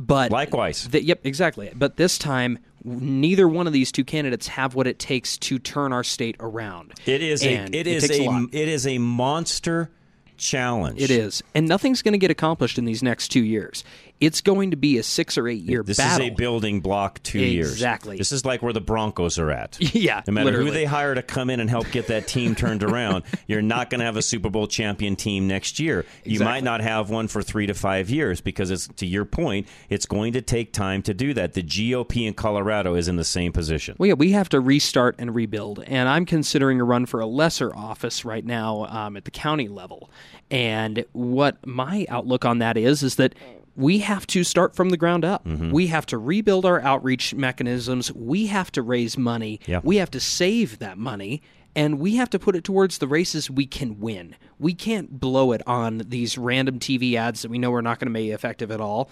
But 0.00 0.30
likewise, 0.30 0.88
yep, 0.92 1.20
exactly. 1.24 1.72
But 1.74 1.96
this 1.96 2.18
time, 2.18 2.60
neither 2.84 3.48
one 3.48 3.66
of 3.66 3.72
these 3.72 3.92
two 3.92 4.04
candidates 4.04 4.46
have 4.48 4.74
what 4.74 4.86
it 4.86 4.98
takes 4.98 5.36
to 5.38 5.58
turn 5.58 5.92
our 5.92 6.04
state 6.04 6.36
around. 6.40 6.92
It 7.06 7.22
is 7.22 7.42
And 7.42 7.74
a 7.74 7.78
it 7.78 7.86
is 7.86 8.10
a, 8.10 8.26
lot. 8.26 8.48
it 8.52 8.68
is 8.68 8.86
a 8.86 8.98
monster 8.98 9.90
challenge. 10.36 11.00
It 11.00 11.10
is, 11.10 11.42
and 11.54 11.68
nothing's 11.68 12.02
going 12.02 12.12
to 12.12 12.18
get 12.18 12.30
accomplished 12.30 12.78
in 12.78 12.84
these 12.84 13.02
next 13.02 13.28
two 13.28 13.44
years. 13.44 13.84
It's 14.22 14.40
going 14.40 14.70
to 14.70 14.76
be 14.76 14.98
a 14.98 15.02
six 15.02 15.36
or 15.36 15.48
eight 15.48 15.62
year 15.62 15.82
This 15.82 15.96
battle. 15.98 16.26
is 16.26 16.32
a 16.32 16.34
building 16.34 16.80
block 16.80 17.22
two 17.22 17.40
years. 17.40 17.72
Exactly. 17.72 18.16
This 18.16 18.30
is 18.32 18.44
like 18.44 18.62
where 18.62 18.72
the 18.72 18.80
Broncos 18.80 19.38
are 19.38 19.50
at. 19.50 19.76
Yeah, 19.94 20.22
No 20.26 20.32
matter 20.32 20.44
literally. 20.46 20.66
who 20.70 20.74
they 20.74 20.84
hire 20.84 21.14
to 21.14 21.22
come 21.22 21.50
in 21.50 21.60
and 21.60 21.68
help 21.68 21.90
get 21.90 22.06
that 22.06 22.26
team 22.28 22.54
turned 22.54 22.82
around, 22.82 23.24
you're 23.46 23.60
not 23.62 23.90
going 23.90 23.98
to 23.98 24.04
have 24.04 24.16
a 24.16 24.22
Super 24.22 24.48
Bowl 24.48 24.66
champion 24.66 25.16
team 25.16 25.46
next 25.48 25.78
year. 25.78 26.06
You 26.24 26.32
Exactly. 26.34 26.44
might 26.44 26.64
not 26.64 26.80
have 26.80 27.10
one 27.10 27.28
for 27.28 27.42
three 27.42 27.66
to 27.66 27.74
five 27.74 28.08
years 28.10 28.40
because 28.40 28.70
it's 28.70 28.86
to 28.88 29.06
your 29.06 29.24
point, 29.24 29.66
it's 29.90 30.06
going 30.06 30.32
to 30.34 30.40
take 30.40 30.72
time 30.72 31.02
to 31.02 31.12
do 31.14 31.34
that. 31.34 31.54
The 31.54 31.62
GOP 31.62 32.26
in 32.26 32.34
Colorado 32.34 32.94
is 32.94 33.08
in 33.08 33.16
the 33.16 33.24
same 33.24 33.52
position. 33.52 33.96
Well, 33.98 34.06
yeah, 34.08 34.14
we 34.14 34.30
have 34.32 34.48
to 34.50 34.60
restart 34.60 35.16
and 35.18 35.34
rebuild. 35.34 35.82
And 35.86 36.08
I'm 36.08 36.26
considering 36.26 36.80
a 36.80 36.84
run 36.84 37.06
for 37.06 37.20
a 37.20 37.26
lesser 37.26 37.74
office 37.74 38.24
right 38.24 38.44
now 38.44 38.84
um, 38.86 39.16
at 39.16 39.24
the 39.24 39.30
county 39.32 39.68
level. 39.68 40.10
And 40.50 41.04
what 41.12 41.66
my 41.66 42.06
outlook 42.08 42.44
on 42.44 42.58
that 42.58 42.76
is, 42.76 43.02
is 43.02 43.16
that 43.16 43.34
we 43.74 44.00
have 44.00 44.26
to 44.28 44.44
start 44.44 44.74
from 44.74 44.90
the 44.90 44.96
ground 44.96 45.24
up. 45.24 45.46
Mm-hmm. 45.46 45.70
We 45.70 45.86
have 45.88 46.06
to 46.06 46.18
rebuild 46.18 46.66
our 46.66 46.80
outreach 46.80 47.34
mechanisms. 47.34 48.12
We 48.12 48.46
have 48.46 48.70
to 48.72 48.82
raise 48.82 49.16
money. 49.16 49.60
Yeah. 49.66 49.80
We 49.82 49.96
have 49.96 50.10
to 50.12 50.20
save 50.20 50.78
that 50.78 50.98
money. 50.98 51.42
And 51.74 51.98
we 51.98 52.16
have 52.16 52.28
to 52.30 52.38
put 52.38 52.54
it 52.54 52.64
towards 52.64 52.98
the 52.98 53.08
races 53.08 53.50
we 53.50 53.64
can 53.64 53.98
win. 53.98 54.36
We 54.58 54.74
can't 54.74 55.18
blow 55.18 55.52
it 55.52 55.62
on 55.66 56.02
these 56.06 56.36
random 56.36 56.78
TV 56.78 57.14
ads 57.14 57.42
that 57.42 57.50
we 57.50 57.58
know 57.58 57.72
are 57.72 57.80
not 57.80 57.98
going 57.98 58.12
to 58.12 58.18
be 58.18 58.30
effective 58.30 58.70
at 58.70 58.80
all. 58.80 59.08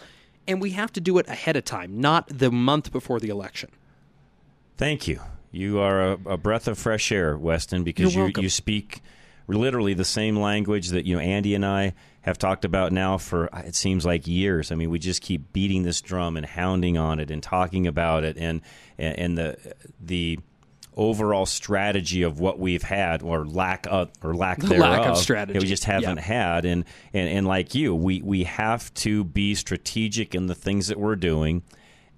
And 0.47 0.61
we 0.61 0.73
have 0.73 0.93
to 0.93 1.01
do 1.01 1.17
it 1.19 1.27
ahead 1.29 1.57
of 1.57 1.65
time, 1.65 2.01
not 2.01 2.29
the 2.29 2.51
month 2.51 2.93
before 2.93 3.19
the 3.19 3.31
election. 3.31 3.71
Thank 4.77 5.09
you. 5.09 5.21
You 5.53 5.81
are 5.81 6.13
a, 6.13 6.19
a 6.27 6.37
breath 6.37 6.69
of 6.69 6.79
fresh 6.79 7.11
air, 7.11 7.37
Weston, 7.37 7.83
because 7.83 8.15
You're 8.15 8.25
you 8.25 8.27
welcome. 8.27 8.43
you 8.45 8.51
speak 8.51 9.01
literally 9.49 9.95
the 9.95 10.05
same 10.05 10.37
language 10.37 10.89
that 10.89 11.07
you 11.07 11.17
know 11.17 11.21
Andy 11.21 11.55
and 11.55 11.65
I 11.65 11.95
have 12.23 12.37
talked 12.39 12.65
about 12.65 12.93
now 12.93 13.17
for 13.19 13.55
uh, 13.55 13.61
it 13.61 13.75
seems 13.75 14.05
like 14.05 14.27
years. 14.27 14.71
I 14.71 14.75
mean, 14.75 14.91
we 14.91 14.99
just 14.99 15.23
keep 15.23 15.53
beating 15.53 15.83
this 15.85 16.01
drum 16.01 16.37
and 16.37 16.45
hounding 16.45 16.99
on 16.99 17.19
it 17.21 17.31
and 17.31 17.43
talking 17.43 17.87
about 17.87 18.25
it 18.25 18.37
and 18.37 18.61
and, 18.99 19.19
and 19.19 19.39
the 19.39 19.75
the 20.01 20.39
overall 20.97 21.47
strategy 21.47 22.23
of 22.23 22.41
what 22.41 22.59
we've 22.59 22.83
had 22.83 23.23
or 23.23 23.47
lack 23.47 23.87
of 23.89 24.11
or 24.23 24.35
lack 24.35 24.59
thereof 24.59 24.81
lack 24.81 25.07
of 25.07 25.17
strategy. 25.17 25.53
that 25.55 25.63
we 25.63 25.69
just 25.69 25.85
haven't 25.85 26.17
Yeah. 26.17 26.23
had 26.23 26.65
and, 26.65 26.85
and 27.15 27.29
and 27.29 27.47
like 27.47 27.75
you 27.75 27.95
we 27.95 28.21
we 28.23 28.45
have 28.45 28.93
to 28.95 29.23
be 29.25 29.55
strategic 29.55 30.35
in 30.35 30.47
the 30.47 30.55
things 30.55 30.89
that 30.89 30.99
we're 30.99 31.17
doing 31.17 31.63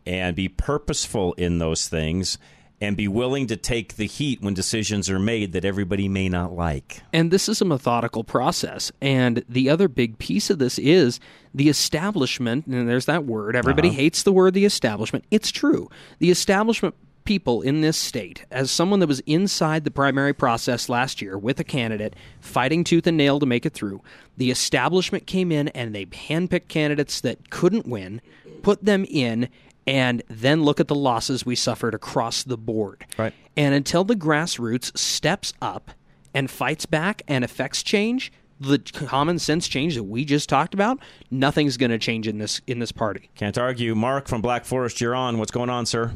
and 0.07 0.35
be 0.35 0.49
purposeful 0.49 1.35
in 1.35 1.59
those 1.59 1.87
things 1.87 2.39
and 2.83 2.97
be 2.97 3.07
willing 3.07 3.47
to 3.47 3.57
take 3.57 3.95
the 3.95 4.07
heat 4.07 4.43
when 4.43 4.55
decisions 4.55 5.09
are 5.09 5.21
made 5.21 5.53
that 5.53 5.65
everybody 5.65 6.09
may 6.09 6.29
not 6.29 6.53
like. 6.53 7.01
And 7.13 7.31
this 7.31 7.49
is 7.49 7.61
a 7.61 7.65
methodical 7.65 8.25
process. 8.25 8.91
And 9.01 9.45
the 9.49 9.71
other 9.71 9.87
big 9.87 10.19
piece 10.19 10.51
of 10.51 10.59
this 10.59 10.79
is 10.81 11.21
the 11.55 11.69
establishment, 11.69 12.67
and 12.67 12.89
there's 12.89 13.07
that 13.07 13.25
word. 13.25 13.55
Everybody 13.55 13.89
Uh-huh. 13.89 13.97
hates 13.99 14.23
the 14.25 14.33
word 14.33 14.55
the 14.55 14.65
establishment. 14.65 15.25
It's 15.31 15.51
true. 15.53 15.89
The 16.19 16.31
establishment 16.31 16.97
people 17.25 17.63
in 17.63 17.83
this 17.83 17.97
state, 17.97 18.45
as 18.51 18.69
someone 18.69 18.99
that 18.99 19.07
was 19.07 19.21
inside 19.21 19.85
the 19.85 19.91
primary 19.93 20.33
process 20.33 20.89
last 20.89 21.23
year 21.23 21.39
with 21.39 21.61
a 21.61 21.65
candidate, 21.65 22.17
fighting 22.41 22.83
tooth 22.83 23.07
and 23.07 23.17
nail 23.17 23.39
to 23.39 23.47
make 23.47 23.65
it 23.65 23.73
through, 23.75 24.03
the 24.39 24.51
establishment 24.51 25.25
came 25.25 25.53
in 25.53 25.69
and 25.69 25.95
they 25.95 26.05
handpicked 26.07 26.67
candidates 26.67 27.21
that 27.21 27.49
couldn't 27.51 27.87
win, 27.87 28.21
put 28.63 28.85
them 28.85 29.05
in, 29.09 29.49
and 29.87 30.23
then 30.29 30.63
look 30.63 30.81
at 30.81 30.89
the 30.89 30.95
losses 30.95 31.45
we 31.45 31.57
suffered 31.57 31.95
across 31.95 32.43
the 32.43 32.57
board. 32.57 33.05
Right. 33.19 33.35
And 33.57 33.75
until 33.75 34.05
the 34.05 34.15
grassroots 34.15 34.97
steps 34.97 35.53
up 35.61 35.91
and 36.35 36.51
fights 36.51 36.87
back 36.87 37.23
and 37.29 37.45
affects 37.45 37.83
change, 37.83 38.33
the 38.61 38.79
common 38.79 39.39
sense 39.39 39.67
change 39.67 39.97
that 39.97 40.05
we 40.05 40.25
just 40.25 40.49
talked 40.49 40.73
about, 40.73 40.99
nothing's 41.31 41.77
going 41.77 41.91
to 41.91 41.99
change 41.99 42.29
in 42.29 42.39
this 42.39 42.61
in 42.67 42.79
this 42.79 42.93
party. 42.93 43.29
Can't 43.35 43.59
argue. 43.59 43.95
Mark 43.95 44.29
from 44.29 44.41
Black 44.41 44.65
Forest, 44.65 45.01
you're 45.01 45.15
on. 45.15 45.39
What's 45.39 45.51
going 45.51 45.71
on, 45.71 45.85
sir? 45.87 46.13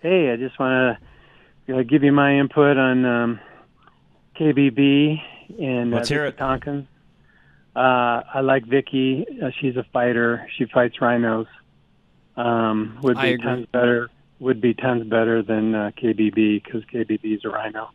Hey, 0.00 0.30
I 0.30 0.36
just 0.36 0.58
want 0.58 0.98
to 1.68 1.78
uh, 1.78 1.82
give 1.82 2.02
you 2.02 2.12
my 2.12 2.38
input 2.38 2.76
on 2.76 3.04
um, 3.04 3.40
KBB 4.38 5.22
and 5.60 5.90
Let's 5.90 6.10
uh, 6.10 6.14
hear 6.14 6.32
Vickie 6.32 6.36
Tonkins. 6.38 6.86
Uh, 7.74 8.22
I 8.34 8.40
like 8.40 8.64
Vickie. 8.66 9.42
Uh, 9.42 9.50
she's 9.60 9.76
a 9.76 9.84
fighter. 9.92 10.46
She 10.58 10.66
fights 10.66 11.00
rhinos. 11.00 11.46
Um, 12.36 12.98
would 13.02 13.18
be 13.18 13.32
agree. 13.32 13.44
tons 13.44 13.66
better. 13.72 14.10
Would 14.40 14.60
be 14.60 14.74
tons 14.74 15.04
better 15.04 15.42
than 15.42 15.74
uh, 15.74 15.90
KBB 15.96 16.62
because 16.62 16.82
KBB 16.84 17.36
is 17.36 17.44
a 17.44 17.48
rhino. 17.48 17.90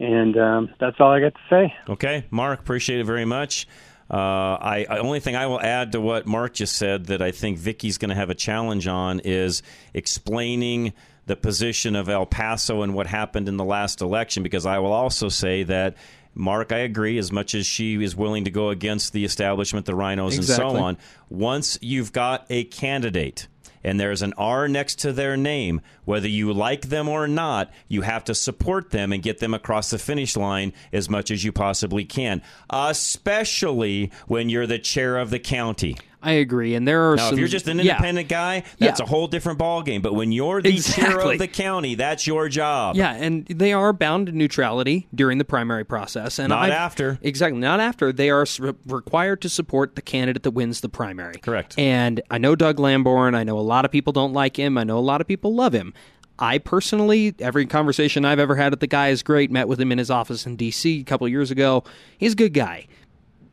And 0.00 0.36
um, 0.38 0.70
that's 0.78 0.96
all 1.00 1.10
I 1.10 1.20
got 1.20 1.34
to 1.34 1.40
say. 1.50 1.74
Okay, 1.88 2.24
Mark, 2.30 2.60
appreciate 2.60 3.00
it 3.00 3.04
very 3.04 3.24
much. 3.24 3.66
Uh, 4.10 4.16
I, 4.16 4.86
I 4.88 4.98
only 4.98 5.20
thing 5.20 5.36
I 5.36 5.46
will 5.46 5.60
add 5.60 5.92
to 5.92 6.00
what 6.00 6.26
Mark 6.26 6.54
just 6.54 6.76
said 6.76 7.06
that 7.06 7.20
I 7.20 7.30
think 7.30 7.58
Vickie's 7.58 7.98
going 7.98 8.08
to 8.08 8.14
have 8.14 8.30
a 8.30 8.34
challenge 8.34 8.86
on 8.86 9.20
is 9.20 9.62
explaining 9.92 10.94
the 11.26 11.36
position 11.36 11.94
of 11.94 12.08
El 12.08 12.24
Paso 12.24 12.80
and 12.80 12.94
what 12.94 13.06
happened 13.06 13.48
in 13.48 13.58
the 13.58 13.64
last 13.64 14.00
election. 14.00 14.42
Because 14.42 14.64
I 14.64 14.78
will 14.78 14.92
also 14.92 15.28
say 15.28 15.64
that 15.64 15.96
Mark, 16.34 16.72
I 16.72 16.78
agree. 16.78 17.18
As 17.18 17.32
much 17.32 17.54
as 17.54 17.66
she 17.66 18.02
is 18.02 18.14
willing 18.14 18.44
to 18.44 18.50
go 18.50 18.70
against 18.70 19.12
the 19.12 19.24
establishment, 19.24 19.86
the 19.86 19.94
rhinos, 19.94 20.36
and 20.36 20.44
so 20.44 20.68
on, 20.76 20.98
once 21.28 21.78
you've 21.80 22.12
got 22.12 22.46
a 22.48 22.64
candidate 22.64 23.48
and 23.84 23.98
there's 23.98 24.22
an 24.22 24.34
R 24.36 24.68
next 24.68 24.96
to 25.00 25.12
their 25.12 25.36
name, 25.36 25.80
whether 26.04 26.28
you 26.28 26.52
like 26.52 26.88
them 26.88 27.08
or 27.08 27.28
not, 27.28 27.70
you 27.86 28.02
have 28.02 28.24
to 28.24 28.34
support 28.34 28.90
them 28.90 29.12
and 29.12 29.22
get 29.22 29.38
them 29.38 29.54
across 29.54 29.90
the 29.90 29.98
finish 29.98 30.36
line 30.36 30.72
as 30.92 31.08
much 31.08 31.30
as 31.30 31.44
you 31.44 31.52
possibly 31.52 32.04
can, 32.04 32.42
especially 32.70 34.10
when 34.26 34.48
you're 34.48 34.66
the 34.66 34.78
chair 34.78 35.16
of 35.16 35.30
the 35.30 35.38
county. 35.38 35.96
I 36.28 36.32
agree, 36.32 36.74
and 36.74 36.86
there 36.86 37.10
are 37.10 37.16
Now, 37.16 37.24
some. 37.26 37.34
if 37.34 37.38
you're 37.40 37.48
just 37.48 37.68
an 37.68 37.78
yeah. 37.78 37.92
independent 37.96 38.28
guy, 38.28 38.62
that's 38.78 39.00
Yeah. 39.00 39.04
a 39.04 39.08
whole 39.08 39.26
different 39.26 39.58
ballgame. 39.58 40.02
But 40.02 40.14
when 40.14 40.32
you're 40.32 40.60
the 40.62 40.70
chair 40.72 41.06
Exactly. 41.06 41.34
of 41.34 41.38
the 41.38 41.48
county, 41.48 41.94
that's 41.94 42.26
your 42.26 42.48
job. 42.48 42.96
Yeah, 42.96 43.12
and 43.14 43.46
they 43.46 43.72
are 43.72 43.92
bound 43.92 44.26
to 44.26 44.32
neutrality 44.32 45.08
during 45.14 45.38
the 45.38 45.44
primary 45.44 45.84
process, 45.84 46.38
and 46.38 46.50
Not 46.50 46.64
I've- 46.64 46.72
after. 46.72 47.18
Exactly, 47.22 47.60
not 47.60 47.80
after. 47.80 48.12
They 48.12 48.30
are 48.30 48.44
re- 48.58 48.72
required 48.86 49.40
to 49.42 49.48
support 49.48 49.94
the 49.96 50.02
candidate 50.02 50.42
that 50.42 50.50
wins 50.52 50.80
the 50.80 50.88
primary. 50.88 51.34
Correct. 51.38 51.78
And 51.78 52.20
I 52.30 52.38
know 52.38 52.54
Doug 52.56 52.78
Lamborn. 52.78 53.34
I 53.34 53.44
know 53.44 53.58
a 53.58 53.60
lot 53.60 53.84
of 53.84 53.90
people 53.90 54.12
don't 54.12 54.32
like 54.32 54.58
him. 54.58 54.76
I 54.78 54.84
know 54.84 54.98
a 54.98 55.00
lot 55.00 55.20
of 55.20 55.26
people 55.26 55.54
love 55.54 55.72
him. 55.72 55.94
I 56.40 56.58
personally, 56.58 57.34
every 57.40 57.66
conversation 57.66 58.24
I've 58.24 58.38
ever 58.38 58.54
had 58.54 58.70
with 58.70 58.78
the 58.80 58.86
guy 58.86 59.08
is 59.08 59.24
great. 59.24 59.50
Met 59.50 59.66
with 59.66 59.80
him 59.80 59.90
in 59.90 59.98
his 59.98 60.08
office 60.10 60.46
in 60.46 60.54
D.C. 60.54 61.00
a 61.00 61.04
couple 61.04 61.26
of 61.26 61.32
years 61.32 61.50
ago. 61.50 61.82
He's 62.16 62.34
a 62.34 62.36
good 62.36 62.54
guy. 62.54 62.86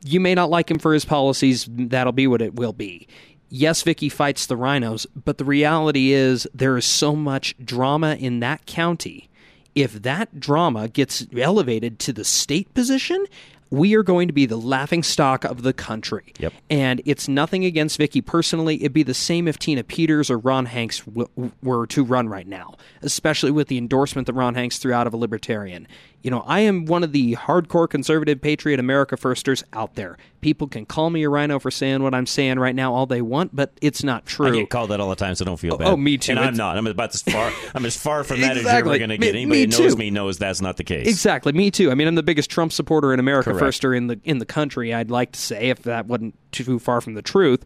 You 0.05 0.19
may 0.19 0.35
not 0.35 0.49
like 0.49 0.69
him 0.69 0.79
for 0.79 0.93
his 0.93 1.03
policies. 1.03 1.67
That'll 1.69 2.13
be 2.13 2.27
what 2.27 2.41
it 2.41 2.55
will 2.55 2.73
be. 2.73 3.07
Yes, 3.49 3.83
Vickie 3.83 4.11
fights 4.11 4.45
the 4.45 4.57
rhinos, 4.57 5.05
but 5.23 5.37
the 5.37 5.45
reality 5.45 6.11
is 6.11 6.47
there 6.53 6.77
is 6.77 6.85
so 6.85 7.15
much 7.15 7.55
drama 7.63 8.15
in 8.15 8.39
that 8.39 8.65
county. 8.65 9.29
If 9.75 10.01
that 10.03 10.39
drama 10.39 10.87
gets 10.87 11.25
elevated 11.35 11.99
to 11.99 12.13
the 12.13 12.23
state 12.23 12.73
position, 12.73 13.25
we 13.69 13.95
are 13.95 14.03
going 14.03 14.27
to 14.27 14.33
be 14.33 14.45
the 14.45 14.57
laughing 14.57 15.03
stock 15.03 15.43
of 15.43 15.63
the 15.63 15.73
country. 15.73 16.33
Yep. 16.39 16.53
And 16.69 17.01
it's 17.05 17.27
nothing 17.27 17.65
against 17.65 17.99
Vickie 17.99 18.25
personally. 18.25 18.75
It'd 18.75 18.93
be 18.93 19.03
the 19.03 19.13
same 19.13 19.47
if 19.47 19.59
Tina 19.59 19.83
Peters 19.83 20.29
or 20.29 20.37
Ron 20.37 20.65
Hanks 20.67 21.01
w- 21.01 21.51
were 21.61 21.87
to 21.87 22.03
run 22.03 22.29
right 22.29 22.47
now, 22.47 22.75
especially 23.01 23.51
with 23.51 23.67
the 23.67 23.77
endorsement 23.77 24.27
that 24.27 24.33
Ron 24.33 24.55
Hanks 24.55 24.77
threw 24.77 24.93
out 24.93 25.07
of 25.07 25.13
a 25.13 25.17
libertarian. 25.17 25.87
You 26.25 26.31
know, 26.31 26.43
I 26.47 26.61
am 26.61 26.85
one 26.85 27.03
of 27.03 27.11
the 27.11 27.35
hardcore 27.35 27.87
conservative 27.87 28.41
patriot 28.41 28.79
America 28.79 29.15
firsters 29.15 29.63
out 29.73 29.93
there. 29.93 30.17
People 30.41 30.67
can 30.67 30.83
call 30.87 31.11
me 31.11 31.21
a 31.21 31.29
rhino 31.29 31.59
for 31.59 31.69
saying 31.69 32.01
what 32.01 32.15
I'm 32.15 32.25
saying 32.25 32.57
right 32.57 32.73
now 32.73 32.95
all 32.95 33.05
they 33.05 33.21
want, 33.21 33.55
but 33.55 33.77
it's 33.79 34.03
not 34.03 34.25
true. 34.25 34.47
I 34.47 34.51
get 34.61 34.71
called 34.71 34.89
that 34.89 34.99
all 34.99 35.09
the 35.11 35.15
time, 35.15 35.35
so 35.35 35.45
don't 35.45 35.57
feel 35.59 35.75
Oh, 35.75 35.77
bad. 35.77 35.87
oh, 35.89 35.95
me 35.97 36.17
too. 36.17 36.31
And 36.31 36.39
I'm 36.39 36.55
not. 36.55 36.79
I'm 36.79 36.87
about 36.87 37.13
as 37.13 37.21
far. 37.21 37.51
I'm 37.75 37.85
as 37.85 37.95
far 37.95 38.23
from 38.23 38.41
that 38.41 38.57
as 38.57 38.63
you're 38.63 38.71
Exactly. 38.71 38.89
ever 38.93 38.97
going 38.97 39.09
to 39.11 39.17
get. 39.19 39.35
Anybody 39.35 39.45
me 39.67 39.71
who 39.75 39.83
knows 39.83 39.93
too. 39.93 39.99
me 39.99 40.09
knows 40.09 40.39
that's 40.39 40.61
not 40.61 40.77
the 40.77 40.83
case. 40.83 41.07
Exactly, 41.07 41.53
me 41.53 41.69
too. 41.69 41.91
I 41.91 41.93
mean, 41.93 42.07
I'm 42.07 42.15
the 42.15 42.23
biggest 42.23 42.49
Trump 42.49 42.73
supporter 42.73 43.13
in 43.13 43.19
America 43.19 43.51
Correct. 43.51 43.63
firster 43.63 43.95
in 43.95 44.07
the 44.07 44.19
in 44.23 44.39
the 44.39 44.47
country. 44.47 44.95
I'd 44.95 45.11
like 45.11 45.31
to 45.33 45.39
say, 45.39 45.69
if 45.69 45.83
that 45.83 46.07
wasn't 46.07 46.33
too 46.51 46.79
far 46.79 47.01
from 47.01 47.13
the 47.13 47.21
truth. 47.21 47.63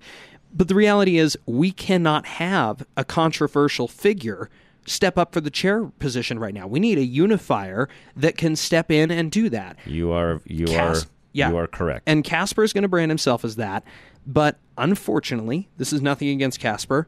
But 0.53 0.67
the 0.67 0.75
reality 0.75 1.17
is, 1.17 1.37
we 1.45 1.71
cannot 1.71 2.25
have 2.25 2.85
a 2.97 3.05
controversial 3.05 3.87
figure 3.87 4.49
step 4.89 5.17
up 5.17 5.33
for 5.33 5.41
the 5.41 5.49
chair 5.49 5.85
position 5.99 6.39
right 6.39 6.53
now. 6.53 6.67
We 6.67 6.79
need 6.79 6.97
a 6.97 7.03
unifier 7.03 7.87
that 8.15 8.37
can 8.37 8.55
step 8.55 8.91
in 8.91 9.11
and 9.11 9.31
do 9.31 9.49
that. 9.49 9.77
You 9.85 10.11
are. 10.11 10.41
You 10.45 10.65
Cas- 10.65 11.03
are. 11.05 11.07
yeah. 11.33 11.49
You 11.49 11.57
are 11.57 11.67
correct. 11.67 12.03
And 12.07 12.23
Casper 12.23 12.63
is 12.63 12.73
going 12.73 12.81
to 12.83 12.87
brand 12.87 13.11
himself 13.11 13.45
as 13.45 13.55
that. 13.57 13.83
But 14.25 14.59
unfortunately, 14.77 15.69
this 15.77 15.93
is 15.93 16.01
nothing 16.01 16.29
against 16.29 16.59
Casper. 16.59 17.07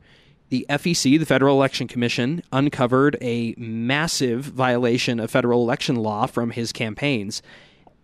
The 0.50 0.66
FEC, 0.70 1.18
the 1.20 1.26
Federal 1.26 1.56
Election 1.56 1.88
Commission, 1.88 2.42
uncovered 2.52 3.18
a 3.22 3.56
massive 3.58 4.44
violation 4.44 5.20
of 5.20 5.32
federal 5.32 5.62
election 5.64 5.96
law 5.96 6.26
from 6.26 6.52
his 6.52 6.72
campaigns. 6.74 7.42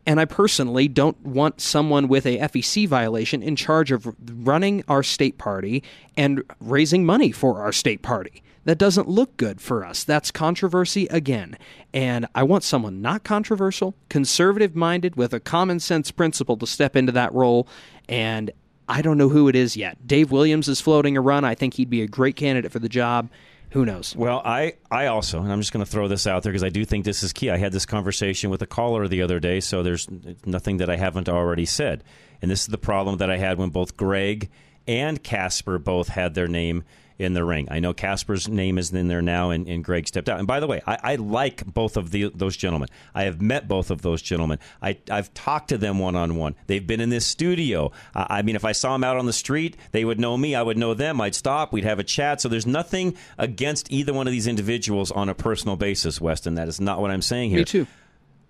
And 0.05 0.19
I 0.21 0.25
personally 0.25 0.88
don't 0.88 1.19
want 1.25 1.59
someone 1.59 2.07
with 2.07 2.25
a 2.25 2.38
FEC 2.38 2.88
violation 2.88 3.43
in 3.43 3.57
charge 3.57 3.91
of 3.91 4.07
running 4.32 4.84
our 4.88 5.03
state 5.03 5.38
party 5.38 5.84
and 6.15 6.41
raising 6.61 7.05
money 7.05 7.32
for 7.32 7.61
our 7.61 7.73
state 7.73 8.01
party. 8.01 8.41
That 8.68 8.78
doesn't 8.78 9.07
look 9.07 9.38
good 9.38 9.61
for 9.61 9.86
us. 9.86 10.03
That's 10.03 10.30
controversy 10.30 11.07
again. 11.07 11.57
And 11.93 12.28
I 12.36 12.43
want 12.43 12.65
someone 12.65 13.01
not 13.01 13.24
controversial, 13.24 13.95
conservative 14.09 14.76
minded, 14.76 15.15
with 15.15 15.34
a 15.34 15.39
common 15.39 15.80
sense 15.80 16.11
principle 16.11 16.57
to 16.57 16.68
step 16.68 16.97
into 16.97 17.13
that 17.13 17.34
role. 17.34 17.70
And 18.09 18.51
I 18.89 19.01
don't 19.01 19.18
know 19.18 19.30
who 19.30 19.47
it 19.47 19.55
is 19.55 19.78
yet. 19.78 20.05
Dave 20.05 20.32
Williams 20.32 20.68
is 20.68 20.82
floating 20.82 21.15
a 21.15 21.22
run. 21.22 21.45
I 21.45 21.55
think 21.55 21.76
he'd 21.76 21.89
be 21.89 22.01
a 22.01 22.07
great 22.07 22.36
candidate 22.36 22.74
for 22.74 22.80
the 22.80 22.89
job. 22.89 23.30
Who 23.70 23.86
knows? 23.86 24.13
Well, 24.18 24.41
I, 24.43 24.74
I 24.91 25.05
also, 25.05 25.41
and 25.41 25.49
I'm 25.49 25.61
just 25.61 25.72
going 25.72 25.86
to 25.86 25.89
throw 25.89 26.09
this 26.09 26.28
out 26.28 26.43
there 26.43 26.51
because 26.51 26.65
I 26.65 26.70
do 26.70 26.84
think 26.84 27.05
this 27.05 27.24
is 27.24 27.32
key. 27.32 27.49
I 27.49 27.55
had 27.55 27.72
this 27.72 27.86
conversation 27.86 28.49
with 28.49 28.61
a 28.61 28.68
caller 28.68 29.07
the 29.07 29.22
other 29.22 29.39
day, 29.39 29.61
so 29.61 29.82
there's 29.82 30.09
nothing 30.45 30.76
that 30.78 30.89
I 30.89 30.97
haven't 30.97 31.30
already 31.30 31.65
said. 31.65 32.03
And 32.41 32.51
this 32.51 32.63
is 32.63 32.68
the 32.68 32.78
problem 32.78 33.20
that 33.20 33.32
I 33.32 33.38
had 33.38 33.57
when 33.59 33.70
both 33.70 33.95
Greg 33.95 34.49
and 34.86 35.24
Casper 35.24 35.80
both 35.80 36.09
had 36.09 36.34
their 36.34 36.49
name 36.49 36.84
in 37.20 37.34
the 37.34 37.43
ring. 37.43 37.68
I 37.72 37.80
know 37.80 37.93
Casper's 37.93 38.47
name 38.47 38.78
is 38.78 38.93
in 38.93 39.07
there 39.07 39.22
now, 39.22 39.49
and, 39.49 39.68
and 39.68 39.84
Greg 39.84 40.07
stepped 40.07 40.30
out. 40.30 40.38
And 40.38 40.47
by 40.47 40.59
the 40.59 40.68
way, 40.68 40.82
I, 40.86 40.97
I 41.03 41.15
like 41.15 41.65
both 41.65 41.97
of 41.97 42.11
the, 42.11 42.32
those 42.36 42.55
gentlemen. 42.55 42.89
I 43.15 43.24
have 43.24 43.41
met 43.41 43.68
both 43.68 43.89
of 43.89 44.01
those 44.03 44.22
gentlemen. 44.22 44.59
I, 44.82 44.97
I've 45.09 45.34
talked 45.34 45.70
to 45.70 45.78
them 45.78 45.97
one 45.99 46.15
on 46.15 46.36
one. 46.36 46.55
They've 46.68 46.86
been 46.86 47.01
in 47.01 47.09
this 47.09 47.26
studio. 47.26 47.91
I, 48.13 48.38
I 48.38 48.41
mean, 48.43 48.55
if 48.55 48.63
I 48.65 48.72
saw 48.72 48.93
them 48.93 49.03
out 49.03 49.18
on 49.18 49.26
the 49.26 49.34
street, 49.34 49.78
they 49.91 50.05
would 50.05 50.20
know 50.20 50.38
me. 50.38 50.53
I 50.55 50.61
would 50.61 50.78
know 50.78 50.93
them. 50.93 51.20
I'd 51.20 51.36
stop. 51.36 51.74
We'd 51.74 51.84
have 51.86 51.99
a 51.99 52.03
chat. 52.03 52.39
So 52.41 52.49
there's 52.49 52.68
nothing 52.68 53.18
against 53.38 53.91
either 53.91 54.13
one 54.13 54.28
of 54.28 54.32
these 54.32 54.47
individuals 54.47 55.11
on 55.11 55.28
a 55.30 55.34
personal 55.34 55.76
basis, 55.76 56.22
Weston. 56.22 56.55
That 56.55 56.68
is 56.68 56.80
not 56.80 57.01
what 57.01 57.09
I'm 57.11 57.22
saying 57.24 57.49
here. 57.49 57.59
Me 57.59 57.65
too. 57.65 57.88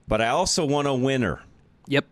But 0.08 0.22
I 0.22 0.28
also 0.30 0.66
want 0.66 0.88
a 0.88 0.94
winner 0.94 1.42
Yep. 1.88 2.06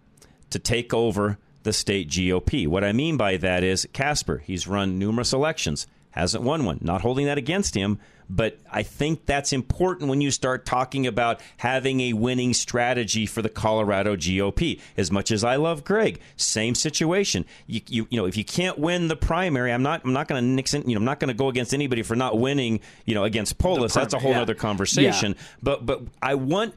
to 0.52 0.60
take 0.60 0.94
over 0.94 1.38
the 1.64 1.74
state 1.74 2.08
GOP. 2.10 2.68
What 2.68 2.84
I 2.84 2.92
mean 2.94 3.18
by 3.18 3.38
that 3.38 3.64
is 3.64 3.88
Casper, 3.92 4.38
he's 4.46 4.68
run 4.68 5.00
numerous 5.00 5.34
elections, 5.34 5.88
hasn't 6.16 6.44
won 6.44 6.66
one. 6.66 6.80
Not 6.82 7.02
holding 7.02 7.26
that 7.26 7.38
against 7.38 7.76
him, 7.76 8.00
but 8.30 8.58
I 8.72 8.84
think 8.84 9.26
that's 9.26 9.54
important 9.54 10.10
when 10.10 10.22
you 10.22 10.32
start 10.32 10.66
talking 10.66 11.06
about 11.06 11.42
having 11.58 12.00
a 12.00 12.14
winning 12.14 12.54
strategy 12.54 13.26
for 13.26 13.42
the 13.42 13.50
Colorado 13.50 14.16
GOP. 14.16 14.80
As 14.98 15.12
much 15.12 15.30
as 15.30 15.44
I 15.44 15.58
love 15.58 15.84
Greg, 15.84 16.20
same 16.38 16.74
situation. 16.74 17.46
You, 17.68 17.82
you, 17.88 18.08
you 18.10 18.18
know, 18.20 18.26
if 18.26 18.38
you 18.38 18.46
can't 18.46 18.80
win 18.80 19.10
the 19.10 19.16
primary, 19.16 19.72
I'm 19.72 19.84
not 19.84 20.04
I'm 20.06 20.14
not 20.14 20.28
going 20.28 20.42
to 20.42 20.48
nix 20.48 20.74
in, 20.74 20.88
you 20.90 20.96
know, 20.96 21.00
I'm 21.00 21.06
not 21.06 21.20
going 21.20 21.28
to 21.28 21.34
go 21.34 21.50
against 21.50 21.74
anybody 21.74 22.02
for 22.02 22.16
not 22.16 22.40
winning, 22.40 22.80
you 23.06 23.14
know, 23.14 23.26
against 23.26 23.58
Polis. 23.58 23.94
That's 23.94 24.14
a 24.14 24.20
whole 24.20 24.32
yeah. 24.32 24.42
other 24.42 24.56
conversation. 24.56 25.36
But 25.62 25.86
but 25.86 26.02
I 26.22 26.36
want 26.36 26.74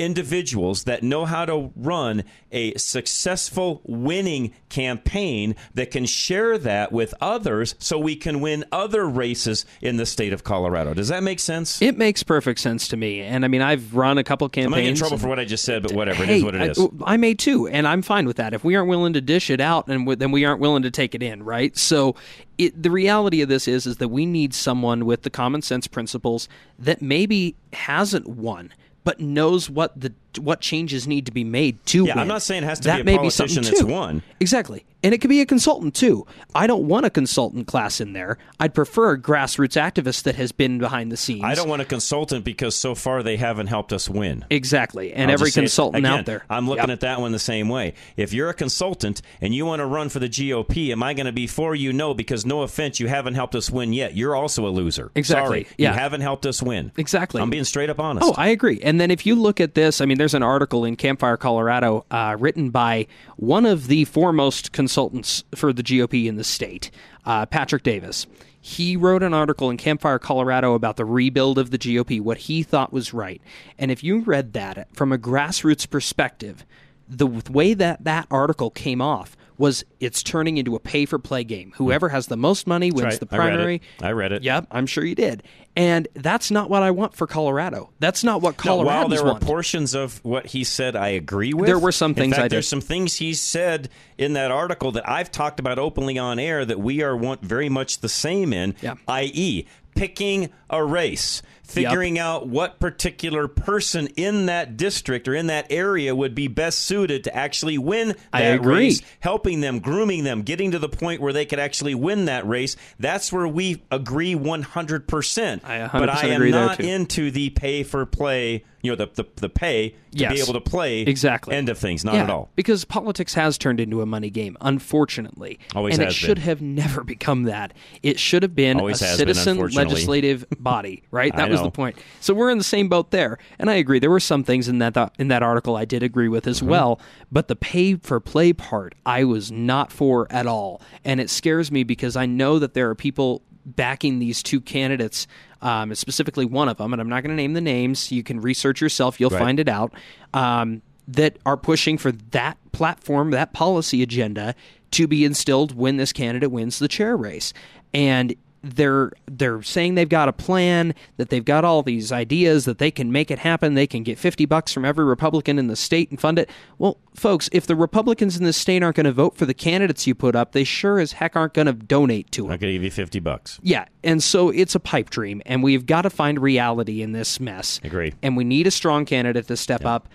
individuals 0.00 0.84
that 0.84 1.02
know 1.02 1.26
how 1.26 1.44
to 1.44 1.70
run 1.76 2.24
a 2.50 2.74
successful 2.76 3.82
winning 3.84 4.52
campaign 4.70 5.54
that 5.74 5.90
can 5.90 6.06
share 6.06 6.56
that 6.56 6.90
with 6.90 7.12
others 7.20 7.74
so 7.78 7.98
we 7.98 8.16
can 8.16 8.40
win 8.40 8.64
other 8.72 9.06
races 9.06 9.66
in 9.82 9.98
the 9.98 10.06
state 10.06 10.32
of 10.32 10.42
Colorado. 10.42 10.94
Does 10.94 11.08
that 11.08 11.22
make 11.22 11.38
sense? 11.38 11.82
It 11.82 11.98
makes 11.98 12.22
perfect 12.22 12.60
sense 12.60 12.88
to 12.88 12.96
me. 12.96 13.20
And 13.20 13.44
I 13.44 13.48
mean, 13.48 13.60
I've 13.60 13.94
run 13.94 14.16
a 14.16 14.24
couple 14.24 14.46
I'm 14.46 14.50
campaigns. 14.50 14.82
get 14.84 14.88
in 14.88 14.94
trouble 14.96 15.18
for 15.18 15.28
what 15.28 15.38
I 15.38 15.44
just 15.44 15.64
said, 15.66 15.82
but 15.82 15.92
whatever. 15.92 16.24
Hey, 16.24 16.36
it 16.36 16.36
is 16.38 16.44
what 16.44 16.54
it 16.54 16.62
is. 16.62 16.78
I, 16.78 17.14
I 17.14 17.16
may 17.18 17.34
too, 17.34 17.68
and 17.68 17.86
I'm 17.86 18.00
fine 18.00 18.26
with 18.26 18.38
that. 18.38 18.54
If 18.54 18.64
we 18.64 18.76
aren't 18.76 18.88
willing 18.88 19.12
to 19.12 19.20
dish 19.20 19.50
it 19.50 19.60
out, 19.60 19.86
and 19.86 20.08
then 20.18 20.32
we 20.32 20.46
aren't 20.46 20.60
willing 20.60 20.82
to 20.82 20.90
take 20.90 21.14
it 21.14 21.22
in, 21.22 21.42
right? 21.42 21.76
So, 21.76 22.16
it, 22.56 22.82
the 22.82 22.90
reality 22.90 23.42
of 23.42 23.48
this 23.48 23.68
is, 23.68 23.86
is 23.86 23.98
that 23.98 24.08
we 24.08 24.24
need 24.24 24.54
someone 24.54 25.04
with 25.04 25.22
the 25.22 25.30
common 25.30 25.62
sense 25.62 25.86
principles 25.86 26.48
that 26.78 27.02
maybe 27.02 27.56
hasn't 27.72 28.26
won, 28.26 28.72
but 29.04 29.20
knows 29.20 29.70
what 29.70 29.98
the 29.98 30.12
what 30.38 30.60
changes 30.60 31.06
need 31.06 31.26
to 31.26 31.32
be 31.32 31.44
made 31.44 31.84
to 31.86 32.04
yeah, 32.04 32.14
win. 32.14 32.18
I'm 32.20 32.28
not 32.28 32.42
saying 32.42 32.62
it 32.62 32.66
has 32.66 32.80
to 32.80 32.88
that 32.88 33.04
be 33.04 33.12
a 33.12 33.16
politician 33.16 33.64
something 33.64 33.72
that's 33.72 33.82
won. 33.84 34.22
Exactly. 34.40 34.84
And 35.02 35.14
it 35.14 35.18
could 35.22 35.30
be 35.30 35.40
a 35.40 35.46
consultant 35.46 35.94
too. 35.94 36.26
I 36.54 36.66
don't 36.66 36.86
want 36.86 37.06
a 37.06 37.10
consultant 37.10 37.66
class 37.66 38.02
in 38.02 38.12
there. 38.12 38.36
I'd 38.58 38.74
prefer 38.74 39.12
a 39.12 39.18
grassroots 39.18 39.80
activist 39.80 40.24
that 40.24 40.34
has 40.34 40.52
been 40.52 40.78
behind 40.78 41.10
the 41.10 41.16
scenes. 41.16 41.42
I 41.42 41.54
don't 41.54 41.70
want 41.70 41.80
a 41.80 41.86
consultant 41.86 42.44
because 42.44 42.76
so 42.76 42.94
far 42.94 43.22
they 43.22 43.38
haven't 43.38 43.68
helped 43.68 43.94
us 43.94 44.10
win. 44.10 44.44
Exactly. 44.50 45.14
And 45.14 45.30
I'll 45.30 45.34
every 45.34 45.46
just 45.46 45.54
say 45.54 45.60
it 45.60 45.64
consultant 45.64 46.04
again, 46.04 46.18
out 46.18 46.26
there. 46.26 46.44
I'm 46.50 46.68
looking 46.68 46.82
Yep. 46.82 46.90
at 46.90 47.00
that 47.00 47.20
one 47.20 47.32
the 47.32 47.38
same 47.38 47.70
way. 47.70 47.94
If 48.18 48.34
you're 48.34 48.50
a 48.50 48.54
consultant 48.54 49.22
and 49.40 49.54
you 49.54 49.64
want 49.64 49.80
to 49.80 49.86
run 49.86 50.10
for 50.10 50.18
the 50.18 50.28
GOP, 50.28 50.90
am 50.92 51.02
I 51.02 51.14
going 51.14 51.24
to 51.26 51.32
be 51.32 51.46
for 51.46 51.74
you? 51.74 51.94
No, 51.94 52.12
because 52.12 52.44
no 52.44 52.60
offense, 52.60 53.00
you 53.00 53.06
haven't 53.08 53.34
helped 53.34 53.54
us 53.54 53.70
win 53.70 53.94
yet. 53.94 54.14
You're 54.14 54.36
also 54.36 54.66
a 54.66 54.70
loser. 54.70 55.10
Exactly. 55.14 55.64
Sorry, 55.64 55.74
Yeah. 55.78 55.92
you 55.92 55.98
haven't 55.98 56.20
helped 56.20 56.44
us 56.44 56.62
win. 56.62 56.92
Exactly. 56.98 57.40
I'm 57.40 57.48
being 57.48 57.64
straight 57.64 57.88
up 57.88 57.98
honest. 58.00 58.26
Oh, 58.28 58.34
I 58.36 58.48
agree. 58.48 58.80
And 58.82 59.00
then 59.00 59.10
if 59.10 59.24
you 59.24 59.34
look 59.34 59.62
at 59.62 59.74
this, 59.74 60.02
I 60.02 60.04
mean, 60.04 60.18
there's 60.20 60.34
an 60.34 60.42
article 60.42 60.84
in 60.84 60.96
Complete, 60.96 61.38
Colorado, 61.40 62.04
uh, 62.10 62.36
written 62.38 62.68
by 62.68 63.06
one 63.36 63.64
of 63.64 63.86
the 63.86 64.04
foremost 64.04 64.70
consultants 64.70 65.44
for 65.54 65.72
the 65.72 65.82
GOP 65.82 66.26
in 66.26 66.36
the 66.36 66.44
state, 66.44 66.90
uh, 67.24 67.46
Patrick 67.46 67.82
Davis. 67.82 68.26
He 68.60 68.98
wrote 68.98 69.22
an 69.22 69.32
article 69.32 69.70
in 69.70 69.78
Complete, 69.78 70.20
Colorado 70.20 70.74
about 70.74 70.98
the 70.98 71.06
rebuild 71.06 71.56
of 71.56 71.70
the 71.70 71.78
GOP, 71.78 72.20
what 72.20 72.36
he 72.36 72.62
thought 72.62 72.92
was 72.92 73.14
right. 73.14 73.40
And 73.78 73.90
if 73.90 74.04
you 74.04 74.20
read 74.20 74.52
that 74.52 74.94
from 74.94 75.10
a 75.10 75.16
grassroots 75.16 75.88
perspective, 75.88 76.66
the 77.08 77.26
way 77.26 77.72
that 77.72 78.04
that 78.04 78.26
article 78.30 78.68
came 78.68 79.00
off 79.00 79.38
was 79.60 79.84
it's 80.00 80.22
turning 80.22 80.56
into 80.56 80.74
a 80.74 80.80
pay 80.80 81.04
for 81.04 81.18
play 81.18 81.44
game. 81.44 81.72
Whoever 81.76 82.08
has 82.08 82.28
the 82.28 82.36
most 82.36 82.66
money 82.66 82.90
wins 82.90 83.04
right. 83.04 83.20
the 83.20 83.28
I 83.30 83.36
read 83.36 83.46
it. 83.46 83.50
primary. 83.50 83.82
I 84.02 84.12
read 84.12 84.32
it. 84.32 84.42
Yep, 84.42 84.66
I'm 84.70 84.86
sure 84.86 85.04
you 85.04 85.14
did. 85.14 85.42
And 85.76 86.08
that's 86.14 86.50
not 86.50 86.68
what 86.68 86.82
I 86.82 86.90
want 86.90 87.14
for 87.14 87.26
Colorado. 87.28 87.90
That's 88.00 88.24
not 88.24 88.42
what 88.42 88.56
Colorado. 88.56 88.90
No, 88.90 88.96
while 89.00 89.08
there 89.08 89.22
were 89.24 89.30
want. 89.32 89.44
portions 89.44 89.94
of 89.94 90.18
what 90.24 90.46
he 90.46 90.64
said 90.64 90.96
I 90.96 91.08
agree 91.10 91.54
with, 91.54 91.66
There 91.66 91.78
were 91.78 91.92
some 91.92 92.10
In 92.10 92.14
things 92.16 92.34
fact, 92.34 92.44
I 92.46 92.48
There's 92.48 92.66
did- 92.66 92.70
some 92.70 92.80
things 92.80 93.16
he 93.16 93.34
said 93.34 93.88
in 94.18 94.32
that 94.32 94.50
article 94.50 94.90
that 94.92 95.08
I've 95.08 95.30
talked 95.30 95.60
about 95.60 95.78
openly 95.78 96.18
on 96.18 96.38
air 96.40 96.64
that 96.64 96.80
we 96.80 97.02
are 97.02 97.16
want 97.16 97.42
very 97.42 97.68
much 97.68 98.00
the 98.00 98.08
same 98.08 98.52
in, 98.52 98.74
i.e., 99.08 99.64
picking 99.94 100.50
a 100.68 100.84
race, 100.84 101.40
figuring 101.70 102.18
out 102.18 102.48
what 102.48 102.78
particular 102.80 103.48
person 103.48 104.06
in 104.16 104.46
that 104.46 104.76
district 104.76 105.26
or 105.28 105.34
in 105.34 105.46
that 105.48 105.66
area 105.70 106.14
would 106.14 106.34
be 106.34 106.48
best 106.48 106.80
suited 106.80 107.24
to 107.24 107.34
actually 107.36 107.78
win 107.78 108.08
that 108.08 108.16
I 108.32 108.40
agree. 108.42 108.74
race, 108.74 109.02
helping 109.20 109.60
them, 109.60 109.78
grooming 109.80 110.24
them, 110.24 110.42
getting 110.42 110.70
to 110.72 110.78
the 110.78 110.88
point 110.88 111.20
where 111.20 111.32
they 111.32 111.44
could 111.46 111.58
actually 111.58 111.94
win 111.94 112.24
that 112.26 112.46
race. 112.46 112.76
That's 112.98 113.32
where 113.32 113.46
we 113.48 113.82
agree 113.90 114.34
100%. 114.34 115.64
I 115.64 115.78
100% 115.88 115.92
but 115.92 116.08
I 116.08 116.26
am 116.28 116.50
not 116.50 116.80
into 116.80 117.30
the 117.30 117.50
pay 117.50 117.82
for 117.82 118.04
play, 118.06 118.64
you 118.82 118.90
know, 118.92 118.96
the 118.96 119.08
the, 119.14 119.24
the 119.36 119.48
pay 119.48 119.90
to 119.90 119.96
Yes. 120.12 120.32
be 120.32 120.40
able 120.40 120.54
to 120.54 120.60
play 120.60 121.02
Exactly. 121.02 121.54
end 121.54 121.68
of 121.68 121.78
things. 121.78 122.04
Not 122.04 122.14
Yeah, 122.14 122.24
at 122.24 122.30
all. 122.30 122.50
Because 122.56 122.84
politics 122.84 123.34
has 123.34 123.56
turned 123.56 123.78
into 123.78 124.02
a 124.02 124.06
money 124.06 124.28
game, 124.28 124.56
unfortunately. 124.60 125.58
Always 125.74 125.94
and 125.94 126.04
has 126.04 126.14
it 126.14 126.16
should 126.16 126.36
been. 126.38 126.44
have 126.44 126.60
never 126.60 127.04
become 127.04 127.44
that. 127.44 127.72
It 128.02 128.18
should 128.18 128.42
have 128.42 128.56
been 128.56 128.78
Always 128.80 129.00
a 129.02 129.04
has 129.06 129.18
been, 129.18 129.34
citizen 129.34 129.58
legislative 129.58 130.44
body, 130.58 131.02
right? 131.12 131.34
That 131.40 131.48
was 131.48 131.59
know. 131.60 131.66
the 131.66 131.70
point. 131.70 131.96
So 132.20 132.34
we're 132.34 132.50
in 132.50 132.58
the 132.58 132.64
same 132.64 132.88
boat 132.88 133.10
there. 133.10 133.38
And 133.58 133.70
I 133.70 133.74
agree. 133.74 133.98
There 133.98 134.10
were 134.10 134.20
some 134.20 134.44
things 134.44 134.68
in 134.68 134.78
that 134.78 135.12
in 135.18 135.28
that 135.28 135.42
article 135.42 135.76
I 135.76 135.84
did 135.84 136.02
agree 136.02 136.28
with 136.28 136.46
as 136.46 136.60
Mhm. 136.60 136.66
well, 136.68 137.00
but 137.30 137.48
the 137.48 137.56
pay 137.56 137.94
for 137.96 138.20
play 138.20 138.52
part 138.52 138.94
I 139.06 139.24
was 139.24 139.50
not 139.52 139.92
for 139.92 140.26
at 140.30 140.46
all. 140.46 140.80
And 141.04 141.20
it 141.20 141.30
scares 141.30 141.70
me 141.70 141.84
because 141.84 142.16
I 142.16 142.26
know 142.26 142.58
that 142.58 142.74
there 142.74 142.88
are 142.90 142.94
people 142.94 143.42
backing 143.66 144.18
these 144.18 144.42
two 144.42 144.60
candidates, 144.60 145.26
um, 145.62 145.94
specifically 145.94 146.46
one 146.46 146.68
of 146.68 146.78
them, 146.78 146.92
and 146.92 147.00
I'm 147.00 147.08
not 147.08 147.22
going 147.22 147.30
to 147.30 147.36
name 147.36 147.52
the 147.52 147.60
names. 147.60 148.10
You 148.10 148.22
can 148.22 148.40
research 148.40 148.80
yourself; 148.80 149.20
you'll 149.20 149.30
Right. 149.30 149.38
find 149.38 149.60
it 149.60 149.68
out. 149.68 149.92
Um, 150.34 150.82
that 151.08 151.36
are 151.44 151.56
pushing 151.56 151.98
for 151.98 152.12
that 152.12 152.56
platform, 152.72 153.32
that 153.32 153.52
policy 153.52 154.00
agenda 154.02 154.54
to 154.92 155.06
be 155.08 155.24
instilled 155.24 155.76
when 155.76 155.96
this 155.96 156.12
candidate 156.12 156.50
wins 156.52 156.78
the 156.78 156.86
chair 156.88 157.16
race, 157.16 157.52
and 157.92 158.34
they're 158.62 159.10
they're 159.26 159.62
saying 159.62 159.94
they've 159.94 160.08
got 160.08 160.28
a 160.28 160.32
plan 160.32 160.94
that 161.16 161.30
they've 161.30 161.44
got 161.44 161.64
all 161.64 161.82
these 161.82 162.12
ideas 162.12 162.66
that 162.66 162.78
they 162.78 162.90
can 162.90 163.10
make 163.10 163.30
it 163.30 163.38
happen 163.38 163.74
they 163.74 163.86
can 163.86 164.02
get 164.02 164.18
50 164.18 164.44
bucks 164.44 164.72
from 164.72 164.84
every 164.84 165.04
republican 165.04 165.58
in 165.58 165.66
the 165.66 165.76
state 165.76 166.10
and 166.10 166.20
fund 166.20 166.38
it 166.38 166.50
well 166.78 166.98
folks 167.14 167.48
if 167.52 167.66
the 167.66 167.74
republicans 167.74 168.36
in 168.36 168.44
the 168.44 168.52
state 168.52 168.82
aren't 168.82 168.96
going 168.96 169.04
to 169.04 169.12
vote 169.12 169.36
for 169.36 169.46
the 169.46 169.54
candidates 169.54 170.06
you 170.06 170.14
put 170.14 170.36
up 170.36 170.52
they 170.52 170.64
sure 170.64 170.98
as 170.98 171.12
heck 171.12 171.36
aren't 171.36 171.54
going 171.54 171.66
to 171.66 171.72
donate 171.72 172.30
to 172.32 172.42
them 172.42 172.50
I 172.50 172.56
could 172.58 172.70
give 172.70 172.82
you 172.82 172.90
50 172.90 173.20
bucks. 173.20 173.58
yeah, 173.62 173.86
and 174.04 174.22
so 174.22 174.50
it's 174.50 174.74
a 174.74 174.80
pipe 174.80 175.10
dream, 175.10 175.42
and 175.46 175.62
we've 175.62 175.86
got 175.86 176.02
to 176.02 176.10
find 176.10 176.40
reality 176.40 177.02
in 177.02 177.12
this 177.12 177.40
mess. 177.40 177.80
Agree. 177.84 178.14
And 178.22 178.36
we 178.36 178.44
need 178.44 178.66
a 178.66 178.70
strong 178.70 179.04
candidate 179.04 179.46
to 179.48 179.56
step 179.56 179.84
up. 179.84 180.08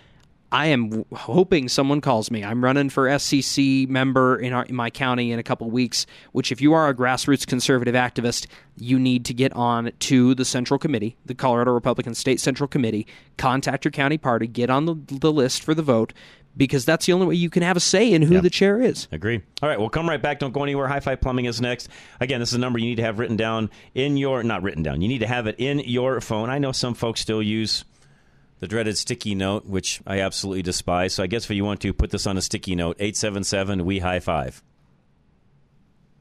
I 0.56 0.68
am 0.68 0.90
w- 0.90 1.06
hoping 1.14 1.68
someone 1.68 2.00
calls 2.00 2.32
me. 2.32 2.42
I'm 2.44 2.64
running 2.64 2.90
for 2.90 3.08
SCC 3.08 3.90
member 3.90 4.38
in, 4.38 4.54
our, 4.54 4.64
in 4.64 4.74
my 4.76 4.90
county 4.90 5.32
in 5.34 5.40
a 5.40 5.44
couple 5.44 5.70
weeks. 5.70 6.06
Which, 6.32 6.50
if 6.52 6.62
you 6.62 6.72
are 6.74 6.88
a 6.88 6.94
grassroots 6.96 7.46
conservative 7.46 7.94
activist, 7.94 8.48
you 8.78 8.98
need 8.98 9.26
to 9.26 9.34
get 9.34 9.52
on 9.54 9.92
to 10.00 10.34
the 10.34 10.46
Central 10.46 10.78
Committee, 10.80 11.18
the 11.26 11.36
Colorado 11.36 11.72
Republican 11.74 12.16
State 12.16 12.40
Central 12.40 12.70
Committee. 12.70 13.06
Contact 13.38 13.84
your 13.84 13.92
county 13.92 14.18
party, 14.18 14.48
get 14.48 14.70
on 14.70 14.86
the, 14.86 14.96
the 15.20 15.32
list 15.32 15.62
for 15.62 15.74
the 15.74 15.82
vote, 15.82 16.14
because 16.56 16.86
that's 16.86 17.06
the 17.06 17.12
only 17.12 17.28
way 17.28 17.36
you 17.36 17.50
can 17.50 17.62
have 17.62 17.76
a 17.76 17.82
say 17.82 18.14
in 18.14 18.22
who 18.22 18.36
Yeah. 18.36 18.40
the 18.42 18.50
chair 18.50 18.82
is. 18.82 19.10
Agree. 19.12 19.42
All 19.62 19.68
right, 19.68 19.78
we'll 19.78 19.90
come 19.90 20.08
right 20.08 20.22
back. 20.22 20.40
Don't 20.40 20.54
go 20.54 20.64
anywhere. 20.64 20.88
High 20.88 21.02
Five 21.02 21.20
Plumbing 21.20 21.46
is 21.46 21.60
next. 21.60 21.90
Again, 22.22 22.40
this 22.40 22.50
is 22.50 22.56
a 22.56 22.60
number 22.60 22.80
you 22.80 22.86
need 22.86 22.96
to 22.96 23.04
have 23.04 23.20
written 23.20 23.36
down 23.36 23.70
in 23.94 24.16
your, 24.16 24.42
not 24.42 24.64
written 24.64 24.84
down, 24.84 25.02
you 25.02 25.10
need 25.10 25.20
to 25.20 25.28
have 25.28 25.48
it 25.48 25.56
in 25.58 25.80
your 25.80 26.22
phone. 26.22 26.50
I 26.50 26.60
know 26.60 26.72
some 26.72 26.94
folks 26.94 27.20
still 27.20 27.42
use 27.44 27.84
the 28.66 28.70
dreaded 28.70 28.98
sticky 28.98 29.36
note, 29.36 29.68
which 29.68 30.02
I 30.08 30.22
absolutely 30.22 30.64
despise. 30.64 31.14
So 31.14 31.22
I 31.22 31.28
guess 31.28 31.44
if 31.44 31.52
you 31.52 31.64
want 31.64 31.82
to, 31.82 31.94
put 31.94 32.10
this 32.10 32.26
on 32.26 32.36
a 32.36 32.42
sticky 32.42 32.76
note 32.76 32.96
877 33.00 33.86
We 33.86 34.00
High 34.00 34.20
Five. 34.20 34.64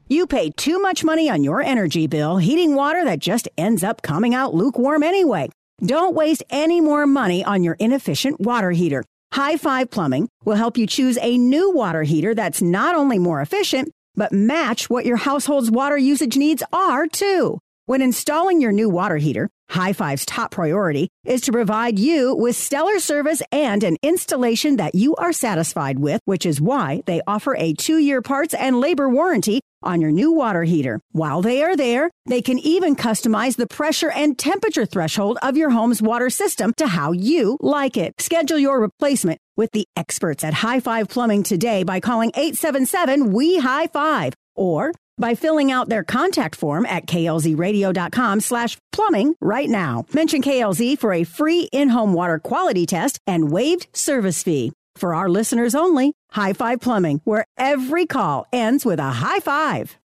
You 0.07 0.27
pay 0.27 0.51
too 0.51 0.79
much 0.79 1.03
money 1.03 1.27
on 1.27 1.43
your 1.43 1.59
energy 1.59 2.05
bill, 2.05 2.37
heating 2.37 2.75
water 2.75 3.03
that 3.05 3.17
just 3.17 3.49
ends 3.57 3.83
up 3.83 4.03
coming 4.03 4.35
out 4.35 4.53
lukewarm 4.53 5.01
anyway. 5.01 5.49
Don't 5.83 6.13
waste 6.13 6.43
any 6.51 6.81
more 6.81 7.07
money 7.07 7.43
on 7.43 7.63
your 7.63 7.77
inefficient 7.79 8.39
water 8.39 8.69
heater. 8.69 9.03
High 9.33 9.57
Five 9.57 9.89
Plumbing 9.89 10.29
will 10.43 10.55
help 10.55 10.77
you 10.77 10.85
choose 10.85 11.17
a 11.23 11.39
new 11.39 11.71
water 11.71 12.03
heater 12.03 12.35
that's 12.35 12.61
not 12.61 12.93
only 12.93 13.17
more 13.17 13.41
efficient, 13.41 13.89
but 14.13 14.31
match 14.31 14.87
what 14.87 15.07
your 15.07 15.17
household's 15.17 15.71
water 15.71 15.97
usage 15.97 16.37
needs 16.37 16.61
are 16.71 17.07
too. 17.07 17.57
When 17.87 18.01
installing 18.01 18.61
your 18.61 18.71
new 18.71 18.89
water 18.89 19.17
heater, 19.17 19.47
High 19.69 19.93
Five's 19.93 20.25
top 20.25 20.49
priority 20.49 21.07
is 21.23 21.41
to 21.41 21.51
provide 21.51 21.99
you 21.99 22.33
with 22.33 22.55
stellar 22.55 22.97
service 22.97 23.43
and 23.51 23.83
an 23.83 23.97
installation 24.01 24.77
that 24.77 24.95
you 24.95 25.13
are 25.17 25.31
satisfied 25.31 25.99
with, 25.99 26.19
which 26.25 26.47
is 26.47 26.59
why 26.59 27.03
they 27.05 27.21
offer 27.27 27.55
a 27.55 27.73
two 27.73 27.99
year 27.99 28.23
parts 28.23 28.55
and 28.55 28.79
labor 28.79 29.07
warranty 29.07 29.61
on 29.83 30.01
your 30.01 30.09
new 30.09 30.31
water 30.31 30.63
heater. 30.63 30.99
While 31.11 31.43
they 31.43 31.61
are 31.61 31.75
there, 31.75 32.09
they 32.25 32.41
can 32.41 32.57
even 32.57 32.95
customize 32.95 33.55
the 33.55 33.67
pressure 33.67 34.09
and 34.09 34.35
temperature 34.35 34.87
threshold 34.87 35.37
of 35.43 35.55
your 35.55 35.69
home's 35.69 36.01
water 36.01 36.31
system 36.31 36.73
to 36.77 36.87
how 36.87 37.11
you 37.11 37.55
like 37.61 37.97
it. 37.97 38.15
Schedule 38.19 38.57
your 38.57 38.81
replacement 38.81 39.39
with 39.55 39.69
the 39.73 39.87
experts 39.95 40.43
at 40.43 40.55
High 40.55 40.79
Five 40.79 41.07
Plumbing 41.07 41.43
today 41.43 41.83
by 41.83 41.99
calling 41.99 42.31
877 42.33 43.31
We 43.31 43.59
High 43.59 43.85
Five 43.85 44.33
or 44.55 44.91
by 45.17 45.35
filling 45.35 45.71
out 45.71 45.89
their 45.89 46.03
contact 46.03 46.55
form 46.55 46.85
at 46.85 47.05
klzradio.com 47.05 48.39
slash 48.39 48.77
plumbing 48.91 49.35
right 49.41 49.69
now. 49.69 50.05
Mention 50.13 50.41
KLZ 50.41 50.97
for 50.97 51.13
a 51.13 51.23
free 51.23 51.69
in-home 51.71 52.13
water 52.13 52.39
quality 52.39 52.85
test 52.85 53.19
and 53.27 53.51
waived 53.51 53.87
service 53.93 54.43
fee. 54.43 54.71
For 54.95 55.13
our 55.13 55.27
listeners 55.27 55.75
only, 55.75 56.13
High 56.31 56.53
Five 56.53 56.79
Plumbing, 56.79 57.21
where 57.25 57.45
every 57.57 58.05
call 58.05 58.45
ends 58.53 58.85
with 58.85 58.99
a 58.99 59.11
high 59.11 59.41
five. 59.41 59.97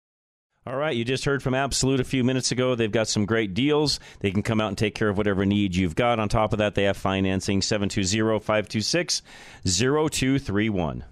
All 0.66 0.76
right, 0.76 0.94
you 0.94 1.04
just 1.04 1.24
heard 1.24 1.42
from 1.42 1.54
Absolute 1.54 2.00
a 2.00 2.04
few 2.04 2.22
minutes 2.22 2.52
ago. 2.52 2.74
They've 2.74 2.92
got 2.92 3.08
some 3.08 3.24
great 3.24 3.54
deals. 3.54 3.98
They 4.18 4.30
can 4.30 4.42
come 4.42 4.60
out 4.60 4.68
and 4.68 4.76
take 4.76 4.94
care 4.94 5.08
of 5.08 5.16
whatever 5.16 5.46
need 5.46 5.74
you've 5.74 5.94
got. 5.94 6.20
On 6.20 6.28
top 6.28 6.52
of 6.52 6.58
that, 6.58 6.74
they 6.74 6.84
have 6.84 6.98
financing 6.98 7.62
720 7.62 8.40
526 8.40 9.22
0231. 9.64 11.04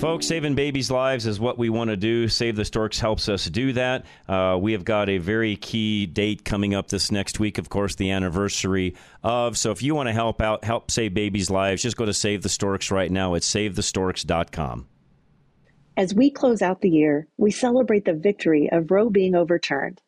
Folks, 0.01 0.25
saving 0.25 0.55
babies' 0.55 0.89
lives 0.89 1.27
is 1.27 1.39
what 1.39 1.59
we 1.59 1.69
want 1.69 1.91
to 1.91 1.95
do. 1.95 2.27
Save 2.27 2.55
the 2.55 2.65
Storks 2.65 2.99
helps 2.99 3.29
us 3.29 3.45
do 3.45 3.71
that. 3.73 4.03
Uh, 4.27 4.57
we 4.59 4.71
have 4.71 4.83
got 4.83 5.09
a 5.09 5.19
very 5.19 5.57
key 5.57 6.07
date 6.07 6.43
coming 6.43 6.73
up 6.73 6.87
this 6.87 7.11
next 7.11 7.39
week, 7.39 7.59
of 7.59 7.69
course, 7.69 7.93
the 7.93 8.09
anniversary 8.09 8.95
of. 9.21 9.59
So 9.59 9.69
if 9.69 9.83
you 9.83 9.93
want 9.93 10.09
to 10.09 10.13
help 10.13 10.41
out, 10.41 10.63
help 10.63 10.89
save 10.89 11.13
babies' 11.13 11.51
lives, 11.51 11.83
just 11.83 11.97
go 11.97 12.05
to 12.05 12.15
Save 12.15 12.41
the 12.41 12.49
Storks 12.49 12.89
right 12.89 13.11
now 13.11 13.35
at 13.35 13.43
savethestorks.com. 13.43 14.87
As 15.95 16.15
we 16.15 16.31
close 16.31 16.63
out 16.63 16.81
the 16.81 16.89
year, 16.89 17.27
we 17.37 17.51
celebrate 17.51 18.05
the 18.05 18.13
victory 18.13 18.71
of 18.71 18.89
Roe 18.89 19.11
being 19.11 19.35
overturned. 19.35 20.01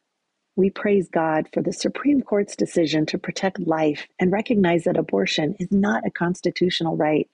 We 0.56 0.72
praise 0.72 1.08
God 1.08 1.50
for 1.54 1.62
the 1.62 1.72
Supreme 1.72 2.24
Court's 2.24 2.56
decision 2.56 3.06
to 3.06 3.20
protect 3.20 3.60
life 3.60 4.08
and 4.20 4.32
recognize 4.32 4.86
that 4.86 4.98
abortion 4.98 5.56
is 5.60 5.72
not 5.72 6.08
a 6.08 6.10
constitutional 6.10 6.98
right. 6.98 7.30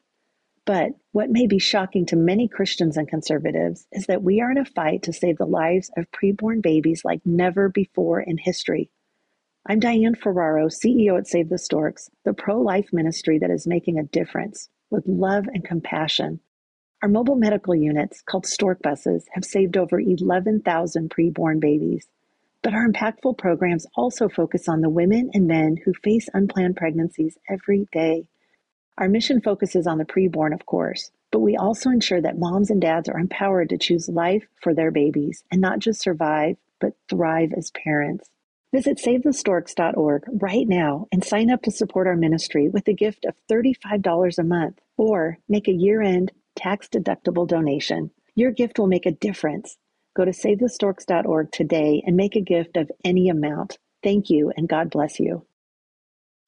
But 0.69 0.91
what 1.13 1.31
may 1.31 1.47
be 1.47 1.57
shocking 1.57 2.05
to 2.05 2.15
many 2.15 2.47
Christians 2.47 2.95
and 2.95 3.07
conservatives 3.07 3.87
is 3.91 4.05
that 4.05 4.21
we 4.21 4.39
are 4.39 4.51
in 4.51 4.59
a 4.59 4.65
fight 4.65 5.01
to 5.01 5.11
save 5.11 5.39
the 5.39 5.47
lives 5.47 5.89
of 5.97 6.11
preborn 6.11 6.61
babies 6.61 7.01
like 7.03 7.25
never 7.25 7.69
before 7.69 8.21
in 8.21 8.37
history. 8.37 8.91
I'm 9.65 9.79
Diane 9.79 10.13
Ferraro, 10.13 10.67
CEO 10.67 11.17
at 11.17 11.25
Save 11.25 11.49
the 11.49 11.57
Storks, 11.57 12.11
the 12.23 12.35
pro 12.35 12.61
life 12.61 12.89
ministry 12.93 13.39
that 13.39 13.49
is 13.49 13.65
making 13.65 13.97
a 13.97 14.03
difference 14.03 14.69
with 14.91 15.07
love 15.07 15.45
and 15.51 15.65
compassion. 15.65 16.39
Our 17.01 17.09
mobile 17.09 17.35
medical 17.35 17.73
units, 17.73 18.21
called 18.21 18.45
Stork 18.45 18.79
buses, 18.83 19.25
have 19.33 19.45
saved 19.45 19.75
over 19.75 19.99
11,000 19.99 21.09
preborn 21.09 21.59
babies. 21.59 22.05
But 22.61 22.75
our 22.75 22.87
impactful 22.87 23.39
programs 23.39 23.87
also 23.95 24.29
focus 24.29 24.69
on 24.69 24.81
the 24.81 24.89
women 24.91 25.31
and 25.33 25.47
men 25.47 25.77
who 25.83 25.93
face 26.03 26.29
unplanned 26.31 26.75
pregnancies 26.75 27.39
every 27.49 27.87
day. 27.91 28.27
Our 28.99 29.07
mission 29.07 29.39
focuses 29.39 29.87
on 29.87 29.97
the 29.97 30.03
preborn, 30.03 30.53
of 30.53 30.65
course, 30.65 31.09
but 31.31 31.39
we 31.39 31.55
also 31.55 31.89
ensure 31.89 32.19
that 32.19 32.37
moms 32.37 32.69
and 32.69 32.81
dads 32.81 33.07
are 33.07 33.17
empowered 33.17 33.69
to 33.69 33.77
choose 33.77 34.09
life 34.09 34.45
for 34.61 34.73
their 34.73 34.91
babies 34.91 35.45
and 35.49 35.61
not 35.61 35.79
just 35.79 36.01
survive, 36.01 36.57
but 36.81 36.97
thrive 37.09 37.53
as 37.53 37.71
parents. 37.71 38.29
Visit 38.73 38.97
SaveTheStorks.org 38.97 40.23
right 40.41 40.67
now 40.67 41.07
and 41.13 41.23
sign 41.23 41.49
up 41.49 41.61
to 41.61 41.71
support 41.71 42.07
our 42.07 42.17
ministry 42.17 42.67
with 42.67 42.89
a 42.89 42.93
gift 42.93 43.23
of 43.23 43.35
$35 43.49 44.37
a 44.37 44.43
month 44.43 44.81
or 44.97 45.37
make 45.47 45.69
a 45.69 45.73
year 45.73 46.01
end 46.01 46.33
tax 46.57 46.89
deductible 46.89 47.47
donation. 47.47 48.11
Your 48.35 48.51
gift 48.51 48.77
will 48.77 48.87
make 48.87 49.05
a 49.05 49.11
difference. 49.11 49.77
Go 50.13 50.25
to 50.25 50.31
SaveTheStorks.org 50.31 51.53
today 51.53 52.03
and 52.05 52.17
make 52.17 52.35
a 52.35 52.41
gift 52.41 52.75
of 52.75 52.91
any 53.05 53.29
amount. 53.29 53.77
Thank 54.03 54.29
you 54.29 54.51
and 54.57 54.67
God 54.67 54.89
bless 54.89 55.21
you. 55.21 55.45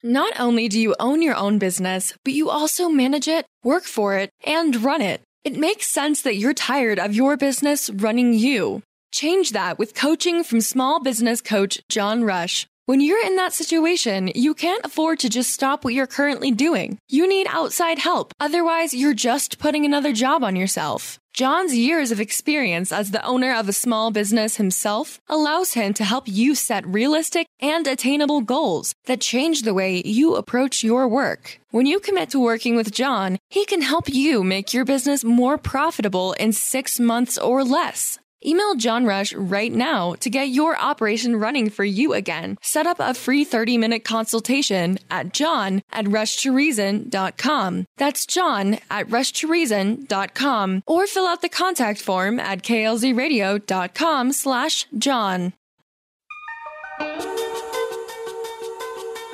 Not 0.04 0.32
only 0.40 0.66
do 0.66 0.80
you 0.80 0.96
own 0.98 1.22
your 1.22 1.36
own 1.36 1.58
business, 1.58 2.12
but 2.24 2.34
you 2.34 2.50
also 2.50 2.88
manage 2.88 3.28
it, 3.28 3.46
work 3.62 3.84
for 3.84 4.16
it, 4.16 4.30
and 4.44 4.82
run 4.82 5.00
it. 5.00 5.22
It 5.44 5.56
makes 5.56 5.86
sense 5.86 6.22
that 6.22 6.34
you're 6.34 6.54
tired 6.54 6.98
of 6.98 7.14
your 7.14 7.36
business 7.36 7.88
running 7.88 8.32
you. 8.32 8.82
Change 9.12 9.52
that 9.52 9.78
with 9.78 9.94
coaching 9.94 10.42
from 10.42 10.60
small 10.60 11.00
business 11.00 11.40
coach 11.40 11.80
John 11.88 12.24
Rush. 12.24 12.66
When 12.86 13.00
you're 13.00 13.24
in 13.24 13.36
that 13.36 13.52
situation, 13.52 14.32
you 14.34 14.54
can't 14.54 14.84
afford 14.84 15.20
to 15.20 15.28
just 15.28 15.52
stop 15.52 15.84
what 15.84 15.94
you're 15.94 16.08
currently 16.08 16.50
doing. 16.50 16.98
You 17.08 17.28
need 17.28 17.46
outside 17.48 18.00
help. 18.00 18.34
Otherwise, 18.40 18.92
you're 18.92 19.14
just 19.14 19.60
putting 19.60 19.84
another 19.84 20.12
job 20.12 20.42
on 20.42 20.56
yourself. 20.56 21.20
John's 21.34 21.74
years 21.74 22.12
of 22.12 22.20
experience 22.20 22.92
as 22.92 23.10
the 23.10 23.24
owner 23.24 23.54
of 23.54 23.66
a 23.66 23.72
small 23.72 24.10
business 24.10 24.56
himself 24.56 25.18
allows 25.30 25.72
him 25.72 25.94
to 25.94 26.04
help 26.04 26.24
you 26.28 26.54
set 26.54 26.86
realistic 26.86 27.46
and 27.58 27.86
attainable 27.86 28.42
goals 28.42 28.94
that 29.06 29.22
change 29.22 29.62
the 29.62 29.72
way 29.72 30.02
you 30.04 30.34
approach 30.34 30.84
your 30.84 31.08
work. 31.08 31.58
When 31.70 31.86
you 31.86 32.00
commit 32.00 32.28
to 32.30 32.38
working 32.38 32.76
with 32.76 32.92
John, 32.92 33.38
he 33.48 33.64
can 33.64 33.80
help 33.80 34.10
you 34.10 34.44
make 34.44 34.74
your 34.74 34.84
business 34.84 35.24
more 35.24 35.56
profitable 35.56 36.34
in 36.34 36.52
six 36.52 37.00
months 37.00 37.38
or 37.38 37.64
less. 37.64 38.18
Email 38.44 38.74
John 38.76 39.04
Rush 39.04 39.32
right 39.34 39.72
now 39.72 40.14
to 40.20 40.30
get 40.30 40.48
your 40.48 40.78
operation 40.78 41.36
running 41.36 41.70
for 41.70 41.84
you 41.84 42.12
again. 42.12 42.58
Set 42.62 42.86
up 42.86 42.98
a 43.00 43.14
free 43.14 43.44
30 43.44 43.78
minute 43.78 44.04
consultation 44.04 44.98
at 45.10 45.32
john 45.32 45.82
at 45.92 46.04
rushtoreason.com. 46.06 47.86
That's 47.96 48.26
john 48.26 48.78
at 48.90 49.08
rushtoreason.com 49.08 50.82
or 50.86 51.06
fill 51.06 51.26
out 51.26 51.42
the 51.42 51.48
contact 51.48 52.00
form 52.00 52.40
at 52.40 52.62
klzradio.com 52.62 54.32
slash 54.32 54.86
john. 54.98 55.52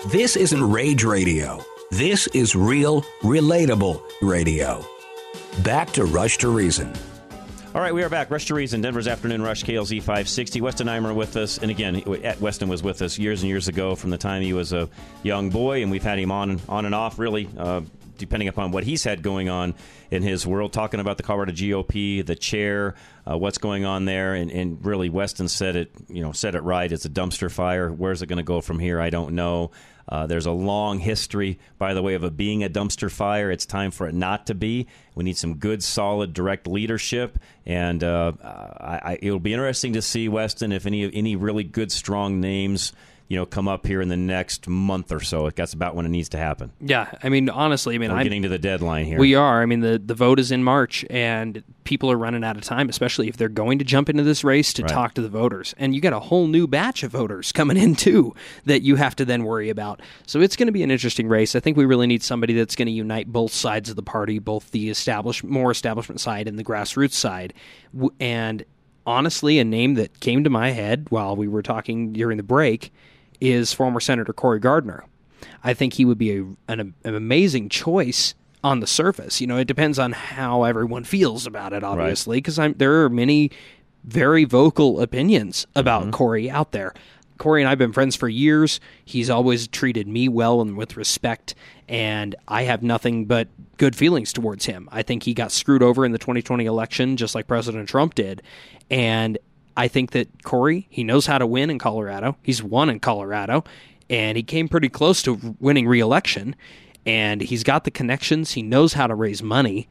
This 0.06 0.36
isn't 0.36 0.70
rage 0.70 1.04
radio. 1.04 1.62
This 1.90 2.28
is 2.28 2.54
real, 2.54 3.02
relatable 3.22 4.02
radio. 4.22 4.84
Back 5.62 5.90
to 5.92 6.04
Rush 6.04 6.38
to 6.38 6.48
Reason. 6.48 6.92
All 7.78 7.84
right, 7.84 7.94
we 7.94 8.02
are 8.02 8.08
back. 8.08 8.28
Rush 8.32 8.46
to 8.46 8.56
Reason, 8.56 8.80
Denver's 8.80 9.06
Afternoon 9.06 9.40
Rush, 9.40 9.62
KLZ 9.62 10.00
560. 10.00 10.60
Weston 10.62 10.88
Imer 10.88 11.14
with 11.14 11.36
us. 11.36 11.58
And 11.58 11.70
again, 11.70 12.02
Weston 12.40 12.68
was 12.68 12.82
with 12.82 13.02
us 13.02 13.20
years 13.20 13.42
and 13.42 13.48
years 13.48 13.68
ago 13.68 13.94
from 13.94 14.10
the 14.10 14.18
time 14.18 14.42
he 14.42 14.52
was 14.52 14.72
a 14.72 14.88
young 15.22 15.50
boy, 15.50 15.82
and 15.82 15.88
we've 15.92 16.02
had 16.02 16.18
him 16.18 16.32
on, 16.32 16.60
on 16.68 16.86
and 16.86 16.94
off, 16.94 17.20
really, 17.20 17.48
uh, 17.56 17.82
depending 18.18 18.48
upon 18.48 18.70
what 18.72 18.84
he's 18.84 19.04
had 19.04 19.22
going 19.22 19.48
on 19.48 19.74
in 20.10 20.22
his 20.22 20.46
world, 20.46 20.72
talking 20.72 21.00
about 21.00 21.16
the 21.16 21.22
Colorado 21.22 21.52
GOP, 21.52 22.24
the 22.24 22.34
chair, 22.34 22.94
uh, 23.28 23.36
what's 23.38 23.58
going 23.58 23.84
on 23.84 24.04
there. 24.04 24.34
And, 24.34 24.50
and 24.50 24.84
really, 24.84 25.08
Weston 25.08 25.48
said 25.48 25.76
it, 25.76 25.92
you 26.08 26.22
know, 26.22 26.32
said 26.32 26.54
it 26.54 26.62
right. 26.62 26.90
It's 26.90 27.04
a 27.04 27.10
dumpster 27.10 27.50
fire. 27.50 27.90
Where's 27.90 28.22
it 28.22 28.26
going 28.26 28.38
to 28.38 28.42
go 28.42 28.60
from 28.60 28.78
here? 28.78 29.00
I 29.00 29.10
don't 29.10 29.34
know. 29.34 29.70
Uh, 30.08 30.26
there's 30.26 30.46
a 30.46 30.52
long 30.52 30.98
history, 30.98 31.58
by 31.76 31.92
the 31.92 32.02
way, 32.02 32.14
of 32.14 32.24
it 32.24 32.36
being 32.36 32.64
a 32.64 32.70
dumpster 32.70 33.10
fire. 33.10 33.50
It's 33.50 33.66
time 33.66 33.90
for 33.90 34.08
it 34.08 34.14
not 34.14 34.46
to 34.46 34.54
be. 34.54 34.86
We 35.14 35.24
need 35.24 35.36
some 35.36 35.56
good, 35.56 35.82
solid, 35.82 36.32
direct 36.32 36.66
leadership, 36.66 37.38
and 37.66 38.02
uh, 38.02 38.32
I, 38.42 39.00
I, 39.02 39.18
it'll 39.20 39.38
be 39.38 39.52
interesting 39.52 39.92
to 39.92 40.02
see 40.02 40.28
Weston 40.28 40.72
if 40.72 40.86
any 40.86 41.12
any 41.12 41.36
really 41.36 41.64
good, 41.64 41.92
strong 41.92 42.40
names 42.40 42.92
you 43.28 43.36
know 43.36 43.46
come 43.46 43.68
up 43.68 43.86
here 43.86 44.00
in 44.00 44.08
the 44.08 44.16
next 44.16 44.66
month 44.66 45.12
or 45.12 45.20
so. 45.20 45.50
That's 45.50 45.74
about 45.74 45.94
when 45.94 46.06
it 46.06 46.08
needs 46.08 46.30
to 46.30 46.38
happen. 46.38 46.72
Yeah, 46.80 47.10
I 47.22 47.28
mean 47.28 47.48
honestly, 47.50 47.94
I 47.94 47.98
mean 47.98 48.10
we're 48.10 48.18
I'm, 48.18 48.22
getting 48.24 48.42
to 48.42 48.48
the 48.48 48.58
deadline 48.58 49.04
here. 49.04 49.18
We 49.18 49.34
are. 49.34 49.62
I 49.62 49.66
mean 49.66 49.80
the 49.80 49.98
the 49.98 50.14
vote 50.14 50.40
is 50.40 50.50
in 50.50 50.64
March, 50.64 51.04
and 51.10 51.62
people 51.84 52.10
are 52.10 52.16
running 52.18 52.42
out 52.44 52.56
of 52.56 52.62
time, 52.62 52.88
especially 52.88 53.28
if 53.28 53.36
they're 53.36 53.48
going 53.48 53.78
to 53.78 53.84
jump 53.84 54.08
into 54.08 54.22
this 54.22 54.44
race 54.44 54.72
to 54.74 54.82
Right. 54.82 54.90
talk 54.90 55.14
to 55.14 55.22
the 55.22 55.28
voters. 55.28 55.74
And 55.78 55.94
you 55.94 56.00
got 56.00 56.12
a 56.12 56.20
whole 56.20 56.46
new 56.46 56.66
batch 56.66 57.02
of 57.02 57.12
voters 57.12 57.52
coming 57.52 57.76
in 57.76 57.94
too 57.94 58.34
that 58.64 58.82
you 58.82 58.96
have 58.96 59.14
to 59.16 59.24
then 59.24 59.44
worry 59.44 59.70
about. 59.70 60.00
So 60.26 60.40
it's 60.40 60.56
going 60.56 60.66
to 60.66 60.72
be 60.72 60.82
an 60.82 60.90
interesting 60.90 61.28
race. 61.28 61.54
I 61.54 61.60
think 61.60 61.76
we 61.76 61.84
really 61.84 62.06
need 62.06 62.22
somebody 62.22 62.54
that's 62.54 62.76
going 62.76 62.86
to 62.86 62.92
unite 62.92 63.26
both 63.32 63.52
sides 63.52 63.90
of 63.90 63.96
the 63.96 64.02
party, 64.02 64.38
both 64.38 64.70
the 64.70 64.90
established, 64.90 65.44
more 65.44 65.70
establishment 65.70 66.20
side 66.20 66.48
and 66.48 66.58
the 66.58 66.64
grassroots 66.64 67.12
side. 67.12 67.54
And 68.20 68.64
honestly, 69.06 69.58
a 69.58 69.64
name 69.64 69.94
that 69.94 70.20
came 70.20 70.44
to 70.44 70.50
my 70.50 70.70
head 70.70 71.06
while 71.10 71.36
we 71.36 71.48
were 71.48 71.62
talking 71.62 72.12
during 72.12 72.36
the 72.36 72.42
break 72.42 72.92
is 73.40 73.72
former 73.72 74.00
Senator 74.00 74.32
Cory 74.32 74.58
Gardner. 74.60 75.04
I 75.62 75.74
think 75.74 75.94
he 75.94 76.04
would 76.04 76.18
be 76.18 76.38
a, 76.38 76.44
an, 76.68 76.94
an 77.04 77.14
amazing 77.14 77.68
choice 77.68 78.34
on 78.62 78.80
the 78.80 78.86
surface. 78.86 79.40
You 79.40 79.46
know, 79.46 79.56
it 79.56 79.66
depends 79.66 79.98
on 79.98 80.12
how 80.12 80.64
everyone 80.64 81.04
feels 81.04 81.46
about 81.46 81.72
it, 81.72 81.84
obviously, 81.84 82.38
because 82.38 82.58
I'm 82.58 82.74
there 82.74 83.04
are 83.04 83.10
many 83.10 83.50
very 84.04 84.44
vocal 84.44 85.00
opinions 85.00 85.66
about 85.74 86.02
mm-hmm. 86.02 86.10
Cory 86.12 86.50
out 86.50 86.72
there. 86.72 86.94
Cory 87.38 87.62
and 87.62 87.68
I've 87.68 87.78
been 87.78 87.92
friends 87.92 88.16
for 88.16 88.28
years. 88.28 88.80
He's 89.04 89.30
always 89.30 89.68
treated 89.68 90.08
me 90.08 90.28
well 90.28 90.60
and 90.60 90.76
with 90.76 90.96
respect, 90.96 91.54
and 91.88 92.34
I 92.48 92.64
have 92.64 92.82
nothing 92.82 93.26
but 93.26 93.48
good 93.76 93.94
feelings 93.94 94.32
towards 94.32 94.66
him. 94.66 94.88
I 94.90 95.02
think 95.02 95.22
he 95.22 95.34
got 95.34 95.52
screwed 95.52 95.82
over 95.82 96.04
in 96.04 96.10
the 96.10 96.18
2020 96.18 96.64
election, 96.66 97.16
just 97.16 97.36
like 97.36 97.46
President 97.46 97.88
Trump 97.88 98.16
did, 98.16 98.42
and 98.90 99.38
I 99.78 99.88
think 99.88 100.10
that 100.10 100.42
Cory 100.44 100.86
he 100.90 101.04
knows 101.04 101.24
how 101.26 101.38
to 101.38 101.46
win 101.46 101.70
in 101.70 101.78
Colorado. 101.78 102.36
He's 102.42 102.62
won 102.62 102.90
in 102.90 103.00
Colorado, 103.00 103.64
and 104.10 104.36
he 104.36 104.42
came 104.42 104.68
pretty 104.68 104.88
close 104.90 105.22
to 105.22 105.56
winning 105.60 105.86
re-election. 105.88 106.54
And 107.06 107.40
he's 107.40 107.62
got 107.64 107.84
the 107.84 107.90
connections. 107.90 108.52
He 108.52 108.60
knows 108.62 108.92
how 108.92 109.06
to 109.06 109.14
raise 109.14 109.42
money. 109.42 109.88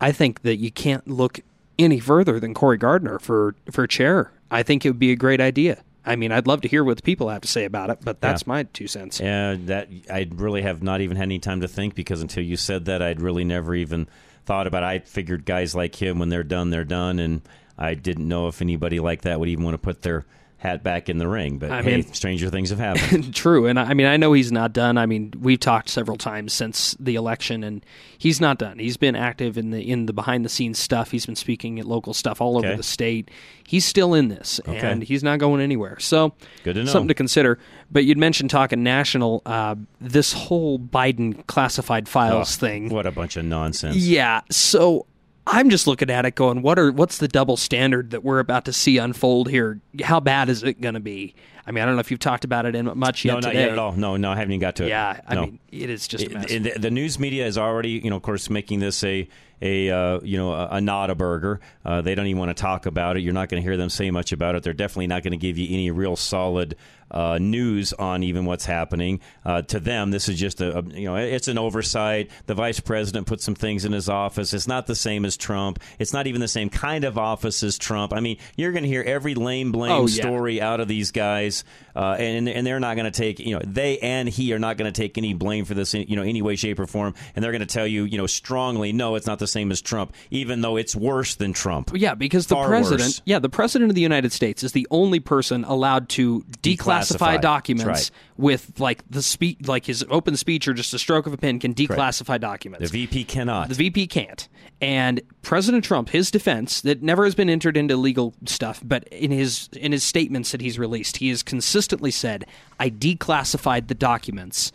I 0.00 0.10
think 0.10 0.42
that 0.42 0.56
you 0.56 0.72
can't 0.72 1.06
look 1.06 1.38
any 1.78 2.00
further 2.00 2.40
than 2.40 2.52
Cory 2.54 2.78
Gardner 2.78 3.20
for 3.20 3.54
for 3.70 3.86
chair. 3.86 4.32
I 4.50 4.64
think 4.64 4.84
it 4.84 4.88
would 4.90 4.98
be 4.98 5.12
a 5.12 5.16
great 5.16 5.40
idea. 5.40 5.84
I 6.04 6.16
mean, 6.16 6.32
I'd 6.32 6.48
love 6.48 6.60
to 6.62 6.68
hear 6.68 6.82
what 6.82 6.96
the 6.96 7.02
people 7.02 7.28
have 7.28 7.42
to 7.42 7.48
say 7.48 7.64
about 7.64 7.90
it, 7.90 7.98
but 8.02 8.20
that's 8.20 8.42
Yeah. 8.42 8.48
my 8.52 8.62
two 8.64 8.88
cents. 8.88 9.20
Yeah, 9.20 9.54
that 9.66 9.88
I 10.10 10.26
really 10.34 10.62
have 10.62 10.82
not 10.82 11.00
even 11.00 11.16
had 11.16 11.24
any 11.24 11.38
time 11.38 11.60
to 11.60 11.68
think 11.68 11.94
because 11.94 12.20
until 12.22 12.42
you 12.42 12.56
said 12.56 12.86
that, 12.86 13.00
I'd 13.00 13.20
really 13.20 13.44
never 13.44 13.72
even 13.74 14.08
thought 14.44 14.66
about. 14.66 14.82
it. 14.82 14.86
I 14.86 14.98
figured 14.98 15.44
guys 15.44 15.76
like 15.76 16.02
him, 16.02 16.18
when 16.18 16.28
they're 16.28 16.42
done, 16.42 16.70
they're 16.70 16.82
done, 16.84 17.20
and 17.20 17.42
I 17.82 17.94
didn't 17.94 18.28
know 18.28 18.48
if 18.48 18.62
anybody 18.62 19.00
like 19.00 19.22
that 19.22 19.40
would 19.40 19.48
even 19.48 19.64
want 19.64 19.74
to 19.74 19.78
put 19.78 20.02
their 20.02 20.24
hat 20.58 20.84
back 20.84 21.08
in 21.08 21.18
the 21.18 21.26
ring. 21.26 21.58
But 21.58 21.72
I 21.72 21.82
hey, 21.82 21.96
mean- 21.96 22.12
stranger 22.14 22.48
things 22.48 22.70
have 22.70 22.78
happened. 22.88 23.34
True, 23.34 23.66
and 23.66 23.80
I 23.80 23.84
I 23.90 23.94
mean 23.94 24.06
I 24.06 24.16
know 24.16 24.32
he's 24.32 24.52
not 24.52 24.72
done. 24.72 24.96
I 24.96 25.06
mean 25.06 25.32
we've 25.40 25.58
talked 25.58 25.88
several 25.88 26.16
times 26.16 26.52
since 26.52 26.96
the 27.00 27.16
election, 27.16 27.64
and 27.64 27.84
he's 28.16 28.40
not 28.40 28.58
done. 28.58 28.78
He's 28.78 28.96
been 28.96 29.16
active 29.16 29.58
in 29.58 29.70
the 29.72 29.80
in 29.90 30.06
the 30.06 30.12
behind 30.12 30.44
the 30.44 30.48
scenes 30.48 30.78
stuff. 30.78 31.10
He's 31.10 31.26
been 31.26 31.34
speaking 31.34 31.80
at 31.80 31.84
local 31.86 32.14
stuff 32.14 32.40
all 32.40 32.56
over 32.58 32.76
the 32.76 32.82
state. 32.84 33.28
He's 33.66 33.84
still 33.84 34.14
in 34.14 34.28
this, 34.28 34.60
Okay. 34.68 34.78
and 34.78 35.02
he's 35.02 35.24
not 35.24 35.40
going 35.40 35.60
anywhere. 35.60 35.98
So 35.98 36.34
Good 36.62 36.74
to 36.74 36.84
know. 36.84 36.90
Something 36.90 37.08
to 37.08 37.14
consider. 37.14 37.58
But 37.90 38.04
you'd 38.04 38.18
mentioned 38.18 38.50
talking 38.50 38.84
national. 38.84 39.42
Uh, 39.44 39.74
this 40.00 40.32
whole 40.32 40.78
Biden 40.78 41.44
classified 41.48 42.08
files 42.08 42.56
Oh, 42.56 42.60
thing. 42.60 42.88
What 42.90 43.06
a 43.06 43.10
bunch 43.10 43.36
of 43.36 43.44
nonsense. 43.44 43.96
Yeah. 43.96 44.42
So 44.50 45.06
I'm 45.46 45.70
just 45.70 45.86
looking 45.86 46.08
at 46.10 46.24
it 46.24 46.34
going, 46.36 46.62
what 46.62 46.78
are 46.78 46.92
what's 46.92 47.18
the 47.18 47.28
double 47.28 47.56
standard 47.56 48.10
that 48.12 48.22
we're 48.22 48.38
about 48.38 48.64
to 48.66 48.72
see 48.72 48.98
unfold 48.98 49.48
here? 49.50 49.80
How 50.02 50.20
bad 50.20 50.48
is 50.48 50.62
it 50.62 50.80
going 50.80 50.94
to 50.94 51.00
be? 51.00 51.34
I 51.66 51.70
mean, 51.72 51.82
I 51.82 51.86
don't 51.86 51.94
know 51.94 52.00
if 52.00 52.10
you've 52.10 52.20
talked 52.20 52.44
about 52.44 52.66
it 52.66 52.74
in 52.74 52.86
much 52.98 53.24
yet 53.24 53.32
no, 53.34 53.40
not 53.40 53.48
today. 53.48 53.60
yet 53.62 53.70
at 53.72 53.78
all. 53.78 53.92
No, 53.92 54.16
no, 54.16 54.30
I 54.32 54.36
haven't 54.36 54.52
even 54.52 54.60
got 54.60 54.76
to 54.76 54.84
it. 54.84 54.88
Yeah, 54.88 55.20
I 55.26 55.34
No. 55.34 55.42
mean, 55.42 55.58
it 55.70 55.90
is 55.90 56.06
just 56.08 56.24
it- 56.24 56.62
the, 56.62 56.78
the 56.78 56.90
news 56.90 57.18
media 57.18 57.46
is 57.46 57.56
already, 57.58 57.90
you 57.90 58.10
know, 58.10 58.16
of 58.16 58.22
course, 58.22 58.50
making 58.50 58.80
this 58.80 59.02
a 59.04 59.28
a 59.62 59.90
uh, 59.90 60.20
you 60.22 60.36
know 60.36 60.52
a, 60.52 60.68
a 60.72 60.80
not 60.80 61.08
a 61.10 61.14
burger. 61.14 61.60
Uh, 61.84 62.02
they 62.02 62.14
don't 62.14 62.26
even 62.26 62.38
want 62.40 62.54
to 62.54 62.60
talk 62.60 62.86
about 62.86 63.16
it. 63.16 63.20
You're 63.20 63.32
not 63.32 63.48
going 63.48 63.62
to 63.62 63.66
hear 63.66 63.76
them 63.76 63.88
say 63.88 64.10
much 64.10 64.32
about 64.32 64.56
it. 64.56 64.62
They're 64.64 64.72
definitely 64.72 65.06
not 65.06 65.22
going 65.22 65.32
to 65.32 65.36
give 65.38 65.56
you 65.56 65.72
any 65.72 65.90
real 65.90 66.16
solid 66.16 66.76
uh, 67.10 67.36
news 67.38 67.92
on 67.92 68.22
even 68.22 68.46
what's 68.46 68.64
happening. 68.64 69.20
Uh, 69.44 69.60
to 69.62 69.78
them, 69.78 70.10
this 70.10 70.28
is 70.30 70.38
just 70.40 70.60
a, 70.60 70.78
a 70.78 70.82
you 70.82 71.04
know 71.06 71.16
it's 71.16 71.46
an 71.48 71.58
oversight. 71.58 72.30
The 72.46 72.54
vice 72.54 72.80
president 72.80 73.26
put 73.26 73.40
some 73.40 73.54
things 73.54 73.84
in 73.84 73.92
his 73.92 74.08
office. 74.08 74.52
It's 74.52 74.66
not 74.66 74.86
the 74.86 74.94
same 74.96 75.24
as 75.24 75.36
Trump. 75.36 75.78
It's 75.98 76.12
not 76.12 76.26
even 76.26 76.40
the 76.40 76.48
same 76.48 76.68
kind 76.70 77.04
of 77.04 77.16
office 77.18 77.62
as 77.62 77.78
Trump. 77.78 78.12
I 78.12 78.20
mean, 78.20 78.38
you're 78.56 78.72
going 78.72 78.82
to 78.84 78.88
hear 78.88 79.02
every 79.02 79.34
lame 79.34 79.70
blame 79.72 79.92
Oh, 79.92 80.06
yeah. 80.08 80.22
story 80.22 80.60
out 80.60 80.80
of 80.80 80.88
these 80.88 81.10
guys, 81.12 81.64
uh, 81.96 82.16
and 82.18 82.48
and 82.48 82.66
they're 82.66 82.80
not 82.80 82.96
going 82.96 83.10
to 83.10 83.16
take 83.16 83.38
you 83.40 83.54
know 83.54 83.62
they 83.64 83.98
and 83.98 84.28
he 84.28 84.52
are 84.52 84.58
not 84.58 84.76
going 84.76 84.90
to 84.90 84.98
take 84.98 85.18
any 85.18 85.34
blame 85.34 85.64
for 85.64 85.74
this 85.74 85.94
in 85.94 86.02
you 86.08 86.16
know 86.16 86.22
any 86.22 86.42
way, 86.42 86.56
shape, 86.56 86.78
or 86.78 86.86
form, 86.86 87.14
and 87.34 87.44
they're 87.44 87.52
going 87.52 87.60
to 87.60 87.66
tell 87.66 87.86
you 87.86 88.04
you 88.04 88.18
know 88.18 88.26
strongly 88.26 88.92
no, 88.92 89.14
it's 89.14 89.26
not 89.26 89.38
the 89.38 89.46
same 89.46 89.70
as 89.70 89.80
Trump, 89.80 90.14
even 90.30 90.60
though 90.60 90.76
it's 90.76 90.94
worse 90.94 91.34
than 91.34 91.52
Trump. 91.52 91.90
Yeah, 91.94 92.14
because 92.14 92.46
the 92.46 92.56
president, 92.56 93.08
worse. 93.08 93.22
yeah, 93.24 93.38
the 93.38 93.48
president 93.48 93.90
of 93.90 93.94
the 93.94 94.00
United 94.02 94.32
States 94.32 94.62
is 94.62 94.72
the 94.72 94.86
only 94.90 95.20
person 95.20 95.64
allowed 95.64 96.08
to 96.10 96.42
declassify 96.62 97.36
Declassify. 97.36 97.40
documents 97.40 97.86
right. 97.86 98.10
with 98.36 98.78
like 98.78 99.02
the 99.10 99.22
speech, 99.22 99.58
like 99.66 99.86
his 99.86 100.04
open 100.08 100.36
speech 100.36 100.68
or 100.68 100.74
just 100.74 100.94
a 100.94 100.98
stroke 100.98 101.26
of 101.26 101.32
a 101.32 101.36
pen 101.36 101.58
can 101.58 101.74
declassify 101.74 102.40
documents. 102.40 102.90
The 102.90 103.06
VP 103.06 103.24
cannot. 103.24 103.68
The 103.68 103.74
VP 103.74 104.06
can't. 104.08 104.48
And 104.80 105.20
President 105.42 105.84
Trump, 105.84 106.08
his 106.08 106.30
defense, 106.30 106.80
that 106.80 107.02
never 107.02 107.24
has 107.24 107.36
been 107.36 107.48
entered 107.48 107.76
into 107.76 107.96
legal 107.96 108.34
stuff, 108.46 108.80
but 108.84 109.06
in 109.08 109.30
his 109.30 109.68
in 109.74 109.92
his 109.92 110.02
statements 110.02 110.50
that 110.50 110.60
he's 110.60 110.78
released, 110.78 111.18
he 111.18 111.28
has 111.28 111.42
consistently 111.82 112.10
said, 112.10 112.46
"I 112.78 112.90
declassified 112.90 113.88
the 113.88 113.94
documents." 113.94 114.72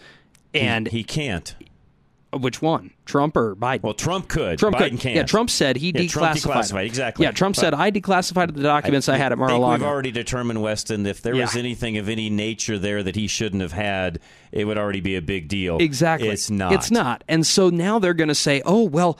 And 0.53 0.87
he, 0.87 1.03
can't. 1.03 1.55
Which 2.33 2.61
one, 2.61 2.91
Trump 3.05 3.37
or 3.37 3.55
Biden? 3.55 3.83
Well, 3.83 3.93
Trump 3.93 4.27
could. 4.27 4.59
Trump 4.59 4.75
Biden 4.75 4.91
could. 4.91 4.99
can't. 4.99 5.15
Yeah, 5.15 5.23
Trump 5.23 5.49
said 5.49 5.77
he 5.77 5.91
Yeah, 5.95 6.07
Trump 6.07 6.37
declassified. 6.37 6.51
declassified, 6.51 6.85
exactly. 6.85 7.23
Yeah, 7.25 7.31
Trump 7.31 7.55
But- 7.55 7.61
said 7.61 7.73
I 7.73 7.89
declassified 7.91 8.53
the 8.53 8.63
documents 8.63 9.07
I, 9.07 9.17
had 9.17 9.31
at 9.31 9.37
Mar-a-Lago. 9.37 9.71
we've 9.83 9.87
already 9.89 10.11
determined, 10.11 10.61
Weston, 10.61 11.05
if 11.05 11.21
there 11.21 11.35
was 11.35 11.55
anything 11.55 11.97
of 11.97 12.09
any 12.09 12.29
nature 12.29 12.77
there 12.77 13.01
that 13.03 13.15
he 13.15 13.27
shouldn't 13.27 13.61
have 13.61 13.71
had, 13.71 14.19
it 14.51 14.65
would 14.65 14.77
already 14.77 14.99
be 14.99 15.15
a 15.15 15.21
big 15.21 15.47
deal. 15.47 15.77
Exactly. 15.79 16.27
It's 16.29 16.49
not. 16.49 16.73
It's 16.73 16.91
not. 16.91 17.23
And 17.29 17.45
so 17.47 17.69
now 17.69 17.97
they're 17.97 18.13
going 18.13 18.27
to 18.27 18.35
say, 18.35 18.61
oh, 18.65 18.83
well, 18.83 19.17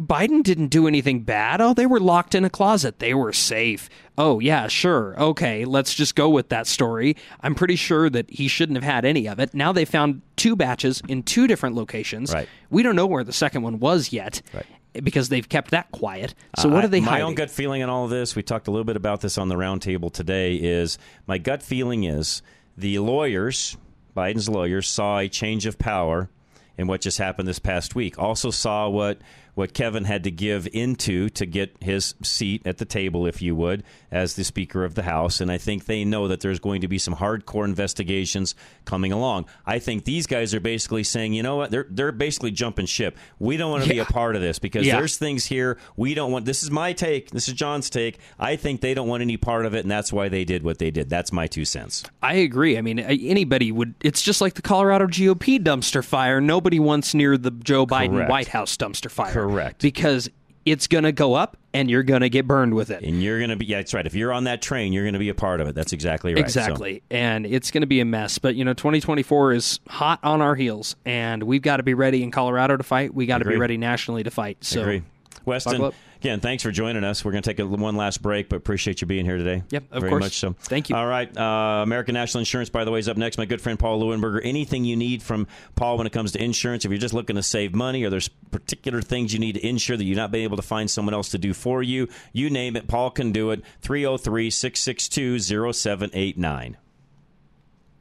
Biden 0.00 0.42
didn't 0.42 0.68
do 0.68 0.88
anything 0.88 1.20
bad. 1.20 1.60
Oh, 1.60 1.74
they 1.74 1.86
were 1.86 2.00
locked 2.00 2.34
in 2.34 2.44
a 2.44 2.50
closet. 2.50 2.98
They 2.98 3.14
were 3.14 3.32
safe. 3.32 3.88
Oh, 4.16 4.40
yeah, 4.40 4.66
sure. 4.68 5.14
Okay, 5.20 5.64
let's 5.64 5.94
just 5.94 6.14
go 6.14 6.28
with 6.30 6.48
that 6.48 6.66
story. 6.66 7.16
I'm 7.40 7.54
pretty 7.54 7.76
sure 7.76 8.08
that 8.10 8.30
he 8.30 8.48
shouldn't 8.48 8.76
have 8.76 8.84
had 8.84 9.04
any 9.04 9.28
of 9.28 9.38
it. 9.38 9.52
Now 9.54 9.72
they 9.72 9.84
found 9.84 10.22
two 10.36 10.56
batches 10.56 11.02
in 11.08 11.22
two 11.22 11.46
different 11.46 11.76
locations. 11.76 12.32
Right. 12.32 12.48
We 12.70 12.82
don't 12.82 12.96
know 12.96 13.06
where 13.06 13.24
the 13.24 13.32
second 13.32 13.62
one 13.62 13.78
was 13.78 14.12
yet. 14.12 14.40
Right. 14.52 14.66
Because 15.04 15.28
they've 15.28 15.48
kept 15.48 15.72
that 15.72 15.90
quiet. 15.90 16.34
So 16.58 16.68
Uh, 16.68 16.72
what 16.72 16.84
are 16.84 16.88
they 16.88 17.00
My 17.00 17.12
hiding? 17.12 17.26
own 17.26 17.34
gut 17.34 17.50
feeling 17.50 17.82
on 17.82 17.90
all 17.90 18.04
of 18.04 18.10
this, 18.10 18.36
we 18.36 18.42
talked 18.42 18.68
a 18.68 18.70
little 18.70 18.84
bit 18.84 18.96
about 18.96 19.20
this 19.20 19.36
on 19.36 19.48
the 19.48 19.56
roundtable 19.56 20.12
today, 20.12 20.54
is 20.54 20.98
my 21.26 21.36
gut 21.38 21.62
feeling 21.62 22.04
is 22.04 22.42
the 22.76 22.98
lawyers, 23.00 23.76
Biden's 24.16 24.48
lawyers, 24.48 24.88
saw 24.88 25.18
a 25.18 25.28
change 25.28 25.66
of 25.66 25.78
power 25.78 26.30
in 26.78 26.86
what 26.86 27.00
just 27.00 27.18
happened 27.18 27.48
this 27.48 27.58
past 27.58 27.96
week. 27.96 28.18
Also 28.20 28.50
saw 28.50 28.88
what 28.88 29.18
what 29.54 29.74
Kevin 29.74 30.04
had 30.04 30.24
to 30.24 30.30
give 30.30 30.68
into 30.72 31.28
to 31.30 31.46
get 31.46 31.76
his 31.80 32.14
seat 32.22 32.62
at 32.66 32.78
the 32.78 32.84
table, 32.84 33.26
if 33.26 33.40
you 33.40 33.54
would, 33.54 33.84
as 34.14 34.34
the 34.34 34.44
Speaker 34.44 34.84
of 34.84 34.94
the 34.94 35.02
House. 35.02 35.40
And 35.40 35.50
I 35.50 35.58
think 35.58 35.86
they 35.86 36.04
know 36.04 36.28
that 36.28 36.40
there's 36.40 36.60
going 36.60 36.80
to 36.82 36.88
be 36.88 36.98
some 36.98 37.16
hardcore 37.16 37.64
investigations 37.64 38.54
coming 38.84 39.12
along. 39.12 39.46
I 39.66 39.78
think 39.78 40.04
these 40.04 40.26
guys 40.26 40.54
are 40.54 40.60
basically 40.60 41.02
saying, 41.04 41.34
you 41.34 41.42
know 41.42 41.56
what, 41.56 41.70
they're 41.70 41.86
they're 41.90 42.12
basically 42.12 42.52
jumping 42.52 42.86
ship. 42.86 43.16
We 43.38 43.56
don't 43.56 43.70
want 43.70 43.82
to 43.84 43.88
be 43.90 43.98
a 43.98 44.04
part 44.04 44.36
of 44.36 44.42
this 44.42 44.58
because 44.58 44.86
Yeah. 44.86 44.96
there's 44.98 45.16
things 45.18 45.46
here 45.46 45.76
we 45.96 46.14
don't 46.14 46.30
want. 46.32 46.44
This 46.44 46.62
is 46.62 46.70
my 46.70 46.92
take. 46.92 47.30
This 47.30 47.48
is 47.48 47.54
John's 47.54 47.90
take. 47.90 48.18
I 48.38 48.56
think 48.56 48.80
they 48.80 48.94
don't 48.94 49.08
want 49.08 49.22
any 49.22 49.36
part 49.36 49.66
of 49.66 49.74
it, 49.74 49.80
and 49.80 49.90
that's 49.90 50.12
why 50.12 50.28
they 50.28 50.44
did 50.44 50.62
what 50.62 50.78
they 50.78 50.90
did. 50.90 51.10
That's 51.10 51.32
my 51.32 51.46
two 51.46 51.64
cents. 51.64 52.04
I 52.22 52.34
agree. 52.34 52.78
I 52.78 52.82
mean, 52.82 52.98
anybody 53.00 53.72
would. 53.72 53.94
It's 54.02 54.22
just 54.22 54.40
like 54.40 54.54
the 54.54 54.62
Colorado 54.62 55.06
GOP 55.06 55.58
dumpster 55.58 56.04
fire. 56.04 56.40
Nobody 56.40 56.78
wants 56.78 57.14
near 57.14 57.36
the 57.36 57.50
Joe 57.50 57.86
Biden 57.86 58.10
Correct. 58.12 58.30
White 58.30 58.48
House 58.48 58.76
dumpster 58.76 59.10
fire. 59.10 59.32
Correct. 59.32 59.82
Because 59.82 60.28
it's 60.64 60.86
going 60.86 61.04
to 61.04 61.12
go 61.12 61.34
up 61.34 61.56
and 61.72 61.90
you're 61.90 62.02
going 62.02 62.20
to 62.22 62.28
get 62.30 62.46
burned 62.46 62.74
with 62.74 62.90
it. 62.90 63.02
And 63.02 63.22
you're 63.22 63.38
going 63.38 63.50
to 63.50 63.56
be, 63.56 63.66
yeah, 63.66 63.78
that's 63.78 63.92
right. 63.92 64.06
If 64.06 64.14
you're 64.14 64.32
on 64.32 64.44
that 64.44 64.62
train, 64.62 64.92
you're 64.92 65.04
going 65.04 65.12
to 65.14 65.18
be 65.18 65.28
a 65.28 65.34
part 65.34 65.60
of 65.60 65.68
it. 65.68 65.74
That's 65.74 65.92
exactly 65.92 66.32
right. 66.34 66.50
So- 66.50 66.60
Exactly. 66.60 67.02
And 67.10 67.44
it's 67.46 67.70
going 67.70 67.82
to 67.82 67.86
be 67.86 68.00
a 68.00 68.04
mess. 68.04 68.38
But, 68.38 68.54
you 68.54 68.64
know, 68.64 68.72
2024 68.74 69.52
is 69.52 69.80
hot 69.88 70.20
on 70.22 70.40
our 70.40 70.54
heels, 70.54 70.96
and 71.04 71.42
we've 71.42 71.62
got 71.62 71.78
to 71.78 71.82
be 71.82 71.94
ready 71.94 72.22
in 72.22 72.30
Colorado 72.30 72.76
to 72.76 72.82
fight. 72.84 73.12
we 73.14 73.26
got 73.26 73.38
to 73.38 73.44
be 73.44 73.56
ready 73.56 73.76
nationally 73.76 74.22
to 74.22 74.30
fight. 74.30 74.58
So, 74.64 74.80
Agree. 74.82 75.02
Weston, 75.44 75.92
again, 76.20 76.40
thanks 76.40 76.62
for 76.62 76.70
joining 76.70 77.04
us. 77.04 77.24
We're 77.24 77.32
going 77.32 77.42
to 77.42 77.50
take 77.50 77.58
a, 77.58 77.66
one 77.66 77.96
last 77.96 78.22
break, 78.22 78.48
but 78.48 78.56
appreciate 78.56 79.00
you 79.00 79.06
being 79.06 79.24
here 79.24 79.36
today. 79.36 79.62
Yep, 79.70 79.84
of 79.92 80.00
Very 80.00 80.10
course. 80.10 80.20
much 80.22 80.38
so. 80.38 80.54
Thank 80.60 80.88
you. 80.88 80.96
All 80.96 81.06
right. 81.06 81.34
Uh, 81.36 81.82
American 81.82 82.14
National 82.14 82.40
Insurance, 82.40 82.70
by 82.70 82.84
the 82.84 82.90
way, 82.90 82.98
is 82.98 83.08
up 83.08 83.16
next. 83.16 83.38
My 83.38 83.44
good 83.44 83.60
friend 83.60 83.78
Paul 83.78 84.00
Lewinberger. 84.00 84.40
Anything 84.42 84.84
you 84.84 84.96
need 84.96 85.22
from 85.22 85.46
Paul 85.76 85.98
when 85.98 86.06
it 86.06 86.12
comes 86.12 86.32
to 86.32 86.42
insurance, 86.42 86.84
if 86.84 86.90
you're 86.90 86.98
just 86.98 87.14
looking 87.14 87.36
to 87.36 87.42
save 87.42 87.74
money 87.74 88.04
or 88.04 88.10
there's 88.10 88.28
particular 88.28 89.02
things 89.02 89.32
you 89.32 89.38
need 89.38 89.54
to 89.54 89.66
insure 89.66 89.96
that 89.96 90.04
you've 90.04 90.16
not 90.16 90.30
been 90.30 90.42
able 90.42 90.56
to 90.56 90.62
find 90.62 90.90
someone 90.90 91.14
else 91.14 91.30
to 91.30 91.38
do 91.38 91.52
for 91.52 91.82
you, 91.82 92.08
you 92.32 92.50
name 92.50 92.76
it, 92.76 92.88
Paul 92.88 93.10
can 93.10 93.32
do 93.32 93.50
it. 93.50 93.62
303 93.82 94.50
662 94.50 95.38
0789. 95.72 96.76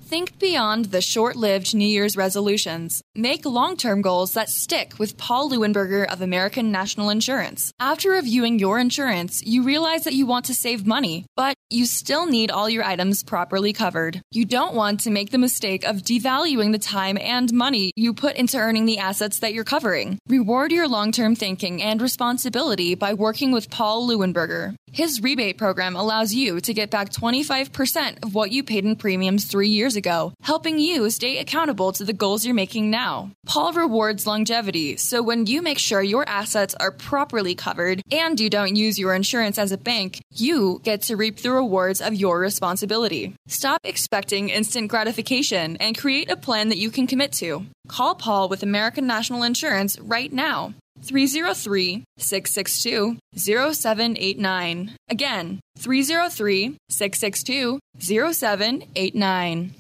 Think 0.06 0.38
beyond 0.38 0.86
the 0.86 1.02
short 1.02 1.38
lived 1.38 1.74
New 1.74 1.88
Year's 1.88 2.18
resolutions. 2.18 3.02
Make 3.16 3.46
long 3.46 3.78
term 3.78 4.02
goals 4.02 4.34
that 4.34 4.50
stick 4.50 5.00
with 5.00 5.18
Paul 5.18 5.50
Lewinberger 5.50 6.06
of 6.06 6.22
American 6.22 6.72
National 6.72 7.10
Insurance. 7.10 7.72
After 7.80 8.12
reviewing 8.12 8.60
your 8.60 8.80
insurance, 8.80 9.42
you 9.44 9.64
realize 9.64 10.04
that 10.04 10.14
you 10.14 10.26
want 10.26 10.46
to 10.46 10.54
save 10.54 10.86
money, 10.86 11.26
but 11.38 11.56
you 11.70 11.86
still 11.86 12.26
need 12.26 12.52
all 12.52 12.70
your 12.70 12.84
items 12.84 13.24
properly 13.24 13.72
covered. 13.72 14.22
You 14.32 14.46
don't 14.46 14.76
want 14.76 15.00
to 15.02 15.10
make 15.10 15.32
the 15.32 15.38
mistake 15.38 15.86
of 15.86 16.04
devaluing 16.04 16.74
the 16.74 16.80
time 16.80 17.18
and 17.18 17.52
money 17.54 17.92
you 17.96 18.14
put 18.14 18.36
into 18.36 18.58
earning 18.58 18.86
the 18.86 19.00
assets 19.00 19.40
that 19.40 19.54
you're 19.54 19.64
covering. 19.64 20.20
Reward 20.28 20.72
your 20.74 20.88
long 20.88 21.14
term 21.14 21.34
thinking 21.36 21.82
and 21.82 22.02
responsibility 22.02 22.94
by 22.94 23.14
working 23.14 23.54
with 23.54 23.72
Paul 23.72 24.08
Lewinberger. 24.08 24.76
His 24.94 25.24
rebate 25.24 25.58
program 25.58 25.96
allows 25.96 26.36
you 26.36 26.60
to 26.60 26.72
get 26.72 26.92
back 26.92 27.10
25% 27.10 28.24
of 28.24 28.36
what 28.36 28.52
you 28.52 28.64
paid 28.64 28.86
in 28.86 28.96
premiums 28.96 29.46
three 29.46 29.70
years 29.70 29.96
ago, 29.96 30.34
helping 30.44 30.78
you 30.78 31.10
stay 31.10 31.40
accountable 31.40 31.92
to 31.94 32.04
the 32.04 32.14
goals 32.14 32.46
you're 32.46 32.54
making 32.54 32.92
now. 32.92 33.32
Paul 33.48 33.74
rewards 33.74 34.28
longevity, 34.28 34.98
so 34.98 35.24
when 35.24 35.48
you 35.48 35.64
make 35.64 35.80
sure 35.80 36.04
your 36.04 36.30
assets 36.30 36.76
are 36.76 36.92
properly 36.92 37.56
covered 37.56 38.04
and 38.12 38.40
you 38.40 38.52
don't 38.52 38.76
use 38.76 39.00
your 39.00 39.16
insurance 39.16 39.58
as 39.58 39.72
a 39.72 39.80
bank, 39.80 40.22
you 40.32 40.80
get 40.84 41.02
to 41.04 41.16
reap 41.16 41.38
the 41.38 41.50
rewards 41.50 42.00
of 42.00 42.14
your 42.14 42.40
responsibility. 42.40 43.34
Stop 43.48 43.82
expecting 43.84 44.50
instant 44.50 44.90
gratification 44.90 45.76
and 45.78 45.98
create 45.98 46.30
a 46.30 46.38
plan 46.38 46.70
that 46.70 46.78
you 46.78 46.92
can 46.92 47.08
commit 47.08 47.32
to. 47.32 47.66
Call 47.88 48.14
Paul 48.14 48.48
with 48.48 48.62
American 48.62 49.08
National 49.08 49.42
Insurance 49.42 50.00
right 50.00 50.32
now. 50.32 50.76
303 51.02 52.04
662 52.18 53.18
0789. 53.36 54.96
Again, 55.10 55.60
303 55.78 56.78
662 56.90 57.80
0789. 58.00 59.74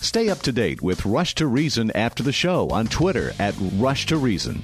Stay 0.00 0.30
up 0.30 0.40
to 0.40 0.52
date 0.52 0.80
with 0.80 1.04
Rush 1.04 1.34
to 1.34 1.46
Reason 1.46 1.90
after 1.90 2.22
the 2.22 2.32
show 2.32 2.68
on 2.70 2.86
Twitter 2.86 3.32
at 3.38 3.54
Rush 3.74 4.06
to 4.06 4.16
Reason. 4.16 4.62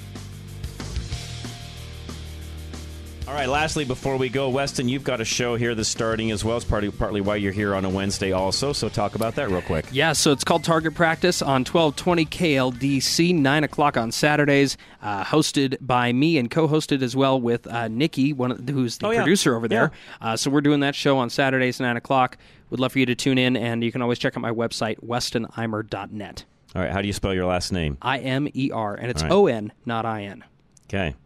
All 3.34 3.40
right. 3.40 3.48
Lastly, 3.48 3.84
before 3.84 4.16
we 4.16 4.28
go, 4.28 4.48
Weston, 4.48 4.88
you've 4.88 5.02
got 5.02 5.20
a 5.20 5.24
show 5.24 5.56
here 5.56 5.74
that's 5.74 5.88
starting 5.88 6.30
as 6.30 6.44
well. 6.44 6.56
It's 6.56 6.64
partly, 6.64 6.88
partly 6.92 7.20
why 7.20 7.34
you're 7.34 7.50
here 7.50 7.74
on 7.74 7.84
a 7.84 7.90
Wednesday, 7.90 8.30
also. 8.30 8.72
So 8.72 8.88
talk 8.88 9.16
about 9.16 9.34
that 9.34 9.50
real 9.50 9.60
quick. 9.60 9.86
Yeah, 9.90 10.12
so 10.12 10.30
it's 10.30 10.44
called 10.44 10.62
Target 10.62 10.94
Practice 10.94 11.42
on 11.42 11.64
1220 11.64 12.26
KLDC, 12.26 13.34
9 13.34 13.64
o'clock 13.64 13.96
on 13.96 14.12
Saturdays, 14.12 14.76
uh, 15.02 15.24
hosted 15.24 15.76
by 15.80 16.12
me 16.12 16.38
and 16.38 16.48
co 16.48 16.68
hosted 16.68 17.02
as 17.02 17.16
well 17.16 17.40
with 17.40 17.66
uh, 17.66 17.88
Nikki, 17.88 18.32
one 18.32 18.52
of, 18.52 18.68
who's 18.68 18.98
the 18.98 19.08
Oh, 19.08 19.10
yeah. 19.10 19.22
producer 19.22 19.56
over 19.56 19.66
there. 19.66 19.90
Uh, 20.20 20.36
so 20.36 20.48
we're 20.48 20.60
doing 20.60 20.78
that 20.80 20.94
show 20.94 21.18
on 21.18 21.28
Saturdays, 21.28 21.80
9 21.80 21.96
o'clock. 21.96 22.38
Would 22.70 22.78
love 22.78 22.92
for 22.92 23.00
you 23.00 23.06
to 23.06 23.16
tune 23.16 23.38
in, 23.38 23.56
and 23.56 23.82
you 23.82 23.90
can 23.90 24.00
always 24.00 24.20
check 24.20 24.36
out 24.36 24.42
my 24.42 24.52
website, 24.52 25.00
westonimer.net. 25.04 26.44
All 26.76 26.82
right. 26.82 26.92
How 26.92 27.00
do 27.00 27.08
you 27.08 27.12
spell 27.12 27.34
your 27.34 27.46
last 27.46 27.72
name? 27.72 27.98
I 28.00 28.18
M 28.20 28.46
E 28.54 28.70
R, 28.70 28.94
and 28.94 29.10
it's 29.10 29.24
right. 29.24 29.32
O 29.32 29.48
N, 29.48 29.72
not 29.84 30.06
I 30.06 30.22
N. 30.22 30.44
Okay. 30.88 31.16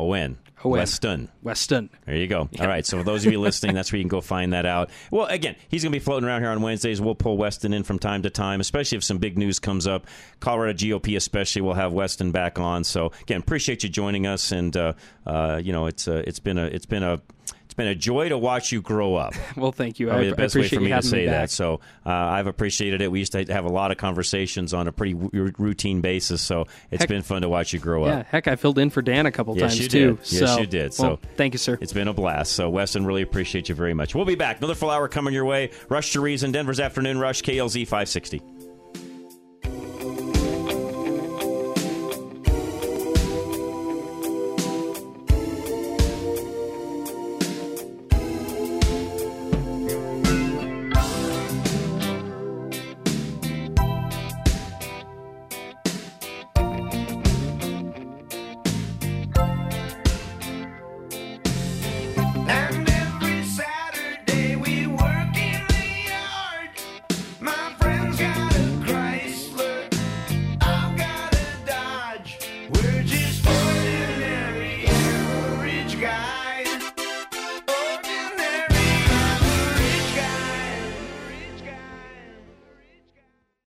O-N. 0.00 0.38
O-N. 0.64 0.78
Weston. 0.78 1.28
Weston. 1.42 1.90
There 2.06 2.16
you 2.16 2.26
go. 2.26 2.48
All 2.60 2.66
right. 2.66 2.84
So 2.84 2.98
for 2.98 3.04
those 3.04 3.24
of 3.24 3.32
you 3.32 3.40
listening, 3.40 3.74
that's 3.74 3.92
where 3.92 3.98
you 3.98 4.04
can 4.04 4.08
go 4.08 4.20
find 4.20 4.52
that 4.52 4.66
out. 4.66 4.90
Well, 5.10 5.26
again, 5.26 5.56
he's 5.68 5.82
going 5.82 5.92
to 5.92 5.98
be 5.98 6.04
floating 6.04 6.28
around 6.28 6.42
here 6.42 6.50
on 6.50 6.60
Wednesdays. 6.60 7.00
We'll 7.00 7.14
pull 7.14 7.36
Weston 7.36 7.72
in 7.72 7.82
from 7.82 7.98
time 7.98 8.22
to 8.22 8.30
time, 8.30 8.60
especially 8.60 8.98
if 8.98 9.04
some 9.04 9.18
big 9.18 9.38
news 9.38 9.58
comes 9.58 9.86
up. 9.86 10.06
Colorado 10.40 10.76
GOP, 10.76 11.16
especially, 11.16 11.62
we'll 11.62 11.74
have 11.74 11.92
Weston 11.92 12.32
back 12.32 12.58
on. 12.58 12.84
So 12.84 13.12
again, 13.22 13.40
appreciate 13.40 13.82
you 13.82 13.88
joining 13.88 14.26
us, 14.26 14.52
and 14.52 14.76
uh, 14.76 14.92
uh, 15.26 15.60
you 15.62 15.72
know, 15.72 15.86
it's 15.86 16.08
uh, 16.08 16.22
it's 16.26 16.40
been 16.40 16.58
a 16.58 16.64
it's 16.66 16.86
been 16.86 17.02
a 17.02 17.20
been 17.80 17.88
a 17.88 17.94
joy 17.94 18.28
to 18.28 18.36
watch 18.38 18.72
you 18.72 18.82
grow 18.82 19.14
up. 19.14 19.34
Well, 19.56 19.72
thank 19.72 19.98
you. 19.98 20.06
Probably 20.06 20.28
I, 20.28 20.30
the 20.30 20.36
best 20.36 20.54
way 20.54 20.68
for 20.68 20.80
me 20.80 20.88
to 20.90 21.02
say 21.02 21.20
me 21.24 21.26
that. 21.26 21.50
So 21.50 21.80
uh, 22.06 22.10
I've 22.10 22.46
appreciated 22.46 23.02
it. 23.02 23.10
We 23.10 23.18
used 23.18 23.32
to 23.32 23.44
have 23.52 23.64
a 23.64 23.68
lot 23.70 23.90
of 23.90 23.96
conversations 23.98 24.72
on 24.72 24.86
a 24.88 24.92
pretty 24.92 25.14
w- 25.14 25.52
routine 25.58 26.00
basis. 26.00 26.40
So 26.40 26.66
it's 26.90 27.02
Heck- 27.02 27.08
been 27.08 27.22
fun 27.22 27.42
to 27.42 27.48
watch 27.48 27.72
you 27.72 27.78
grow 27.78 28.04
up. 28.04 28.08
Yeah, 28.08 28.22
heck, 28.30 28.48
I 28.48 28.56
filled 28.56 28.78
in 28.78 28.90
for 28.90 29.02
Dan 29.02 29.26
a 29.26 29.32
couple 29.32 29.56
Yes, 29.58 29.72
times 29.72 29.80
you 29.82 29.88
too. 29.88 30.16
did. 30.16 30.32
Yes, 30.32 30.54
so, 30.54 30.60
you 30.60 30.66
did. 30.66 30.94
So 30.94 31.02
well, 31.02 31.20
thank 31.36 31.52
you, 31.54 31.58
sir. 31.58 31.78
It's 31.80 31.92
been 31.92 32.08
a 32.08 32.14
blast. 32.14 32.52
So 32.52 32.70
Weston, 32.70 33.04
really 33.04 33.22
appreciate 33.22 33.68
you 33.68 33.74
very 33.74 33.92
much. 33.92 34.14
We'll 34.14 34.24
be 34.24 34.34
back. 34.36 34.58
Another 34.58 34.74
full 34.74 34.90
hour 34.90 35.08
coming 35.08 35.34
your 35.34 35.44
way. 35.44 35.70
Rush 35.88 36.12
to 36.12 36.20
Reason, 36.20 36.52
Denver's 36.52 36.80
afternoon 36.80 37.18
rush, 37.18 37.42
KLZ 37.42 37.82
560. 37.86 38.40